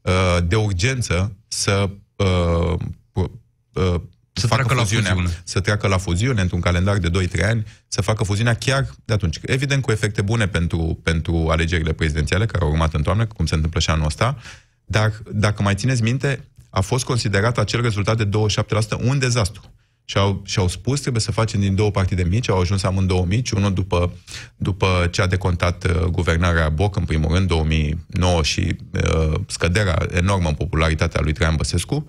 uh, 0.00 0.38
de 0.46 0.56
urgență 0.56 1.36
să 1.48 1.90
uh, 2.16 2.78
uh, 3.12 3.94
să 4.32 4.46
facă 4.46 4.74
la 4.74 4.80
fuziune. 4.80 5.14
Să 5.44 5.60
treacă 5.60 5.86
la 5.86 5.98
fuziune 5.98 6.40
într-un 6.40 6.60
calendar 6.60 6.98
de 6.98 7.28
2-3 7.28 7.44
ani, 7.44 7.66
să 7.88 8.02
facă 8.02 8.24
fuziunea 8.24 8.54
chiar 8.54 8.86
de 9.04 9.12
atunci. 9.12 9.38
Evident 9.42 9.82
cu 9.82 9.90
efecte 9.90 10.22
bune 10.22 10.48
pentru, 10.48 10.98
pentru 11.02 11.48
alegerile 11.50 11.92
prezidențiale 11.92 12.46
care 12.46 12.64
au 12.64 12.70
urmat 12.70 12.94
în 12.94 13.02
toamnă, 13.02 13.26
cum 13.26 13.46
se 13.46 13.54
întâmplă 13.54 13.80
și 13.80 13.90
anul 13.90 14.06
ăsta, 14.06 14.38
dar 14.84 15.12
dacă 15.32 15.62
mai 15.62 15.74
țineți 15.74 16.02
minte, 16.02 16.48
a 16.70 16.80
fost 16.80 17.04
considerat 17.04 17.58
acel 17.58 17.82
rezultat 17.82 18.16
de 18.16 18.28
27% 18.28 19.04
un 19.04 19.18
dezastru. 19.18 19.75
Și 20.08 20.18
au, 20.18 20.42
și-au 20.44 20.68
spus, 20.68 21.00
trebuie 21.00 21.22
să 21.22 21.32
facem 21.32 21.60
din 21.60 21.74
două 21.74 21.90
partide 21.90 22.22
mici, 22.22 22.48
au 22.48 22.60
ajuns 22.60 22.82
amândouă 22.82 23.24
mici, 23.24 23.50
unul 23.50 23.72
după, 23.72 24.12
după 24.56 25.08
ce 25.10 25.22
a 25.22 25.26
decontat 25.26 25.84
uh, 25.84 26.02
guvernarea 26.04 26.68
Boc, 26.68 26.96
în 26.96 27.04
primul 27.04 27.32
rând, 27.32 27.48
2009 27.48 28.42
și 28.42 28.76
uh, 28.92 29.40
scăderea 29.46 30.06
enormă 30.10 30.48
în 30.48 30.54
popularitatea 30.54 31.20
lui 31.20 31.32
Traian 31.32 31.56
Băsescu, 31.56 32.06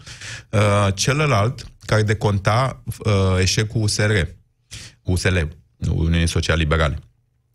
uh, 0.50 0.88
celălalt, 0.94 1.72
care 1.86 2.04
deconta 2.04 2.84
uh, 2.98 3.14
eșecul 3.40 3.82
USR, 3.82 4.12
USL, 5.02 5.38
Uniunii 5.90 6.28
Social 6.28 6.58
Liberale. 6.58 7.00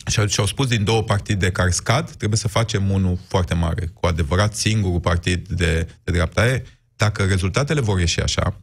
Și 0.07 0.41
au 0.41 0.47
spus 0.47 0.67
din 0.67 0.85
două 0.85 1.03
partide 1.03 1.51
care 1.51 1.71
scad, 1.71 2.11
trebuie 2.11 2.39
să 2.39 2.49
facem 2.49 2.91
unul 2.91 3.19
foarte 3.29 3.55
mare, 3.55 3.91
cu 3.95 4.07
adevărat 4.07 4.55
singurul 4.55 5.01
partid 5.01 5.49
de, 5.49 5.89
de 6.05 6.13
dreapta 6.13 6.47
e, 6.47 6.65
dacă 6.97 7.25
rezultatele 7.25 7.81
vor 7.81 7.99
ieși 7.99 8.21
așa, 8.21 8.61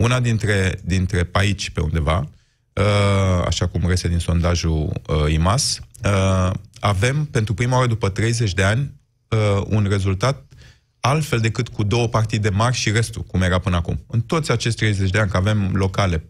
una 0.00 0.20
dintre, 0.20 0.80
dintre 0.84 1.24
pe 1.24 1.38
aici, 1.38 1.70
pe 1.70 1.80
undeva, 1.80 2.28
uh, 2.72 3.44
așa 3.46 3.66
cum 3.66 3.80
reiese 3.80 4.08
din 4.08 4.18
sondajul 4.18 5.00
uh, 5.06 5.32
IMAS, 5.32 5.80
uh, 6.04 6.50
avem 6.80 7.24
pentru 7.24 7.54
prima 7.54 7.76
oară 7.76 7.88
după 7.88 8.08
30 8.08 8.54
de 8.54 8.62
ani 8.62 8.98
un 9.66 9.86
rezultat 9.88 10.44
altfel 11.00 11.38
decât 11.38 11.68
cu 11.68 11.82
două 11.82 12.08
partide 12.08 12.48
mari 12.48 12.76
și 12.76 12.90
restul, 12.90 13.22
cum 13.22 13.42
era 13.42 13.58
până 13.58 13.76
acum. 13.76 14.04
În 14.06 14.20
toți 14.20 14.50
acești 14.50 14.78
30 14.78 15.10
de 15.10 15.18
ani, 15.18 15.30
că 15.30 15.36
avem 15.36 15.70
locale, 15.72 16.24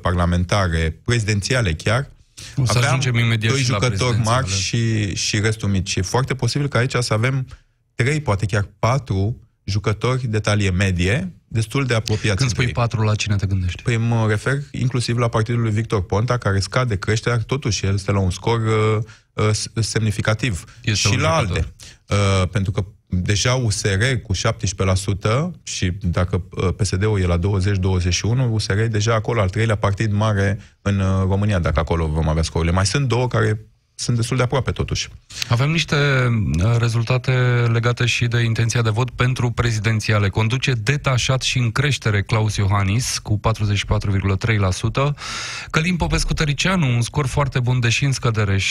parlamentare, 0.00 1.00
prezidențiale 1.04 1.72
chiar, 1.72 2.10
o 2.56 2.64
să 2.64 2.78
aveam 2.78 3.00
imediat 3.18 3.52
doi 3.52 3.60
și 3.60 3.64
jucători 3.64 4.18
mari 4.18 4.50
și, 4.50 5.14
și 5.14 5.40
restul 5.40 5.68
mici. 5.68 5.96
E 5.96 6.02
foarte 6.02 6.34
posibil 6.34 6.68
că 6.68 6.76
aici 6.76 6.94
să 6.98 7.12
avem 7.12 7.46
trei, 7.94 8.20
poate 8.20 8.46
chiar 8.46 8.68
patru 8.78 9.36
jucători 9.64 10.26
de 10.26 10.38
talie 10.38 10.70
medie, 10.70 11.32
destul 11.54 11.84
de 11.84 11.94
apropiați. 11.94 12.36
Când 12.36 12.50
spui 12.50 12.68
patru, 12.68 13.02
la 13.02 13.14
cine 13.14 13.36
te 13.36 13.46
gândești? 13.46 13.82
Păi 13.82 13.96
mă 13.96 14.26
refer 14.28 14.58
inclusiv 14.70 15.18
la 15.18 15.28
partidul 15.28 15.60
lui 15.60 15.70
Victor 15.70 16.04
Ponta, 16.04 16.38
care 16.38 16.58
scade 16.60 16.96
creșterea, 16.96 17.38
totuși 17.38 17.86
el 17.86 17.94
este 17.94 18.12
la 18.12 18.18
un 18.18 18.30
scor 18.30 18.60
uh, 18.60 19.44
uh, 19.46 19.82
semnificativ. 19.82 20.64
Este 20.82 21.08
și 21.08 21.16
la 21.18 21.38
jucător. 21.38 21.56
alte. 21.56 21.74
Uh, 22.08 22.48
pentru 22.48 22.72
că 22.72 22.84
deja 23.06 23.54
USR 23.54 24.02
cu 24.22 24.34
17% 24.34 24.38
și 25.62 25.90
dacă 25.90 26.44
uh, 26.50 26.68
PSD-ul 26.76 27.20
e 27.20 27.26
la 27.26 27.38
20-21, 27.38 27.40
USR 28.50 28.78
e 28.78 28.86
deja 28.86 29.14
acolo, 29.14 29.40
al 29.40 29.50
treilea 29.50 29.76
partid 29.76 30.12
mare 30.12 30.58
în 30.82 30.98
uh, 30.98 31.06
România, 31.28 31.58
dacă 31.58 31.80
acolo 31.80 32.06
vom 32.06 32.28
avea 32.28 32.42
scorurile. 32.42 32.74
Mai 32.74 32.86
sunt 32.86 33.08
două 33.08 33.28
care 33.28 33.66
sunt 33.94 34.16
destul 34.16 34.36
de 34.36 34.42
aproape, 34.42 34.70
totuși. 34.70 35.08
Avem 35.48 35.70
niște 35.70 35.96
uh, 35.96 36.76
rezultate 36.78 37.30
legate 37.72 38.06
și 38.06 38.26
de 38.26 38.40
intenția 38.40 38.82
de 38.82 38.90
vot 38.90 39.10
pentru 39.10 39.50
prezidențiale. 39.50 40.28
Conduce 40.28 40.72
detașat 40.72 41.42
și 41.42 41.58
în 41.58 41.70
creștere 41.70 42.22
Claus 42.22 42.56
Iohannis 42.56 43.18
cu 43.18 43.40
44,3%. 43.48 45.14
Călim 45.70 45.96
Popescu 45.96 46.34
Tăricianu, 46.34 46.94
un 46.94 47.02
scor 47.02 47.26
foarte 47.26 47.60
bun, 47.60 47.80
deși 47.80 48.04
în 48.04 48.12
scădere, 48.12 48.56
16,1%. 48.56 48.62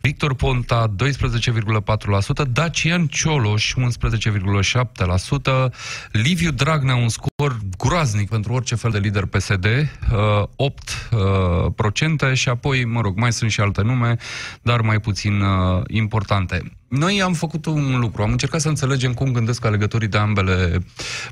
Victor 0.00 0.34
Ponta, 0.34 0.94
12,4%. 0.96 2.48
Dacian 2.52 3.06
Cioloș, 3.06 3.74
11,7%. 3.74 5.72
Liviu 6.10 6.50
Dragnea, 6.50 6.94
un 6.94 7.08
scor 7.08 7.58
groaznic 7.78 8.28
pentru 8.28 8.52
orice 8.52 8.74
fel 8.74 8.90
de 8.90 8.98
lider 8.98 9.24
PSD, 9.24 9.64
uh, 9.64 10.42
8% 10.56 12.34
și 12.34 12.48
apoi 12.48 12.71
apoi, 12.72 12.84
mă 12.84 13.00
rog, 13.00 13.16
mai 13.16 13.32
sunt 13.32 13.50
și 13.50 13.60
alte 13.60 13.82
nume, 13.82 14.16
dar 14.62 14.80
mai 14.80 15.00
puțin 15.00 15.40
uh, 15.40 15.82
importante. 15.86 16.72
Noi 16.88 17.22
am 17.22 17.32
făcut 17.32 17.66
un 17.66 17.98
lucru, 17.98 18.22
am 18.22 18.30
încercat 18.30 18.60
să 18.60 18.68
înțelegem 18.68 19.14
cum 19.14 19.32
gândesc 19.32 19.64
alegătorii 19.64 20.08
de 20.08 20.18
ambele 20.18 20.78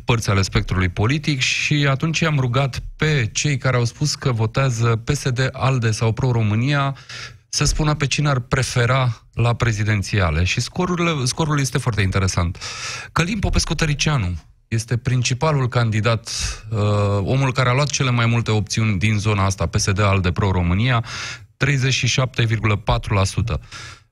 părți 0.05 0.30
ale 0.30 0.43
spectrului 0.43 0.88
politic 0.88 1.41
și 1.41 1.86
atunci 1.91 2.22
am 2.22 2.38
rugat 2.38 2.82
pe 2.97 3.28
cei 3.32 3.57
care 3.57 3.76
au 3.76 3.84
spus 3.84 4.14
că 4.14 4.32
votează 4.32 4.97
PSD, 5.05 5.49
ALDE 5.53 5.91
sau 5.91 6.12
Pro-România 6.12 6.97
să 7.49 7.64
spună 7.64 7.95
pe 7.95 8.07
cine 8.07 8.28
ar 8.28 8.38
prefera 8.38 9.26
la 9.32 9.55
prezidențiale. 9.55 10.45
Și 10.45 10.61
scorul, 10.61 11.26
scorul 11.26 11.61
este 11.61 11.78
foarte 11.78 12.01
interesant. 12.01 12.59
Călim 13.12 13.38
Popescu 13.38 13.74
Tăricianu, 13.74 14.36
este 14.71 14.97
principalul 14.97 15.68
candidat, 15.68 16.31
uh, 16.71 16.79
omul 17.23 17.53
care 17.53 17.68
a 17.68 17.73
luat 17.73 17.91
cele 17.91 18.11
mai 18.11 18.27
multe 18.27 18.51
opțiuni 18.51 18.99
din 18.99 19.18
zona 19.18 19.45
asta, 19.45 19.66
PSD 19.66 20.01
al 20.01 20.21
de 20.21 20.33
Pro-România, 20.33 21.05
37,4%. 21.57 23.61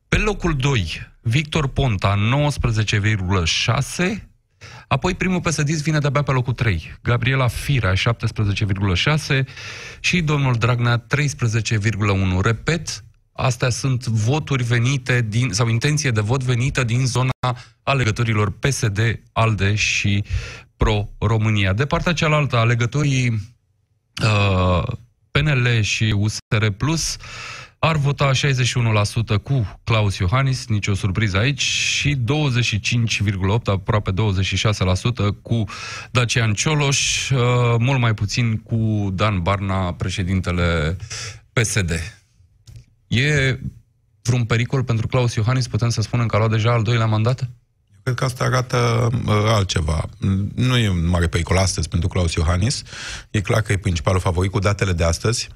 Pe 0.08 0.16
locul 0.16 0.56
2, 0.56 1.00
Victor 1.20 1.66
Ponta, 1.66 2.16
19,6%, 2.16 4.28
Apoi 4.88 5.14
primul 5.14 5.40
psd 5.40 5.70
vine 5.70 5.98
de-abia 5.98 6.22
pe 6.22 6.32
locul 6.32 6.52
3. 6.52 6.94
Gabriela 7.02 7.48
Firea, 7.48 7.92
17,6 7.92 9.44
și 10.00 10.20
domnul 10.20 10.54
Dragnea, 10.54 11.06
13,1. 11.06 12.40
Repet, 12.42 13.04
astea 13.40 13.70
sunt 13.70 14.06
voturi 14.06 14.62
venite 14.62 15.26
din, 15.28 15.52
sau 15.52 15.68
intenție 15.68 16.10
de 16.10 16.20
vot 16.20 16.42
venită 16.42 16.84
din 16.84 17.06
zona 17.06 17.56
alegătorilor 17.82 18.50
PSD, 18.50 19.20
ALDE 19.32 19.74
și 19.74 20.24
Pro-România. 20.76 21.72
De 21.72 21.86
partea 21.86 22.12
cealaltă, 22.12 22.56
alegătorii 22.56 23.28
uh, 24.22 24.82
PNL 25.30 25.80
și 25.80 26.14
USR 26.16 26.66
Plus 26.76 27.16
ar 27.78 27.96
vota 27.96 28.30
61% 29.38 29.42
cu 29.42 29.80
Claus 29.84 30.16
Iohannis, 30.16 30.66
nicio 30.66 30.94
surpriză 30.94 31.36
aici, 31.36 31.62
și 31.62 32.16
25,8%, 32.16 32.20
aproape 33.64 34.10
26% 34.12 34.14
cu 35.42 35.64
Dacian 36.10 36.52
Cioloș, 36.52 37.30
uh, 37.30 37.38
mult 37.78 38.00
mai 38.00 38.14
puțin 38.14 38.56
cu 38.56 39.10
Dan 39.14 39.42
Barna, 39.42 39.92
președintele 39.92 40.96
PSD. 41.52 42.17
E 43.08 43.58
vreun 44.22 44.44
pericol 44.44 44.84
pentru 44.84 45.06
Claus 45.06 45.34
Iohannis? 45.34 45.68
Putem 45.68 45.88
să 45.88 46.00
spunem 46.00 46.26
că 46.26 46.36
a 46.36 46.38
luat 46.38 46.50
deja 46.50 46.72
al 46.72 46.82
doilea 46.82 47.06
mandat? 47.06 47.48
Cred 48.02 48.20
că 48.20 48.24
asta 48.24 48.44
arată 48.44 49.08
uh, 49.26 49.32
altceva. 49.46 50.08
Nu 50.54 50.76
e 50.76 50.88
un 50.88 51.08
mare 51.08 51.26
pericol 51.26 51.56
astăzi 51.56 51.88
pentru 51.88 52.08
Claus 52.08 52.32
Iohannis. 52.32 52.82
E 53.30 53.40
clar 53.40 53.62
că 53.62 53.72
e 53.72 53.76
principalul 53.76 54.20
favorit 54.20 54.50
cu 54.50 54.58
datele 54.58 54.92
de 54.92 55.04
astăzi. 55.04 55.48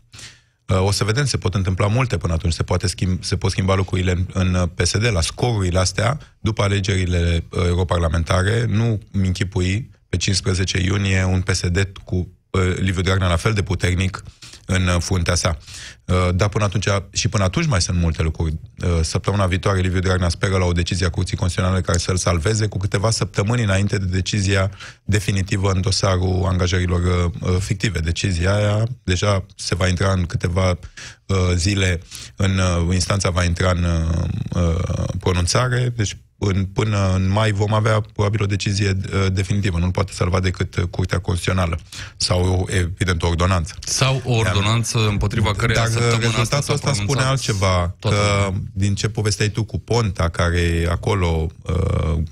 Uh, 0.66 0.82
o 0.82 0.90
să 0.90 1.04
vedem, 1.04 1.24
se 1.24 1.36
pot 1.36 1.54
întâmpla 1.54 1.86
multe 1.86 2.16
până 2.16 2.32
atunci, 2.32 2.52
se, 2.52 2.62
poate 2.62 2.86
schimb, 2.86 3.24
se 3.24 3.36
pot 3.36 3.50
schimba 3.50 3.74
lucrurile 3.74 4.12
în, 4.12 4.26
în 4.32 4.66
PSD, 4.74 5.10
la 5.12 5.20
scorurile 5.20 5.78
astea, 5.78 6.18
după 6.40 6.62
alegerile 6.62 7.44
uh, 7.50 7.64
europarlamentare, 7.66 8.64
nu 8.68 9.00
mi 9.12 9.26
închipui 9.26 9.90
pe 10.08 10.16
15 10.16 10.80
iunie 10.80 11.24
un 11.24 11.40
PSD 11.40 11.92
cu 12.04 12.14
uh, 12.50 12.76
Liviu 12.76 13.02
Dragnea 13.02 13.28
la 13.28 13.36
fel 13.36 13.52
de 13.52 13.62
puternic 13.62 14.22
în 14.66 14.86
uh, 14.86 14.96
fruntea 14.98 15.34
sa. 15.34 15.56
Uh, 16.04 16.28
dar 16.34 16.48
până 16.48 16.64
atunci, 16.64 16.88
și 17.12 17.28
până 17.28 17.44
atunci 17.44 17.66
mai 17.66 17.82
sunt 17.82 17.98
multe 17.98 18.22
lucruri. 18.22 18.54
Uh, 18.84 18.88
săptămâna 19.02 19.46
viitoare, 19.46 19.80
Liviu 19.80 20.00
Dragnea 20.00 20.28
speră 20.28 20.56
la 20.56 20.64
o 20.64 20.72
decizie 20.72 21.06
a 21.06 21.10
Curții 21.10 21.36
Constituționale 21.36 21.82
care 21.82 21.98
să-l 21.98 22.16
salveze 22.16 22.66
cu 22.66 22.78
câteva 22.78 23.10
săptămâni 23.10 23.62
înainte 23.62 23.98
de 23.98 24.04
decizia 24.04 24.70
definitivă 25.04 25.70
în 25.70 25.80
dosarul 25.80 26.44
angajărilor 26.48 27.30
fictive. 27.58 27.98
Decizia 27.98 28.54
aia 28.54 28.84
deja 29.02 29.44
se 29.56 29.74
va 29.74 29.88
intra 29.88 30.12
în 30.12 30.24
câteva 30.24 30.78
zile, 31.54 32.00
în 32.36 32.60
instanța 32.92 33.30
va 33.30 33.44
intra 33.44 33.70
în 33.70 33.86
pronunțare, 35.18 35.92
deci 35.96 36.16
în, 36.44 36.64
până 36.64 37.12
în 37.14 37.28
mai 37.28 37.52
vom 37.52 37.74
avea 37.74 38.00
probabil 38.00 38.42
o 38.42 38.46
decizie 38.46 38.88
uh, 38.88 39.26
definitivă. 39.32 39.78
Nu 39.78 39.90
poate 39.90 40.12
salva 40.12 40.40
decât 40.40 40.76
uh, 40.76 40.84
Curtea 40.84 41.18
Constituțională 41.18 41.78
sau, 42.16 42.68
evident, 42.70 43.22
o 43.22 43.28
ordonanță. 43.28 43.74
Sau 43.86 44.22
o 44.24 44.32
ordonanță 44.32 44.98
Iar, 44.98 45.08
împotriva 45.08 45.54
care 45.54 45.72
Dar 45.72 45.88
rezultatul 46.20 46.74
ăsta 46.74 46.92
spune 46.92 47.22
altceva, 47.22 47.96
că 48.00 48.14
din 48.72 48.94
ce 48.94 49.08
povesteai 49.08 49.48
tu 49.48 49.64
cu 49.64 49.78
Ponta, 49.78 50.28
care 50.28 50.58
e 50.58 50.88
acolo 50.90 51.46
uh, 51.62 52.22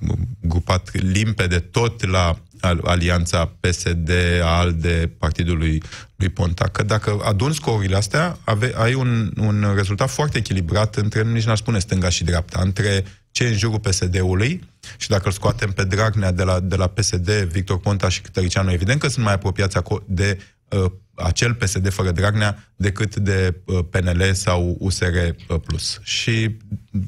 grupat 0.41 0.91
limpede 0.93 1.59
tot 1.59 2.07
la 2.07 2.37
alianța 2.85 3.53
PSD, 3.61 4.11
ALDE, 4.43 5.11
partidului 5.19 5.83
lui 6.17 6.29
Ponta, 6.29 6.65
că 6.65 6.83
dacă 6.83 7.21
adun 7.25 7.53
scorurile 7.53 7.97
astea, 7.97 8.39
ave, 8.45 8.73
ai 8.77 8.95
un, 8.95 9.33
un 9.37 9.73
rezultat 9.75 10.11
foarte 10.11 10.39
echilibrat 10.39 10.97
între, 10.97 11.23
nici 11.23 11.45
n-aș 11.45 11.59
spune 11.59 11.79
stânga 11.79 12.09
și 12.09 12.25
dreapta, 12.25 12.61
între 12.63 13.05
ce 13.31 13.47
în 13.47 13.57
jurul 13.57 13.81
PSD-ului 13.81 14.69
și 14.97 15.09
dacă 15.09 15.23
îl 15.27 15.33
scoatem 15.33 15.73
pe 15.73 15.85
Dragnea 15.85 16.33
de 16.33 16.43
la, 16.43 16.61
de 16.61 16.77
la 16.77 16.87
PSD, 16.87 17.31
Victor 17.31 17.79
Ponta 17.79 18.09
și 18.09 18.23
Tăricianu, 18.33 18.73
evident 18.73 19.01
că 19.01 19.09
sunt 19.09 19.25
mai 19.25 19.35
apropiați 19.35 19.79
de 20.07 20.39
uh, 20.69 20.91
acel 21.15 21.55
PSD 21.55 21.89
fără 21.89 22.11
Dragnea 22.11 22.73
decât 22.77 23.17
de 23.17 23.55
uh, 23.65 23.79
PNL 23.91 24.33
sau 24.33 24.77
USR 24.79 25.05
uh, 25.05 25.61
plus. 25.67 26.01
Și 26.03 26.57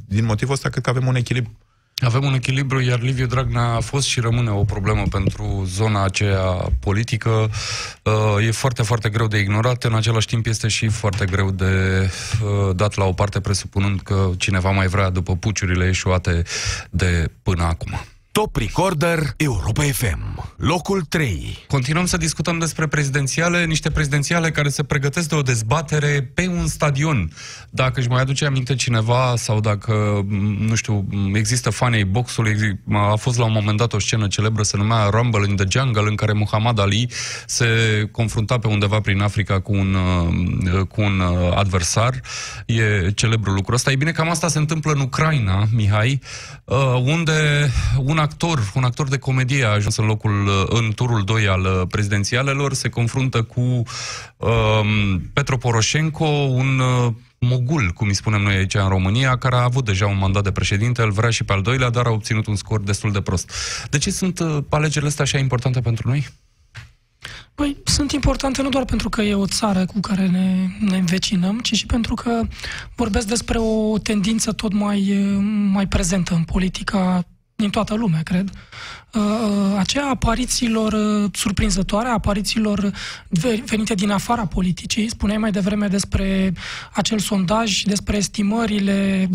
din 0.08 0.24
motivul 0.24 0.54
ăsta 0.54 0.68
cred 0.68 0.82
că 0.82 0.90
avem 0.90 1.06
un 1.06 1.14
echilibru. 1.14 1.52
Avem 2.04 2.24
un 2.24 2.34
echilibru, 2.34 2.80
iar 2.80 3.00
Liviu 3.00 3.26
Dragnea 3.26 3.74
a 3.74 3.80
fost 3.80 4.06
și 4.06 4.20
rămâne 4.20 4.50
o 4.50 4.64
problemă 4.64 5.02
pentru 5.10 5.64
zona 5.66 6.04
aceea 6.04 6.68
politică. 6.80 7.50
Uh, 8.02 8.46
e 8.46 8.50
foarte, 8.50 8.82
foarte 8.82 9.08
greu 9.08 9.26
de 9.26 9.38
ignorat, 9.38 9.84
în 9.84 9.94
același 9.94 10.26
timp 10.26 10.46
este 10.46 10.68
și 10.68 10.88
foarte 10.88 11.24
greu 11.24 11.50
de 11.50 12.10
uh, 12.42 12.76
dat 12.76 12.94
la 12.94 13.04
o 13.04 13.12
parte, 13.12 13.40
presupunând 13.40 14.00
că 14.00 14.30
cineva 14.38 14.70
mai 14.70 14.86
vrea 14.86 15.10
după 15.10 15.36
puciurile 15.36 15.88
eșuate 15.88 16.42
de 16.90 17.30
până 17.42 17.62
acum. 17.62 18.00
Top 18.32 18.56
Recorder 18.56 19.34
Europa 19.36 19.82
FM, 19.82 20.52
locul 20.56 21.02
3. 21.02 21.64
Continuăm 21.68 22.06
să 22.06 22.16
discutăm 22.16 22.58
despre 22.58 22.86
prezidențiale, 22.86 23.64
niște 23.64 23.90
prezidențiale 23.90 24.50
care 24.50 24.68
se 24.68 24.82
pregătesc 24.82 25.28
de 25.28 25.34
o 25.34 25.42
dezbatere 25.42 26.30
pe 26.34 26.46
un 26.46 26.66
stadion. 26.66 27.32
Dacă 27.70 28.00
își 28.00 28.08
mai 28.08 28.20
aduce 28.20 28.44
aminte 28.44 28.74
cineva 28.74 29.34
sau 29.36 29.60
dacă, 29.60 30.26
nu 30.58 30.74
știu, 30.74 31.06
există 31.34 31.70
fanii 31.70 32.04
boxului, 32.04 32.80
a 32.92 33.14
fost 33.14 33.38
la 33.38 33.44
un 33.44 33.52
moment 33.52 33.78
dat 33.78 33.92
o 33.92 33.98
scenă 33.98 34.26
celebră, 34.26 34.62
se 34.62 34.76
numea 34.76 35.08
Rumble 35.08 35.48
in 35.48 35.56
the 35.56 35.66
Jungle, 35.68 36.08
în 36.08 36.14
care 36.14 36.32
Muhammad 36.32 36.78
Ali 36.78 37.10
se 37.46 37.66
confrunta 38.12 38.58
pe 38.58 38.66
undeva 38.66 39.00
prin 39.00 39.20
Africa 39.20 39.60
cu 39.60 39.72
un, 39.72 39.96
cu 40.88 41.00
un 41.00 41.22
adversar. 41.54 42.20
E 42.66 43.10
celebru 43.10 43.52
lucrul 43.52 43.74
ăsta. 43.74 43.90
E 43.90 43.96
bine, 43.96 44.10
cam 44.10 44.30
asta 44.30 44.48
se 44.48 44.58
întâmplă 44.58 44.92
în 44.92 45.00
Ucraina, 45.00 45.64
Mihai, 45.72 46.20
uh, 46.64 47.02
unde 47.04 47.70
un 47.98 48.20
actor, 48.22 48.72
un 48.74 48.84
actor 48.84 49.08
de 49.08 49.18
comedie 49.18 49.64
a 49.64 49.70
ajuns 49.70 49.96
în 49.96 50.06
locul, 50.06 50.46
uh, 50.46 50.64
în 50.68 50.92
turul 50.94 51.24
2 51.24 51.48
al 51.48 51.60
uh, 51.60 51.82
prezidențialelor, 51.90 52.72
se 52.72 52.88
confruntă 52.88 53.42
cu 53.42 53.60
um, 53.60 55.20
Petro 55.32 55.56
Poroșenko, 55.56 56.26
un 56.26 56.78
uh, 56.78 57.12
mogul, 57.38 57.90
cum 57.94 58.08
îi 58.08 58.14
spunem 58.14 58.42
noi 58.42 58.54
aici 58.54 58.74
în 58.74 58.88
România, 58.88 59.36
care 59.36 59.56
a 59.56 59.62
avut 59.62 59.84
deja 59.84 60.06
un 60.06 60.18
mandat 60.18 60.42
de 60.42 60.52
președinte, 60.52 61.02
îl 61.02 61.10
vrea 61.10 61.30
și 61.30 61.44
pe 61.44 61.52
al 61.52 61.62
doilea, 61.62 61.90
dar 61.90 62.06
a 62.06 62.10
obținut 62.10 62.46
un 62.46 62.56
scor 62.56 62.80
destul 62.80 63.12
de 63.12 63.20
prost. 63.20 63.52
De 63.90 63.98
ce 63.98 64.10
sunt 64.10 64.38
uh, 64.38 64.58
alegerile 64.68 65.08
astea 65.08 65.24
așa 65.24 65.38
importante 65.38 65.80
pentru 65.80 66.08
noi? 66.08 66.26
Păi, 67.54 67.76
sunt 67.84 68.12
importante 68.12 68.62
nu 68.62 68.68
doar 68.68 68.84
pentru 68.84 69.08
că 69.08 69.22
e 69.22 69.34
o 69.34 69.46
țară 69.46 69.84
cu 69.84 70.00
care 70.00 70.26
ne, 70.28 70.66
ne 70.80 70.96
învecinăm, 70.96 71.58
ci 71.58 71.74
și 71.74 71.86
pentru 71.86 72.14
că 72.14 72.42
vorbesc 72.94 73.26
despre 73.26 73.58
o 73.58 73.98
tendință 73.98 74.52
tot 74.52 74.72
mai, 74.72 75.12
mai 75.70 75.86
prezentă 75.86 76.34
în 76.34 76.42
politica 76.42 77.24
din 77.62 77.70
toată 77.70 77.94
lumea, 77.94 78.22
cred, 78.22 78.50
Uh, 79.12 79.22
uh, 79.22 79.78
aceea 79.78 80.06
aparițiilor 80.06 80.92
uh, 80.92 81.30
surprinzătoare, 81.32 82.08
aparițiilor 82.08 82.92
venite 83.64 83.94
din 83.94 84.10
afara 84.10 84.46
politicii. 84.46 85.08
Spuneai 85.08 85.38
mai 85.38 85.50
devreme 85.50 85.86
despre 85.86 86.52
acel 86.92 87.18
sondaj 87.18 87.70
și 87.70 87.86
despre 87.86 88.16
estimările 88.16 89.28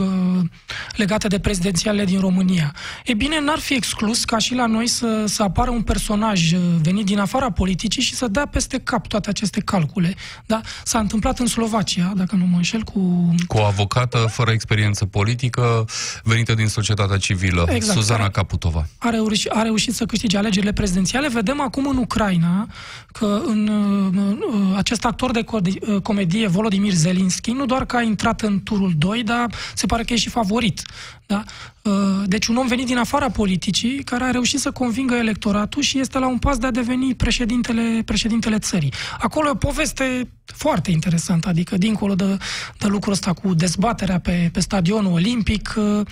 legate 0.95 1.28
de 1.28 1.39
prezidențiale 1.39 2.05
din 2.05 2.19
România. 2.19 2.75
E 3.05 3.13
bine, 3.13 3.39
n-ar 3.39 3.59
fi 3.59 3.73
exclus 3.73 4.25
ca 4.25 4.38
și 4.38 4.53
la 4.53 4.65
noi 4.65 4.88
să, 4.88 5.23
să 5.28 5.43
apară 5.43 5.69
un 5.69 5.82
personaj 5.82 6.53
venit 6.82 7.05
din 7.05 7.19
afara 7.19 7.51
politicii 7.51 8.01
și 8.01 8.15
să 8.15 8.28
dea 8.28 8.45
peste 8.45 8.80
cap 8.80 9.07
toate 9.07 9.30
aceste 9.30 9.59
calcule. 9.59 10.15
Da? 10.45 10.61
S-a 10.84 10.99
întâmplat 10.99 11.39
în 11.39 11.45
Slovacia, 11.45 12.11
dacă 12.15 12.36
nu 12.36 12.45
mă 12.45 12.55
înșel, 12.55 12.82
cu... 12.82 13.30
Cu 13.47 13.57
o 13.57 13.63
avocată 13.63 14.17
fără 14.17 14.51
experiență 14.51 15.05
politică, 15.05 15.86
venită 16.23 16.53
din 16.53 16.67
societatea 16.67 17.17
civilă, 17.17 17.65
exact, 17.69 17.97
Suzana 17.97 18.16
Caputova. 18.26 18.88
Are, 18.97 19.22
are 19.49 19.63
reușit 19.63 19.93
să 19.93 20.05
câștige 20.05 20.38
alegerile 20.38 20.74
prezidențiale. 20.74 21.28
Vedem 21.28 21.61
acum 21.61 21.88
în 21.88 21.97
Ucraina 21.97 22.68
că 23.11 23.41
în 23.45 23.68
uh, 23.68 24.74
acest 24.76 25.05
actor 25.05 25.32
de 25.32 25.43
uh, 25.47 26.01
comedie, 26.01 26.47
Volodymyr 26.47 26.93
Zelensky, 26.93 27.51
nu 27.51 27.65
doar 27.65 27.86
că 27.86 27.95
a 27.95 28.01
intrat 28.01 28.41
în 28.41 28.63
turul 28.63 28.93
2, 28.97 29.24
dar 29.24 29.53
se 29.74 29.86
pare 29.86 30.03
că 30.03 30.13
e 30.13 30.15
și 30.15 30.30
favorit. 30.30 30.82
Da? 31.28 31.43
Uh, 31.82 32.23
deci 32.25 32.47
un 32.47 32.55
om 32.55 32.67
venit 32.67 32.86
din 32.86 32.97
afara 32.97 33.30
politicii, 33.30 34.03
care 34.03 34.23
a 34.23 34.32
reușit 34.32 34.59
să 34.59 34.71
convingă 34.71 35.15
electoratul 35.15 35.82
și 35.82 35.99
este 35.99 36.19
la 36.19 36.28
un 36.28 36.38
pas 36.38 36.57
de 36.57 36.67
a 36.67 36.71
deveni 36.71 37.15
președintele, 37.15 38.01
președintele 38.05 38.59
țării. 38.59 38.93
Acolo 39.19 39.47
e 39.47 39.51
o 39.51 39.55
poveste 39.55 40.30
foarte 40.45 40.91
interesantă, 40.91 41.49
adică 41.49 41.78
dincolo 41.78 42.15
de, 42.15 42.38
de 42.78 42.88
lucrul 42.88 43.13
ăsta 43.13 43.34
cu 43.34 43.53
dezbaterea 43.53 44.19
pe, 44.19 44.49
pe 44.53 44.59
stadionul 44.59 45.11
olimpic, 45.11 45.73
uh, 45.78 46.05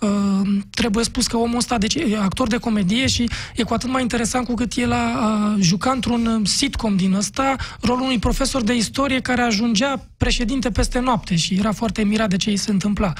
uh, 0.00 0.48
trebuie 0.70 1.04
spus 1.04 1.26
că 1.26 1.36
omul 1.36 1.56
ăsta 1.56 1.78
deci, 1.78 1.94
e 1.94 2.18
actor 2.18 2.48
de 2.48 2.56
comedie 2.56 3.06
și 3.06 3.30
e 3.54 3.62
cu 3.62 3.74
atât 3.74 3.90
mai 3.90 4.02
interesant 4.02 4.46
cu 4.46 4.54
cât 4.54 4.72
el 4.76 4.92
a, 4.92 4.96
a 4.96 5.56
jucat 5.60 5.94
într-un 5.94 6.42
sitcom 6.44 6.96
din 6.96 7.12
ăsta 7.12 7.56
rolul 7.80 8.02
unui 8.02 8.18
profesor 8.18 8.62
de 8.62 8.74
istorie 8.74 9.20
care 9.20 9.42
ajungea 9.42 10.06
președinte 10.16 10.70
peste 10.70 10.98
noapte 10.98 11.36
și 11.36 11.54
era 11.54 11.72
foarte 11.72 12.02
mirat 12.04 12.28
de 12.28 12.36
ce 12.36 12.50
îi 12.50 12.56
se 12.56 12.70
întâmpla. 12.70 13.12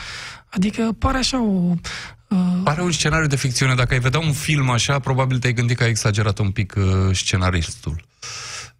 Adică 0.50 0.92
pare 0.98 1.18
așa 1.18 1.42
o... 1.42 1.74
Uh... 2.28 2.60
Pare 2.64 2.82
un 2.82 2.90
scenariu 2.90 3.26
de 3.26 3.36
ficțiune. 3.36 3.74
Dacă 3.74 3.94
ai 3.94 4.00
vedea 4.00 4.20
un 4.20 4.32
film 4.32 4.70
așa, 4.70 4.98
probabil 4.98 5.38
te-ai 5.38 5.52
gândit 5.52 5.76
că 5.76 5.82
ai 5.82 5.88
exagerat 5.88 6.38
un 6.38 6.50
pic 6.50 6.74
uh, 6.76 7.14
scenaristul. 7.16 8.04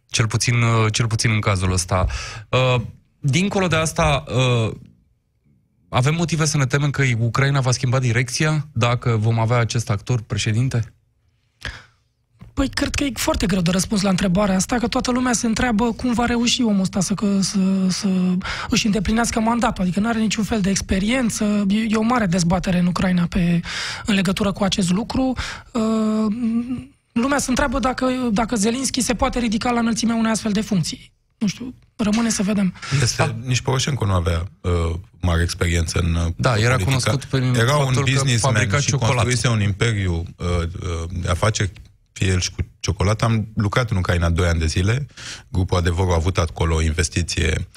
Cel 0.07 0.27
puțin, 0.27 0.63
uh, 0.63 0.93
cel 0.93 1.07
puțin 1.07 1.31
în 1.31 1.41
cazul 1.41 1.73
ăsta. 1.73 2.07
Uh, 2.49 2.81
dincolo 3.19 3.67
de 3.67 3.77
asta, 3.77 4.25
uh, 4.29 4.75
avem 5.89 6.15
motive 6.15 6.45
să 6.45 6.57
ne 6.57 6.67
temem 6.67 6.91
că 6.91 7.03
Ucraina 7.19 7.61
va 7.61 7.71
schimba 7.71 7.99
direcția 7.99 8.69
dacă 8.73 9.17
vom 9.17 9.39
avea 9.39 9.59
acest 9.59 9.91
actor 9.91 10.21
președinte? 10.21 10.93
Păi, 12.59 12.69
cred 12.69 12.95
că 12.95 13.05
e 13.05 13.11
foarte 13.15 13.47
greu 13.47 13.61
de 13.61 13.71
răspuns 13.71 14.03
la 14.03 14.09
întrebarea 14.09 14.55
asta, 14.55 14.77
că 14.77 14.89
toată 14.89 15.11
lumea 15.11 15.33
se 15.33 15.47
întreabă 15.47 15.93
cum 15.93 16.13
va 16.13 16.25
reuși 16.25 16.63
omul 16.63 16.81
ăsta 16.81 17.01
să, 17.01 17.15
să, 17.41 17.59
să 17.89 18.09
își 18.69 18.87
îndeplinească 18.87 19.41
mandatul, 19.41 19.83
adică 19.83 20.01
nu 20.01 20.09
are 20.09 20.19
niciun 20.19 20.45
fel 20.45 20.61
de 20.61 20.71
experiență, 20.71 21.65
e, 21.69 21.77
e 21.89 21.97
o 21.97 22.03
mare 22.03 22.27
dezbatere 22.27 22.79
în 22.79 22.87
Ucraina 22.87 23.27
pe, 23.27 23.61
în 24.07 24.15
legătură 24.15 24.53
cu 24.53 24.65
acest 24.65 24.91
lucru. 24.91 25.33
Uh, 25.73 26.35
lumea 27.13 27.39
se 27.39 27.51
întreabă 27.51 27.79
dacă, 27.79 28.07
dacă 28.33 28.57
Zelinski 28.57 29.01
se 29.01 29.15
poate 29.15 29.39
ridica 29.39 29.71
la 29.71 29.81
înălțimea 29.81 30.15
unei 30.15 30.31
astfel 30.31 30.53
de 30.53 30.61
funcții. 30.61 31.13
Nu 31.39 31.47
știu, 31.47 31.75
rămâne 31.97 32.31
să 32.31 32.43
vedem. 32.43 32.75
Este, 33.03 33.23
da. 33.23 33.35
Nici 33.45 33.61
Poroșenko 33.61 34.05
nu 34.05 34.13
avea 34.13 34.45
uh, 34.61 34.71
mare 35.21 35.43
experiență 35.43 35.99
în 35.99 36.15
uh, 36.15 36.33
Da, 36.37 36.57
era 36.57 36.77
politica. 36.77 36.85
cunoscut 36.85 37.25
prin 37.25 37.55
Era 37.55 37.77
un 37.77 37.95
businessman 38.01 38.81
și 38.81 38.91
construise 38.91 39.49
un 39.49 39.61
imperiu 39.61 40.25
uh, 40.37 40.47
uh, 40.49 41.09
de 41.23 41.29
afaceri 41.29 41.71
fie 41.73 41.88
el 42.25 42.41
și 42.41 42.51
cu 42.51 42.57
ciocolată. 42.81 43.25
Am 43.25 43.49
lucrat 43.55 43.91
în 43.91 43.97
Ucraina 43.97 44.31
2 44.31 44.47
ani 44.47 44.59
de 44.59 44.67
zile. 44.67 45.07
Grupul 45.49 45.77
Adevărul 45.77 46.13
a 46.13 46.15
avut 46.15 46.39
acolo 46.39 46.75
o 46.75 46.83
investiție 46.83 47.69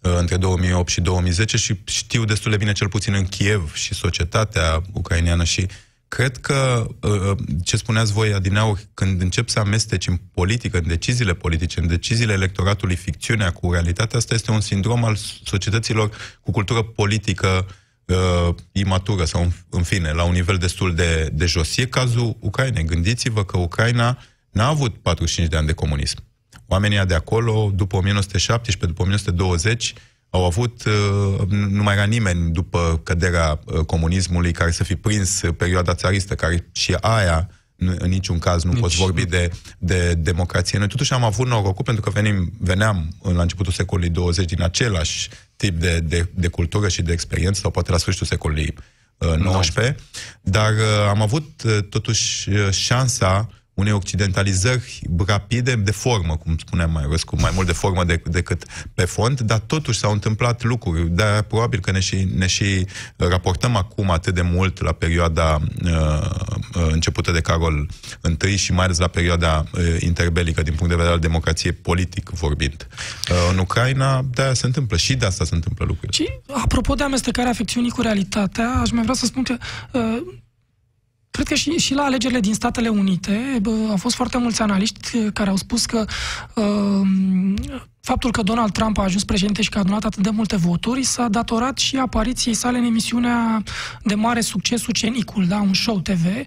uh, 0.00 0.16
între 0.18 0.36
2008 0.36 0.88
și 0.88 1.00
2010 1.00 1.56
și 1.56 1.80
știu 1.84 2.24
destul 2.24 2.50
de 2.50 2.56
bine, 2.56 2.72
cel 2.72 2.88
puțin 2.88 3.14
în 3.14 3.24
Kiev, 3.24 3.74
și 3.74 3.94
societatea 3.94 4.82
ucraineană 4.92 5.44
și 5.44 5.66
cred 6.08 6.36
că 6.36 6.86
uh, 7.00 7.36
ce 7.64 7.76
spuneați 7.76 8.12
voi, 8.12 8.32
Adineauri, 8.32 8.86
când 8.94 9.20
încep 9.20 9.48
să 9.48 9.58
amesteci 9.58 10.06
în 10.06 10.20
politică, 10.32 10.78
în 10.78 10.86
deciziile 10.86 11.34
politice, 11.34 11.80
în 11.80 11.86
deciziile 11.86 12.32
electoratului, 12.32 12.96
ficțiunea 12.96 13.50
cu 13.50 13.72
realitatea, 13.72 14.18
asta 14.18 14.34
este 14.34 14.50
un 14.50 14.60
sindrom 14.60 15.04
al 15.04 15.16
societăților 15.44 16.10
cu 16.40 16.50
cultură 16.50 16.82
politică 16.82 17.66
uh, 18.06 18.54
imatură 18.72 19.24
sau, 19.24 19.42
în, 19.42 19.50
în 19.70 19.82
fine, 19.82 20.12
la 20.12 20.24
un 20.24 20.32
nivel 20.32 20.56
destul 20.56 20.94
de, 20.94 21.28
de 21.32 21.46
jos. 21.46 21.76
E 21.76 21.86
cazul 21.86 22.36
Ucrainei. 22.40 22.84
Gândiți-vă 22.84 23.44
că 23.44 23.58
Ucraina 23.58 24.18
n-a 24.50 24.66
avut 24.66 24.96
45 24.96 25.48
de 25.48 25.56
ani 25.56 25.66
de 25.66 25.72
comunism. 25.72 26.18
Oamenii 26.66 27.06
de 27.06 27.14
acolo, 27.14 27.70
după 27.74 27.96
1917, 27.96 28.86
după 28.86 29.02
1920, 29.02 29.94
au 30.30 30.44
avut, 30.44 30.84
uh, 30.84 31.48
nu 31.48 31.82
mai 31.82 31.94
era 31.94 32.04
nimeni 32.04 32.52
după 32.52 33.00
căderea 33.02 33.60
uh, 33.64 33.78
comunismului 33.78 34.52
care 34.52 34.70
să 34.70 34.84
fi 34.84 34.96
prins 34.96 35.40
perioada 35.56 35.94
țaristă, 35.94 36.34
care 36.34 36.68
și 36.72 36.96
aia 37.00 37.50
în 37.76 38.08
niciun 38.08 38.38
caz 38.38 38.62
nu 38.62 38.70
Nici 38.70 38.80
poți 38.80 38.96
vorbi 38.96 39.24
de, 39.24 39.50
de 39.78 40.14
democrație. 40.14 40.78
Noi 40.78 40.88
totuși 40.88 41.12
am 41.12 41.24
avut 41.24 41.46
norocul 41.46 41.84
pentru 41.84 42.02
că 42.02 42.10
venim, 42.10 42.52
veneam 42.58 43.16
la 43.22 43.42
începutul 43.42 43.72
secolului 43.72 44.10
20 44.10 44.48
din 44.48 44.62
același 44.62 45.28
tip 45.56 45.80
de, 45.80 46.00
de, 46.00 46.28
de 46.34 46.48
cultură 46.48 46.88
și 46.88 47.02
de 47.02 47.12
experiență, 47.12 47.60
sau 47.60 47.70
poate 47.70 47.90
la 47.90 47.96
sfârșitul 47.96 48.26
secolului 48.26 48.74
19, 49.38 49.96
dar 50.40 50.72
uh, 50.72 51.08
am 51.08 51.22
avut 51.22 51.62
totuși 51.88 52.50
șansa 52.70 53.50
unei 53.76 53.92
occidentalizări 53.92 55.00
rapide 55.26 55.74
de 55.74 55.90
formă, 55.90 56.36
cum 56.36 56.56
spuneam 56.58 56.90
mai 56.90 57.06
răs, 57.10 57.22
cu 57.22 57.40
mai 57.40 57.50
mult 57.54 57.66
de 57.66 57.72
formă 57.72 58.04
de, 58.04 58.22
decât 58.24 58.64
pe 58.94 59.04
fond, 59.04 59.40
dar 59.40 59.58
totuși 59.58 59.98
s-au 59.98 60.12
întâmplat 60.12 60.62
lucruri. 60.62 61.08
Dar 61.08 61.42
probabil 61.42 61.80
că 61.80 61.90
ne 61.90 62.00
și, 62.00 62.28
ne 62.36 62.46
și 62.46 62.86
raportăm 63.16 63.76
acum 63.76 64.10
atât 64.10 64.34
de 64.34 64.42
mult 64.42 64.82
la 64.82 64.92
perioada 64.92 65.60
uh, 65.84 65.90
uh, 66.74 66.88
începută 66.90 67.30
de 67.30 67.40
Carol 67.40 67.88
I 68.50 68.56
și 68.56 68.72
mai 68.72 68.84
ales 68.84 68.98
la 68.98 69.08
perioada 69.08 69.64
uh, 69.72 69.96
interbelică 70.00 70.62
din 70.62 70.74
punct 70.74 70.88
de 70.88 70.94
vedere 70.94 71.14
al 71.14 71.20
democrației 71.20 71.72
politic 71.72 72.30
vorbind. 72.30 72.86
Uh, 73.30 73.36
în 73.52 73.58
Ucraina, 73.58 74.22
de 74.34 74.50
se 74.52 74.66
întâmplă 74.66 74.96
și 74.96 75.14
de 75.14 75.26
asta 75.26 75.44
se 75.44 75.54
întâmplă 75.54 75.84
lucruri. 75.88 76.16
Și, 76.16 76.28
apropo 76.62 76.94
de 76.94 77.02
amestecarea 77.02 77.50
afecțiunii 77.50 77.90
cu 77.90 78.00
realitatea, 78.00 78.68
aș 78.68 78.90
mai 78.90 79.02
vrea 79.02 79.14
să 79.14 79.26
spun 79.26 79.42
că 79.42 79.56
uh, 79.92 80.22
Cred 81.36 81.48
că 81.48 81.54
și, 81.54 81.70
și 81.70 81.94
la 81.94 82.02
alegerile 82.02 82.40
din 82.40 82.54
Statele 82.54 82.88
Unite 82.88 83.58
bă, 83.62 83.70
au 83.90 83.96
fost 83.96 84.14
foarte 84.14 84.38
mulți 84.38 84.62
analiști 84.62 85.16
uh, 85.16 85.26
care 85.32 85.50
au 85.50 85.56
spus 85.56 85.86
că 85.86 86.04
uh, 86.54 87.08
faptul 88.00 88.30
că 88.30 88.42
Donald 88.42 88.72
Trump 88.72 88.98
a 88.98 89.02
ajuns 89.02 89.24
președinte 89.24 89.62
și 89.62 89.68
că 89.68 89.78
a 89.78 89.80
adunat 89.80 90.04
atât 90.04 90.22
de 90.22 90.30
multe 90.30 90.56
voturi 90.56 91.02
s-a 91.02 91.28
datorat 91.28 91.78
și 91.78 91.96
apariției 91.96 92.54
sale 92.54 92.78
în 92.78 92.84
emisiunea 92.84 93.62
de 94.02 94.14
mare 94.14 94.40
succes 94.40 94.86
Ucenicul, 94.86 95.46
da, 95.46 95.60
un 95.60 95.74
show 95.74 96.00
TV, 96.00 96.24
uh, 96.24 96.44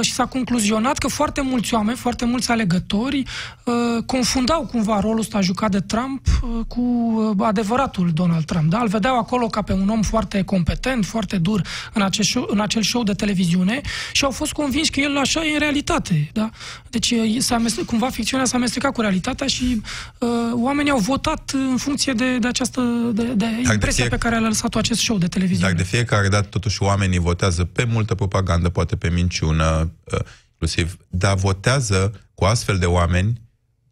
și 0.00 0.12
s-a 0.12 0.26
concluzionat 0.26 0.98
că 0.98 1.08
foarte 1.08 1.40
mulți 1.40 1.74
oameni, 1.74 1.96
foarte 1.96 2.24
mulți 2.24 2.50
alegători 2.50 3.22
uh, 3.64 3.74
confundau 4.06 4.66
cumva 4.66 5.00
rolul 5.00 5.18
ăsta 5.18 5.40
jucat 5.40 5.70
de 5.70 5.80
Trump 5.80 6.26
uh, 6.26 6.64
cu 6.68 7.36
adevăratul 7.38 8.10
Donald 8.14 8.44
Trump. 8.44 8.70
Da? 8.70 8.78
Îl 8.78 8.88
vedeau 8.88 9.18
acolo 9.18 9.46
ca 9.46 9.62
pe 9.62 9.72
un 9.72 9.88
om 9.88 10.02
foarte 10.02 10.42
competent, 10.42 11.04
foarte 11.04 11.36
dur 11.38 11.62
în 11.92 12.02
acel 12.02 12.24
show, 12.24 12.46
în 12.50 12.60
acel 12.60 12.82
show 12.82 13.02
de 13.02 13.12
televiziune 13.12 13.80
și 14.12 14.24
au 14.24 14.30
fost 14.30 14.52
convinși 14.52 14.90
că 14.90 15.00
el 15.00 15.18
așa 15.18 15.44
e 15.44 15.52
în 15.52 15.58
realitate. 15.58 16.30
Da? 16.32 16.50
Deci 16.90 17.14
s-a 17.38 17.62
cumva 17.86 18.08
ficțiunea 18.08 18.46
s-a 18.46 18.56
amestecat 18.56 18.92
cu 18.92 19.00
realitatea 19.00 19.46
și 19.46 19.82
uh, 20.18 20.28
oamenii 20.52 20.74
oamenii 20.76 20.90
au 20.90 20.98
votat 20.98 21.50
în 21.70 21.76
funcție 21.76 22.12
de, 22.12 22.38
de 22.38 22.48
această 22.48 22.80
de, 23.12 23.22
de 23.22 23.46
impresia 23.72 24.04
fie... 24.04 24.08
pe 24.08 24.18
care 24.18 24.34
a 24.34 24.38
lăsat-o 24.38 24.78
acest 24.78 25.00
show 25.00 25.18
de 25.18 25.26
televiziune. 25.26 25.72
Dar 25.72 25.82
de 25.82 25.88
fiecare 25.88 26.28
dată, 26.28 26.46
totuși, 26.50 26.82
oamenii 26.82 27.18
votează 27.18 27.64
pe 27.64 27.84
multă 27.84 28.14
propagandă, 28.14 28.68
poate 28.68 28.96
pe 28.96 29.08
minciună, 29.08 29.75
uh, 29.80 30.18
inclusiv, 30.50 30.96
dar 31.08 31.36
votează 31.36 32.20
cu 32.34 32.44
astfel 32.44 32.78
de 32.78 32.86
oameni 32.86 33.40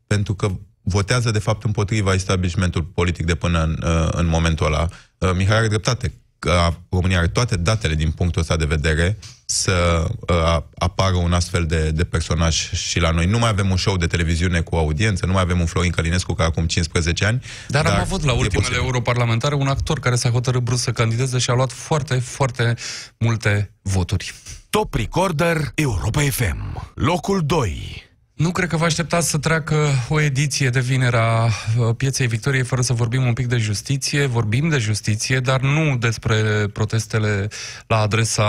pentru 0.07 0.35
că 0.35 0.51
votează, 0.82 1.30
de 1.30 1.39
fapt, 1.39 1.64
împotriva 1.64 2.12
establishmentului 2.12 2.89
politic 2.95 3.26
de 3.26 3.35
până 3.35 3.62
în, 3.62 3.82
uh, 3.85 4.09
în 4.11 4.26
momentul 4.26 4.66
ăla. 4.66 4.89
Uh, 5.18 5.30
Mihai 5.35 5.57
are 5.57 5.68
dreptate 5.68 6.12
că 6.39 6.74
România 6.91 7.18
are 7.18 7.28
toate 7.28 7.57
datele 7.57 7.95
din 7.95 8.11
punctul 8.11 8.41
ăsta 8.41 8.57
de 8.57 8.64
vedere 8.64 9.18
să 9.45 10.07
uh, 10.28 10.62
apară 10.78 11.14
un 11.14 11.32
astfel 11.32 11.66
de, 11.66 11.91
de 11.91 12.05
personaj 12.05 12.72
și 12.72 13.01
la 13.01 13.11
noi. 13.11 13.26
Nu 13.26 13.39
mai 13.39 13.49
avem 13.49 13.70
un 13.70 13.76
show 13.76 13.97
de 13.97 14.07
televiziune 14.07 14.61
cu 14.61 14.76
audiență, 14.76 15.26
nu 15.26 15.32
mai 15.32 15.43
avem 15.43 15.61
un 15.61 15.66
Florin 15.66 15.91
Călinescu 15.91 16.32
ca 16.32 16.45
acum 16.45 16.66
15 16.66 17.24
ani. 17.24 17.43
Dar, 17.68 17.82
dar 17.82 17.93
am 17.93 18.01
avut 18.01 18.24
la 18.24 18.32
ultimele 18.32 18.76
europarlamentare 18.76 19.55
un 19.55 19.66
actor 19.66 20.01
care 20.01 20.16
s-a 20.16 20.28
hotărât 20.28 20.61
brusc 20.61 20.82
să 20.82 20.93
candideze 20.93 21.39
și 21.39 21.51
a 21.51 21.55
luat 21.55 21.72
foarte, 21.72 22.18
foarte 22.18 22.74
multe 23.18 23.74
voturi. 23.82 24.35
Top 24.74 24.94
Recorder 24.94 25.72
Europa 25.74 26.20
FM. 26.20 26.90
Locul 26.94 27.42
2. 27.46 28.02
Nu 28.34 28.50
cred 28.50 28.68
că 28.68 28.76
vă 28.76 28.84
așteptați 28.84 29.30
să 29.30 29.38
treacă 29.38 29.76
o 30.08 30.20
ediție 30.20 30.70
de 30.70 30.80
vinerea 30.80 31.44
uh, 31.44 31.94
Pieței 31.96 32.26
Victoriei 32.26 32.64
fără 32.64 32.80
să 32.82 32.92
vorbim 32.92 33.26
un 33.26 33.32
pic 33.32 33.46
de 33.46 33.56
justiție. 33.56 34.26
Vorbim 34.26 34.68
de 34.68 34.78
justiție, 34.78 35.40
dar 35.40 35.60
nu 35.60 35.96
despre 35.96 36.66
protestele 36.72 37.48
la 37.86 37.98
adresa 37.98 38.44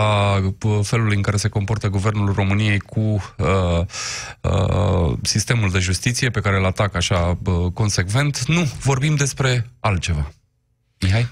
uh, 0.62 0.80
felului 0.84 1.16
în 1.16 1.22
care 1.22 1.38
se 1.38 1.50
comportă 1.50 1.90
Guvernul 1.90 2.34
României 2.34 2.80
cu 2.80 3.00
uh, 3.00 3.86
uh, 4.42 5.18
sistemul 5.22 5.70
de 5.72 5.80
justiție 5.80 6.30
pe 6.30 6.40
care 6.40 6.58
îl 6.58 6.66
atac 6.66 6.96
așa 6.96 7.38
uh, 7.46 7.72
consecvent. 7.74 8.46
Nu, 8.46 8.72
vorbim 8.80 9.16
despre 9.16 9.72
altceva. 9.80 10.32
Mihai? 11.02 11.28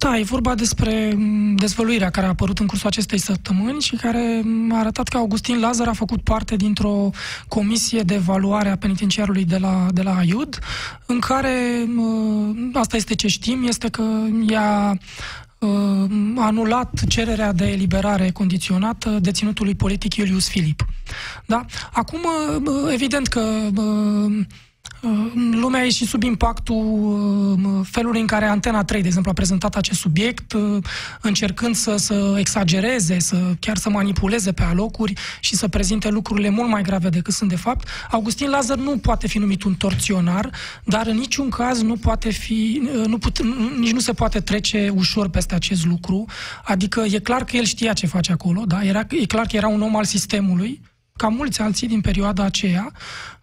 Da, 0.00 0.18
e 0.18 0.22
vorba 0.22 0.54
despre 0.54 1.12
mm, 1.16 1.56
dezvăluirea 1.56 2.10
care 2.10 2.26
a 2.26 2.28
apărut 2.28 2.58
în 2.58 2.66
cursul 2.66 2.86
acestei 2.86 3.18
săptămâni 3.18 3.80
și 3.80 3.96
care 3.96 4.40
mm, 4.44 4.72
a 4.72 4.78
arătat 4.78 5.08
că 5.08 5.16
Augustin 5.16 5.60
Lazar 5.60 5.88
a 5.88 5.92
făcut 5.92 6.22
parte 6.22 6.56
dintr-o 6.56 7.10
comisie 7.48 8.02
de 8.02 8.14
evaluare 8.14 8.68
a 8.68 8.76
penitenciarului 8.76 9.44
de 9.44 9.58
la, 9.58 9.86
de 9.92 10.02
la 10.02 10.20
IUD, 10.24 10.58
în 11.06 11.18
care, 11.18 11.84
mm, 11.86 12.70
asta 12.74 12.96
este 12.96 13.14
ce 13.14 13.28
știm, 13.28 13.66
este 13.66 13.88
că 13.88 14.02
i-a 14.48 14.98
anulat 16.36 17.04
cererea 17.08 17.52
de 17.52 17.70
eliberare 17.70 18.30
condiționată 18.30 19.10
deținutului 19.10 19.74
politic 19.74 20.14
Iulius 20.14 20.48
Filip. 20.48 20.84
Da? 21.46 21.64
Acum, 21.92 22.20
evident 22.92 23.26
că 23.26 23.40
Lumea 25.50 25.84
e 25.84 25.90
și 25.90 26.06
sub 26.06 26.22
impactul 26.22 26.76
uh, 27.64 27.86
felului 27.90 28.20
în 28.20 28.26
care 28.26 28.44
Antena 28.44 28.84
3, 28.84 29.00
de 29.00 29.06
exemplu, 29.06 29.30
a 29.30 29.34
prezentat 29.34 29.76
acest 29.76 30.00
subiect, 30.00 30.52
uh, 30.52 30.76
încercând 31.20 31.74
să, 31.74 31.96
să 31.96 32.34
exagereze, 32.38 33.18
să 33.18 33.54
chiar 33.60 33.76
să 33.76 33.90
manipuleze 33.90 34.52
pe 34.52 34.62
alocuri 34.62 35.12
și 35.40 35.56
să 35.56 35.68
prezinte 35.68 36.08
lucrurile 36.08 36.48
mult 36.48 36.68
mai 36.68 36.82
grave 36.82 37.08
decât 37.08 37.34
sunt 37.34 37.50
de 37.50 37.56
fapt. 37.56 37.88
Augustin 38.10 38.48
Lazar 38.48 38.76
nu 38.76 38.98
poate 38.98 39.26
fi 39.26 39.38
numit 39.38 39.62
un 39.62 39.74
torționar, 39.74 40.50
dar 40.84 41.06
în 41.06 41.16
niciun 41.16 41.48
caz 41.48 41.82
nu 41.82 41.96
poate 41.96 42.30
fi, 42.30 42.82
uh, 42.94 43.06
nu 43.06 43.18
put, 43.18 43.42
nici 43.78 43.92
nu 43.92 44.00
se 44.00 44.12
poate 44.12 44.40
trece 44.40 44.92
ușor 44.94 45.28
peste 45.28 45.54
acest 45.54 45.86
lucru. 45.86 46.24
Adică 46.64 47.00
e 47.00 47.18
clar 47.18 47.44
că 47.44 47.56
el 47.56 47.64
știa 47.64 47.92
ce 47.92 48.06
face 48.06 48.32
acolo, 48.32 48.62
da? 48.66 48.84
Era, 48.84 49.06
e 49.10 49.26
clar 49.26 49.46
că 49.46 49.56
era 49.56 49.68
un 49.68 49.82
om 49.82 49.96
al 49.96 50.04
sistemului, 50.04 50.80
ca 51.16 51.28
mulți 51.28 51.60
alții 51.60 51.88
din 51.88 52.00
perioada 52.00 52.44
aceea, 52.44 52.92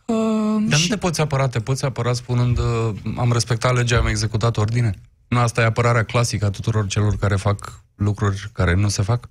Uh, 0.05 0.63
Dar 0.67 0.79
și... 0.79 0.89
nu 0.89 0.95
te 0.95 1.01
poți 1.01 1.21
apăra, 1.21 1.47
te 1.47 1.59
poți 1.59 1.85
apăra 1.85 2.13
spunând 2.13 2.57
uh, 2.57 2.89
am 3.17 3.31
respectat 3.31 3.75
legea, 3.75 3.97
am 3.97 4.07
executat 4.07 4.57
ordine? 4.57 4.93
Nu, 5.27 5.39
asta 5.39 5.61
e 5.61 5.65
apărarea 5.65 6.03
clasică 6.03 6.45
a 6.45 6.49
tuturor 6.49 6.87
celor 6.87 7.17
care 7.17 7.35
fac 7.35 7.83
lucruri 7.95 8.49
care 8.53 8.75
nu 8.75 8.87
se 8.87 9.01
fac? 9.01 9.29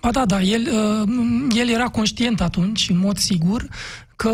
Ba 0.00 0.10
da, 0.10 0.24
da, 0.24 0.40
el, 0.40 0.68
uh, 0.72 1.08
el 1.56 1.68
era 1.68 1.88
conștient 1.88 2.40
atunci, 2.40 2.88
în 2.88 2.98
mod 2.98 3.18
sigur, 3.18 3.68
că 4.16 4.30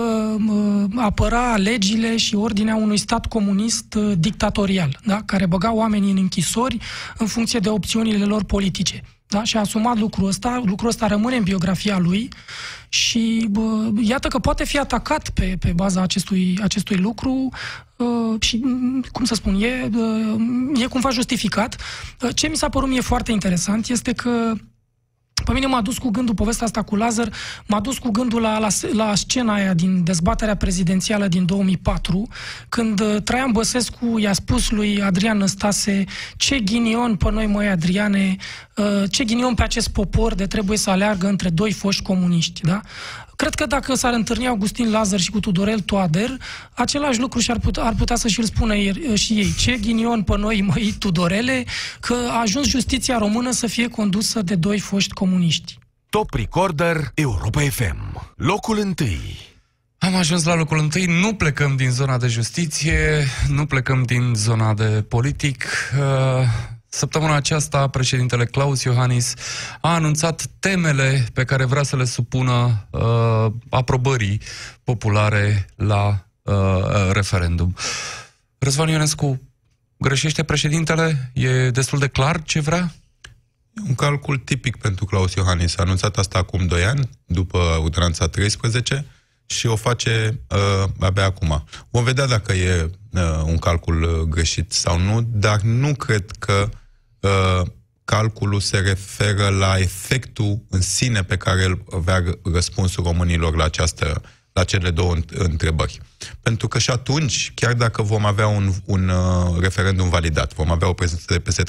uh, 0.49 0.85
apăra 0.97 1.57
legile 1.57 2.16
și 2.16 2.35
ordinea 2.35 2.74
unui 2.74 2.97
stat 2.97 3.26
comunist 3.26 3.95
uh, 3.95 4.12
dictatorial, 4.18 5.01
da? 5.05 5.22
care 5.26 5.47
băga 5.47 5.72
oamenii 5.72 6.11
în 6.11 6.16
închisori 6.16 6.78
în 7.18 7.26
funcție 7.26 7.59
de 7.59 7.68
opțiunile 7.68 8.24
lor 8.24 8.45
politice. 8.45 9.03
Da? 9.33 9.45
Și 9.45 9.57
a 9.57 9.61
asumat 9.61 9.99
lucrul 9.99 10.28
ăsta, 10.28 10.62
lucrul 10.64 10.89
ăsta 10.89 11.07
rămâne 11.07 11.37
în 11.37 11.43
biografia 11.43 11.99
lui 11.99 12.28
și 12.89 13.47
bă, 13.51 13.91
iată 14.01 14.28
că 14.28 14.39
poate 14.39 14.64
fi 14.64 14.78
atacat 14.78 15.30
pe, 15.30 15.57
pe 15.61 15.72
baza 15.74 16.03
acestui, 16.03 16.59
acestui 16.62 16.97
lucru 16.97 17.49
uh, 17.97 18.41
și, 18.41 18.64
cum 19.12 19.24
să 19.24 19.35
spun, 19.35 19.62
e, 19.62 19.91
uh, 19.95 20.83
e 20.83 20.87
cumva 20.87 21.11
justificat. 21.11 21.76
Ce 22.35 22.49
mi 22.49 22.57
s-a 22.57 22.68
părut 22.68 22.89
mie 22.89 23.01
foarte 23.01 23.33
interesant 23.33 23.89
este 23.89 24.12
că 24.12 24.53
pe 25.45 25.53
mine 25.53 25.66
m-a 25.66 25.80
dus 25.80 25.99
cu 25.99 26.11
gândul, 26.11 26.35
povestea 26.35 26.66
asta 26.66 26.83
cu 26.83 26.97
Lazar, 26.97 27.33
m-a 27.66 27.80
dus 27.80 27.99
cu 27.99 28.11
gândul 28.11 28.41
la, 28.41 28.59
la, 28.59 28.68
la 28.93 29.14
scena 29.14 29.55
aia 29.55 29.74
din 29.74 30.05
dezbaterea 30.05 30.55
prezidențială 30.55 31.28
din 31.28 31.47
2004, 31.47 32.28
când 32.68 33.01
uh, 33.01 33.22
Traian 33.22 33.51
Băsescu 33.53 34.18
i-a 34.18 34.33
spus 34.33 34.70
lui 34.70 35.03
Adrian 35.03 35.39
Năstase 35.39 36.05
ce 36.37 36.59
ghinion 36.59 37.16
pe 37.16 37.30
noi, 37.30 37.47
măi, 37.47 37.68
Adriane, 37.68 38.37
uh, 38.76 39.03
ce 39.11 39.24
ghinion 39.24 39.55
pe 39.55 39.62
acest 39.62 39.89
popor 39.89 40.35
de 40.35 40.47
trebuie 40.47 40.78
să 40.78 40.91
aleargă 40.91 41.26
între 41.26 41.49
doi 41.49 41.72
foști 41.72 42.03
comuniști, 42.03 42.61
da? 42.61 42.80
Cred 43.43 43.55
că 43.55 43.66
dacă 43.66 43.95
s-ar 43.95 44.12
întâlni 44.12 44.47
Augustin 44.47 44.90
Lazar 44.90 45.20
și 45.20 45.30
cu 45.30 45.40
Tudorel 45.40 45.80
Toader, 45.80 46.30
același 46.74 47.20
lucru 47.20 47.38
și-ar 47.38 47.59
putea, 47.59 47.82
ar 47.82 47.95
putea 47.99 48.16
să 48.16 48.28
și-l 48.28 48.45
spună 48.45 48.74
și 49.14 49.32
ei. 49.32 49.55
Ce 49.59 49.76
ghinion 49.76 50.22
pe 50.22 50.36
noi, 50.36 50.61
măi, 50.61 50.95
Tudorele, 50.99 51.64
că 52.01 52.14
a 52.30 52.40
ajuns 52.40 52.68
justiția 52.68 53.18
română 53.18 53.51
să 53.51 53.66
fie 53.66 53.88
condusă 53.88 54.43
de 54.43 54.55
doi 54.55 54.78
foști 54.78 55.12
comuniști. 55.12 55.78
Top 56.11 56.34
Recorder 56.34 57.11
Europa 57.14 57.61
FM. 57.61 58.32
Locul 58.36 58.78
întâi. 58.78 59.38
Am 59.99 60.14
ajuns 60.14 60.45
la 60.45 60.55
locul 60.55 60.78
întâi, 60.78 61.20
nu 61.20 61.34
plecăm 61.34 61.76
din 61.76 61.90
zona 61.90 62.18
de 62.18 62.26
justiție, 62.26 63.26
nu 63.49 63.66
plecăm 63.66 64.03
din 64.03 64.32
zona 64.34 64.74
de 64.74 65.05
politic. 65.09 65.64
Uh, 65.99 66.47
Săptămâna 66.95 67.34
aceasta, 67.34 67.88
președintele 67.88 68.45
Claus 68.45 68.82
Iohannis 68.82 69.34
a 69.80 69.95
anunțat 69.95 70.47
temele 70.59 71.26
pe 71.32 71.45
care 71.45 71.64
vrea 71.64 71.82
să 71.82 71.97
le 71.97 72.05
supună 72.05 72.88
uh, 72.90 73.53
aprobării 73.70 74.40
populare 74.84 75.66
la 75.76 76.26
uh, 76.43 76.55
referendum. 77.12 77.76
Răzvan 78.59 78.88
Ionescu, 78.88 79.40
greșește 79.97 80.43
președintele? 80.43 81.30
E 81.34 81.70
destul 81.70 81.99
de 81.99 82.09
clar 82.09 82.43
ce 82.43 82.61
vrea? 82.61 82.95
Un 83.88 83.95
calcul 83.95 84.38
tipic 84.38 84.76
pentru 84.76 85.05
Claus 85.05 85.34
Iohannis. 85.34 85.78
A 85.78 85.82
anunțat 85.82 86.16
asta 86.16 86.38
acum 86.38 86.66
2 86.66 86.84
ani, 86.84 87.09
după 87.26 87.59
ordonanța 87.59 88.28
13, 88.28 89.07
și 89.47 89.66
o 89.66 89.76
face 89.76 90.40
uh, 90.49 90.88
abia 91.01 91.24
acum. 91.24 91.64
Vom 91.90 92.05
vedea 92.05 92.26
dacă 92.26 92.53
e 92.53 92.90
uh, 93.12 93.43
un 93.45 93.59
calcul 93.59 94.03
uh, 94.03 94.20
greșit 94.20 94.72
sau 94.72 94.99
nu, 94.99 95.22
dar 95.22 95.61
nu 95.61 95.95
cred 95.95 96.30
că 96.38 96.53
uh, 96.53 96.80
calculul 98.04 98.60
se 98.60 98.78
referă 98.78 99.48
la 99.48 99.78
efectul 99.78 100.64
în 100.70 100.80
sine 100.80 101.22
pe 101.22 101.36
care 101.36 101.64
îl 101.64 101.84
avea 101.92 102.24
răspunsul 102.52 103.04
românilor 103.04 103.56
la 103.56 103.64
această 103.64 104.22
la 104.52 104.64
cele 104.64 104.90
două 104.90 105.14
întrebări. 105.28 106.00
Pentru 106.40 106.68
că 106.68 106.78
și 106.78 106.90
atunci, 106.90 107.52
chiar 107.54 107.74
dacă 107.74 108.02
vom 108.02 108.24
avea 108.24 108.46
un, 108.46 108.72
un 108.84 109.08
uh, 109.08 109.60
referendum 109.60 110.08
validat, 110.08 110.54
vom 110.54 110.70
avea 110.70 110.88
o 110.88 110.92
prezență 110.92 111.24
de 111.28 111.38
peste 111.40 111.62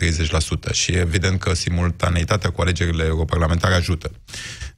30% 0.70 0.72
și 0.72 0.92
evident 0.92 1.40
că 1.40 1.54
simultaneitatea 1.54 2.50
cu 2.50 2.62
alegerile 2.62 3.04
europarlamentare 3.04 3.74
ajută. 3.74 4.12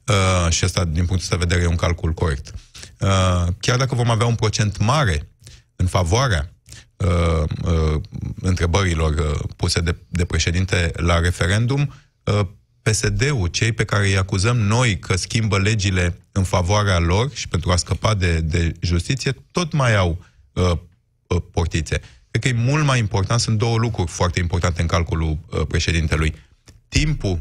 Uh, 0.06 0.50
și 0.52 0.64
asta, 0.64 0.84
din 0.84 1.06
punctul 1.06 1.28
de 1.30 1.36
vedere, 1.36 1.62
e 1.62 1.66
un 1.66 1.76
calcul 1.76 2.12
corect. 2.12 2.54
Uh, 3.00 3.46
chiar 3.60 3.76
dacă 3.76 3.94
vom 3.94 4.10
avea 4.10 4.26
un 4.26 4.34
procent 4.34 4.78
mare 4.78 5.28
în 5.76 5.86
favoarea 5.86 6.55
uh, 6.96 7.42
uh, 7.64 8.00
întrebărilor 8.40 9.14
uh, 9.14 9.48
puse 9.56 9.80
de, 9.80 9.96
de 10.08 10.24
președinte 10.24 10.92
la 10.96 11.18
referendum, 11.18 11.92
uh, 12.24 12.46
PSD-ul, 12.82 13.46
cei 13.46 13.72
pe 13.72 13.84
care 13.84 14.06
îi 14.06 14.16
acuzăm 14.16 14.56
noi 14.56 14.98
că 14.98 15.16
schimbă 15.16 15.58
legile 15.58 16.20
în 16.32 16.42
favoarea 16.42 16.98
lor 16.98 17.30
și 17.32 17.48
pentru 17.48 17.70
a 17.70 17.76
scăpa 17.76 18.14
de, 18.14 18.40
de 18.40 18.74
justiție, 18.80 19.36
tot 19.50 19.72
mai 19.72 19.96
au 19.96 20.24
uh, 20.52 20.72
uh, 21.26 21.42
portițe. 21.50 22.00
Cred 22.30 22.42
că 22.42 22.48
e 22.48 22.70
mult 22.70 22.84
mai 22.84 22.98
important, 22.98 23.40
sunt 23.40 23.58
două 23.58 23.76
lucruri 23.78 24.10
foarte 24.10 24.40
importante 24.40 24.80
în 24.80 24.86
calculul 24.86 25.38
uh, 25.50 25.66
președintelui. 25.68 26.34
Timpul 26.88 27.30
uh, 27.30 27.38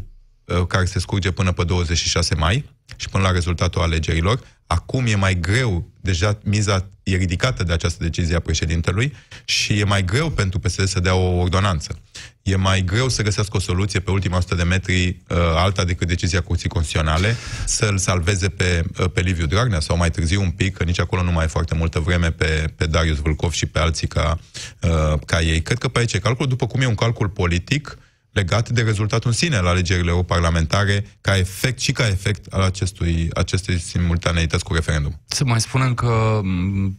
care 0.68 0.86
se 0.86 1.00
scurge 1.00 1.32
până 1.32 1.52
pe 1.52 1.64
26 1.64 2.36
mai 2.36 2.70
și 2.96 3.10
până 3.10 3.24
la 3.24 3.32
rezultatul 3.32 3.82
alegerilor. 3.82 4.39
Acum 4.68 5.06
e 5.06 5.16
mai 5.16 5.39
greu, 5.39 5.89
deja 6.02 6.38
miza 6.43 6.88
e 7.04 7.16
ridicată 7.16 7.64
de 7.64 7.74
această 7.74 8.04
decizie 8.04 8.36
a 8.36 8.39
președintelui 8.39 9.14
și 9.46 9.80
e 9.80 9.84
mai 9.84 10.06
greu 10.06 10.30
pentru 10.30 10.60
PSD 10.60 10.88
să 10.88 11.00
dea 11.00 11.16
o 11.16 11.38
ordonanță 11.38 12.00
e 12.46 12.56
mai 12.56 12.82
greu 12.82 13.10
să 13.10 13.22
găsească 13.22 13.58
o 13.58 13.60
soluție 13.60 14.00
pe 14.00 14.12
ultima 14.12 14.38
100 14.38 14.56
de 14.56 14.64
metri 14.64 15.08
uh, 15.08 15.38
alta 15.38 15.84
decât 15.84 16.08
decizia 16.08 16.41
Curții 16.41 16.70
Constituționale, 16.70 17.36
să-l 17.66 17.98
salveze 17.98 18.50
pe, 18.50 18.84
uh, 19.00 19.06
pe 19.14 19.22
Liviu 19.22 19.46
Dragnea 19.46 19.80
sau 19.80 19.98
mai 19.98 20.12
târziu 20.12 20.41
un 20.41 20.52
pic, 20.52 20.78
că 20.78 20.84
nici 20.84 21.00
acolo 21.00 21.24
nu 21.24 21.32
mai 21.32 21.43
e 21.43 21.48
foarte 21.48 21.76
multă 21.76 22.00
vreme 22.00 22.32
pe, 22.32 22.74
pe 22.76 22.86
Darius 22.86 23.18
Vâlcov 23.18 23.52
și 23.52 23.66
pe 23.66 23.80
alții 23.80 24.08
ca, 24.08 24.39
uh, 24.82 25.20
ca 25.26 25.41
ei. 25.41 25.62
Cred 25.62 25.78
că 25.78 25.88
pe 25.88 26.00
aici 26.00 26.14
e 26.14 26.20
calcul, 26.20 26.48
după 26.48 26.68
cum 26.68 26.82
e 26.82 26.86
un 26.86 26.96
calcul 26.96 27.30
politic, 27.30 27.98
legat 28.36 28.69
de 28.69 28.81
rezultatul 28.81 29.29
în 29.29 29.36
sine 29.36 29.55
al 29.55 29.65
alegerilor 29.67 30.23
parlamentare, 30.23 31.05
ca 31.21 31.38
efect 31.38 31.79
și 31.79 31.91
ca 31.91 32.07
efect 32.07 32.53
al 32.53 32.61
acestui, 32.61 33.29
acestei 33.33 33.79
simultaneități 33.79 34.63
cu 34.63 34.73
referendum. 34.73 35.19
Să 35.25 35.45
mai 35.45 35.61
spunem 35.61 35.93
că 35.93 36.41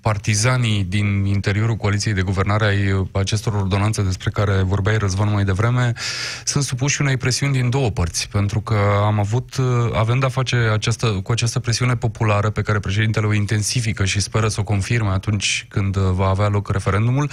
partizanii 0.00 0.84
din 0.84 1.24
interiorul 1.24 1.76
coaliției 1.76 2.14
de 2.14 2.22
guvernare 2.22 2.64
ai 2.66 3.08
acestor 3.12 3.54
ordonanțe 3.54 4.02
despre 4.02 4.30
care 4.30 4.62
vorbeai 4.62 4.98
Răzvan 4.98 5.32
mai 5.32 5.44
devreme 5.44 5.92
sunt 6.44 6.64
supuși 6.64 7.00
unei 7.00 7.16
presiuni 7.16 7.52
din 7.52 7.70
două 7.70 7.90
părți, 7.90 8.28
pentru 8.28 8.60
că 8.60 8.78
am 9.04 9.18
avut, 9.18 9.56
avem 9.92 10.18
de-a 10.18 10.28
face 10.28 10.56
această, 10.56 11.06
cu 11.06 11.32
această 11.32 11.58
presiune 11.58 11.96
populară 11.96 12.50
pe 12.50 12.62
care 12.62 12.78
președintele 12.78 13.26
o 13.26 13.32
intensifică 13.32 14.04
și 14.04 14.20
speră 14.20 14.48
să 14.48 14.60
o 14.60 14.64
confirme 14.64 15.08
atunci 15.08 15.66
când 15.68 15.96
va 15.96 16.28
avea 16.28 16.48
loc 16.48 16.70
referendumul, 16.70 17.30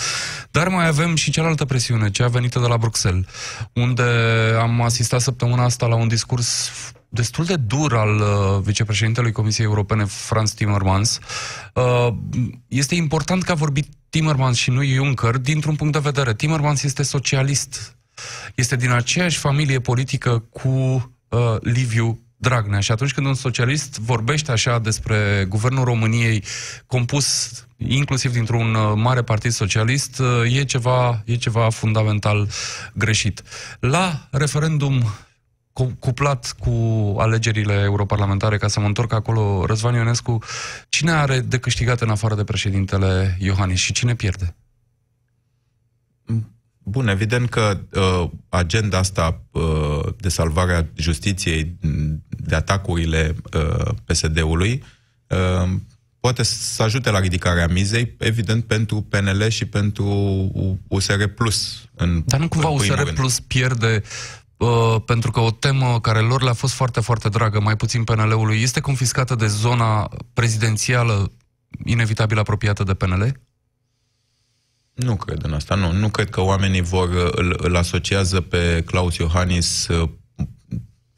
dar 0.51 0.67
mai 0.67 0.87
avem 0.87 1.15
și 1.15 1.31
cealaltă 1.31 1.65
presiune, 1.65 2.09
cea 2.09 2.27
venită 2.27 2.59
de 2.59 2.67
la 2.67 2.77
Bruxelles, 2.77 3.25
un 3.73 3.92
unde 3.93 4.57
am 4.59 4.81
asistat 4.81 5.21
săptămâna 5.21 5.63
asta 5.63 5.85
la 5.85 5.95
un 5.95 6.07
discurs 6.07 6.71
destul 7.09 7.45
de 7.45 7.55
dur 7.55 7.95
al 7.95 8.15
uh, 8.15 8.61
vicepreședintelui 8.61 9.31
Comisiei 9.31 9.65
Europene, 9.65 10.03
Franz 10.03 10.51
Timmermans. 10.51 11.19
Uh, 11.73 12.07
este 12.67 12.95
important 12.95 13.43
că 13.43 13.51
a 13.51 13.55
vorbit 13.55 13.87
Timmermans 14.09 14.57
și 14.57 14.69
nu 14.69 14.83
Juncker 14.83 15.37
dintr-un 15.37 15.75
punct 15.75 15.93
de 15.93 15.99
vedere. 15.99 16.33
Timmermans 16.33 16.83
este 16.83 17.03
socialist. 17.03 17.97
Este 18.55 18.75
din 18.75 18.91
aceeași 18.91 19.37
familie 19.37 19.79
politică 19.79 20.43
cu 20.49 20.69
uh, 20.69 21.55
Liviu 21.61 22.19
Dragnea. 22.43 22.79
Și 22.79 22.91
atunci 22.91 23.13
când 23.13 23.27
un 23.27 23.33
socialist 23.33 23.99
vorbește 23.99 24.51
așa 24.51 24.79
despre 24.79 25.45
guvernul 25.49 25.83
României 25.83 26.43
compus 26.87 27.51
inclusiv 27.77 28.31
dintr-un 28.33 28.75
uh, 28.75 28.91
mare 28.95 29.21
partid 29.21 29.51
socialist, 29.51 30.19
uh, 30.19 30.55
e 30.57 30.63
ceva, 30.63 31.23
e 31.25 31.35
ceva 31.35 31.69
fundamental 31.69 32.47
greșit. 32.93 33.41
La 33.79 34.27
referendum 34.31 35.03
cuplat 35.99 36.55
cu 36.59 36.71
alegerile 37.19 37.73
europarlamentare, 37.73 38.57
ca 38.57 38.67
să 38.67 38.79
mă 38.79 38.85
întorc 38.85 39.13
acolo, 39.13 39.65
Răzvan 39.65 39.93
Ionescu, 39.93 40.37
cine 40.89 41.11
are 41.11 41.39
de 41.39 41.57
câștigat 41.57 42.01
în 42.01 42.09
afară 42.09 42.35
de 42.35 42.43
președintele 42.43 43.37
Iohannis 43.39 43.79
și 43.79 43.93
cine 43.93 44.15
pierde? 44.15 44.55
Bun, 46.83 47.07
evident 47.07 47.49
că 47.49 47.79
uh, 47.93 48.29
agenda 48.49 48.97
asta 48.97 49.41
uh, 49.51 49.99
de 50.17 50.29
salvare 50.29 50.73
a 50.73 50.85
justiției, 50.95 51.77
de 52.29 52.55
atacurile 52.55 53.35
uh, 53.53 53.89
PSD-ului, 54.05 54.83
uh, 55.27 55.69
poate 56.19 56.43
să 56.43 56.83
ajute 56.83 57.09
la 57.11 57.19
ridicarea 57.19 57.67
mizei, 57.67 58.15
evident, 58.17 58.65
pentru 58.65 59.01
PNL 59.01 59.47
și 59.47 59.65
pentru 59.65 60.05
USR 60.87 61.23
Plus. 61.23 61.81
În, 61.95 62.23
Dar 62.25 62.39
nu 62.39 62.47
cumva 62.47 62.69
USR 62.69 62.93
rând. 62.93 63.15
Plus 63.15 63.39
pierde 63.39 64.01
uh, 64.57 64.95
pentru 65.05 65.31
că 65.31 65.39
o 65.39 65.51
temă 65.51 65.99
care 66.01 66.19
lor 66.19 66.41
le-a 66.41 66.53
fost 66.53 66.73
foarte, 66.73 66.99
foarte 66.99 67.29
dragă, 67.29 67.59
mai 67.59 67.75
puțin 67.75 68.03
PNL-ului, 68.03 68.61
este 68.61 68.79
confiscată 68.79 69.35
de 69.35 69.47
zona 69.47 70.09
prezidențială 70.33 71.31
inevitabil 71.85 72.39
apropiată 72.39 72.83
de 72.83 72.93
PNL? 72.93 73.41
Nu 74.93 75.15
cred 75.15 75.43
în 75.43 75.53
asta, 75.53 75.75
nu. 75.75 75.91
Nu 75.91 76.09
cred 76.09 76.29
că 76.29 76.41
oamenii 76.41 76.81
vor, 76.81 77.31
îl, 77.31 77.59
îl 77.61 77.75
asociază 77.75 78.41
pe 78.41 78.83
Claus 78.85 79.15
Iohannis 79.15 79.87
uh, 79.87 80.09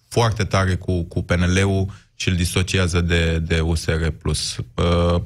foarte 0.08 0.44
tare 0.44 0.76
cu, 0.76 1.04
cu 1.04 1.24
PNL-ul 1.24 1.92
și 2.16 2.30
îl 2.30 2.36
disociază 2.36 3.02
de, 3.02 3.40
de 3.40 3.60
USR+. 3.60 4.02
Uh, 4.24 5.22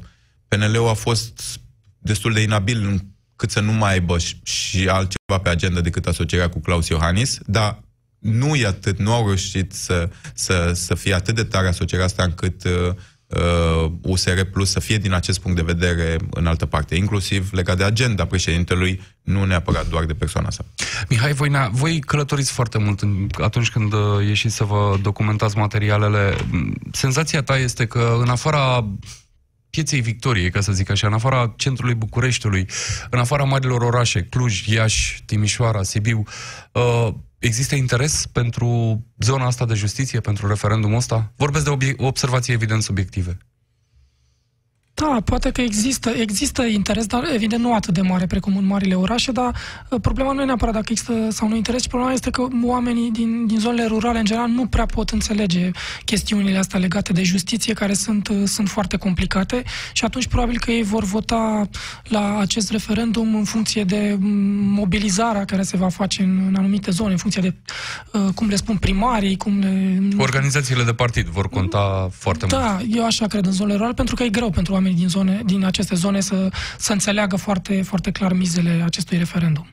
PNL-ul 0.48 0.88
a 0.88 0.94
fost 0.94 1.60
destul 1.98 2.34
de 2.34 2.42
inabil 2.42 3.06
cât 3.36 3.52
să 3.52 3.60
nu 3.60 3.72
mai 3.72 3.92
aibă 3.92 4.18
și, 4.18 4.40
și 4.44 4.88
altceva 4.88 5.40
pe 5.44 5.50
agenda 5.50 5.82
decât 5.82 6.08
asocierea 6.08 6.50
cu 6.50 6.60
Claus 6.60 6.88
Iohannis, 6.88 7.40
dar 7.46 7.84
nu 8.20 8.56
e 8.56 8.66
atât, 8.66 9.00
nu 9.00 9.14
au 9.14 9.26
reușit 9.26 9.74
să, 9.74 10.10
să, 10.34 10.72
să 10.74 10.96
fie 10.96 11.14
atât 11.14 11.36
de 11.36 11.44
tare 11.44 11.68
asocierea 11.68 12.06
asta 12.06 12.24
încât 12.24 12.64
uh, 13.30 13.40
uh, 13.84 13.92
USR 14.02 14.42
Plus 14.52 14.70
să 14.70 14.80
fie 14.80 14.98
din 14.98 15.14
acest 15.14 15.40
punct 15.40 15.58
de 15.58 15.74
vedere 15.74 16.18
în 16.30 16.46
altă 16.46 16.66
parte, 16.66 16.96
inclusiv 16.96 17.50
legat 17.52 17.78
de 17.78 17.84
agenda 17.84 18.26
președintelui, 18.26 19.02
nu 19.22 19.44
neapărat 19.44 19.88
doar 19.88 20.06
de 20.06 20.14
persoana 20.14 20.50
sa. 20.50 20.66
Mihai, 21.10 21.34
voi, 21.34 21.70
voi 21.72 22.00
călătoriți 22.00 22.52
foarte 22.52 22.78
mult 22.78 23.02
atunci 23.42 23.70
când 23.70 23.94
uh, 23.94 24.00
ieșiți 24.28 24.56
să 24.56 24.64
vă 24.64 24.98
documentați 25.02 25.58
materialele. 25.58 26.36
Senzația 26.92 27.44
ta 27.44 27.58
este 27.58 27.86
că 27.86 28.18
în 28.22 28.30
afara 28.30 28.88
pieței 29.70 30.02
Victoriei, 30.02 30.52
ca 30.52 30.62
să 30.62 30.72
zic 30.72 30.90
așa, 30.90 31.08
în 31.08 31.14
afara 31.14 31.54
centrului 31.58 31.96
Bucureștiului, 31.96 32.68
în 33.10 33.20
afara 33.20 33.44
marilor 33.44 33.82
orașe, 33.82 34.24
Cluj, 34.24 34.68
Iași, 34.68 35.24
Timișoara, 35.26 35.84
Sibiu, 35.84 36.24
uh, 36.72 37.10
Există 37.40 37.76
interes 37.76 38.26
pentru 38.26 39.00
zona 39.20 39.46
asta 39.46 39.66
de 39.66 39.74
justiție, 39.74 40.20
pentru 40.20 40.48
referendumul 40.48 40.98
ăsta? 40.98 41.32
Vorbesc 41.36 41.64
de 41.64 41.70
obie- 41.70 41.94
observații 41.98 42.54
evident 42.54 42.84
subiective. 42.84 43.38
Da, 45.00 45.22
poate 45.26 45.52
că 45.52 45.62
există, 45.62 46.10
există 46.10 46.64
interes, 46.64 47.06
dar 47.06 47.24
evident 47.34 47.62
nu 47.62 47.74
atât 47.74 47.94
de 47.94 48.02
mare 48.02 48.26
precum 48.26 48.58
în 48.58 48.66
marile 48.66 48.96
orașe, 48.96 49.32
dar 49.32 49.56
uh, 49.90 50.02
problema 50.02 50.32
nu 50.32 50.42
e 50.42 50.46
neapărat 50.46 50.74
dacă 50.74 50.86
există 50.90 51.28
sau 51.30 51.48
nu 51.48 51.56
interes, 51.56 51.82
ci 51.82 51.88
problema 51.88 52.14
este 52.14 52.30
că 52.30 52.48
oamenii 52.64 53.12
din, 53.12 53.46
din 53.48 53.60
zonele 53.60 53.88
rurale, 53.88 54.20
în 54.20 54.26
general, 54.26 54.50
nu 54.50 54.66
prea 54.66 54.86
pot 54.86 55.10
înțelege 55.10 55.72
chestiunile 56.06 56.58
astea 56.58 56.80
legate 56.80 57.14
de 57.14 57.24
justiție, 57.24 57.74
care 57.74 57.94
sunt, 57.94 58.28
uh, 58.28 58.42
sunt 58.46 58.70
foarte 58.70 58.98
complicate 58.98 59.64
și 59.94 60.06
atunci 60.06 60.28
probabil 60.28 60.60
că 60.60 60.72
ei 60.72 60.84
vor 60.84 61.04
vota 61.04 61.70
la 62.04 62.38
acest 62.40 62.72
referendum 62.72 63.36
în 63.36 63.44
funcție 63.44 63.84
de 63.84 64.18
mm, 64.20 64.30
mobilizarea 64.74 65.46
care 65.46 65.62
se 65.62 65.78
va 65.78 65.90
face 65.90 66.24
în, 66.24 66.44
în 66.48 66.56
anumite 66.56 66.92
zone, 66.92 67.12
în 67.12 67.18
funcție 67.18 67.42
de, 67.42 67.56
uh, 68.12 68.34
cum 68.36 68.48
le 68.48 68.56
spun, 68.56 68.78
primarii, 68.78 69.38
cum 69.38 69.60
le... 69.60 70.00
Organizațiile 70.18 70.84
de 70.84 70.94
partid 70.94 71.28
vor 71.28 71.50
conta 71.50 72.10
foarte 72.12 72.46
mult. 72.50 72.64
Da, 72.64 72.80
eu 72.90 73.06
așa 73.06 73.28
cred 73.28 73.46
în 73.46 73.52
zonele 73.52 73.76
rurale, 73.76 73.94
pentru 73.94 74.16
că 74.16 74.24
e 74.24 74.30
greu 74.30 74.50
pentru 74.50 74.76
oamenii 74.90 75.00
din, 75.00 75.08
zone, 75.08 75.42
din 75.46 75.66
aceste 75.66 75.96
zone 75.96 76.20
să, 76.20 76.50
să 76.78 76.92
înțeleagă 76.92 77.36
foarte, 77.36 77.82
foarte 77.82 78.12
clar 78.12 78.34
mizele 78.34 78.82
acestui 78.86 79.18
referendum. 79.18 79.70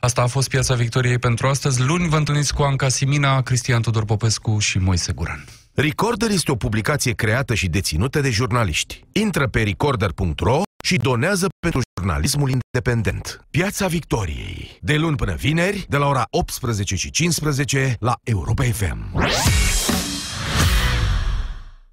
Asta 0.00 0.22
a 0.22 0.26
fost 0.26 0.48
Piața 0.48 0.74
Victoriei 0.74 1.18
pentru 1.18 1.46
astăzi. 1.46 1.82
Luni 1.82 2.08
vă 2.08 2.16
întâlniți 2.16 2.54
cu 2.54 2.62
Anca 2.62 2.88
Simina, 2.88 3.42
Cristian 3.42 3.82
Tudor 3.82 4.04
Popescu 4.04 4.58
și 4.58 4.78
Moise 4.78 5.12
Guran. 5.12 5.44
Recorder 5.74 6.30
este 6.30 6.50
o 6.50 6.54
publicație 6.54 7.12
creată 7.12 7.54
și 7.54 7.68
deținută 7.68 8.20
de 8.20 8.30
jurnaliști. 8.30 9.04
Intră 9.12 9.48
pe 9.48 9.62
recorder.ro 9.62 10.62
și 10.84 10.96
donează 10.96 11.46
pentru 11.58 11.80
jurnalismul 12.00 12.50
independent. 12.50 13.46
Piața 13.50 13.86
Victoriei. 13.86 14.78
De 14.80 14.96
luni 14.96 15.16
până 15.16 15.34
vineri, 15.34 15.86
de 15.88 15.96
la 15.96 16.06
ora 16.06 16.24
18 16.30 16.96
și 16.96 17.10
15 17.10 17.96
la 18.00 18.14
Europa 18.24 18.64
FM. 18.64 19.12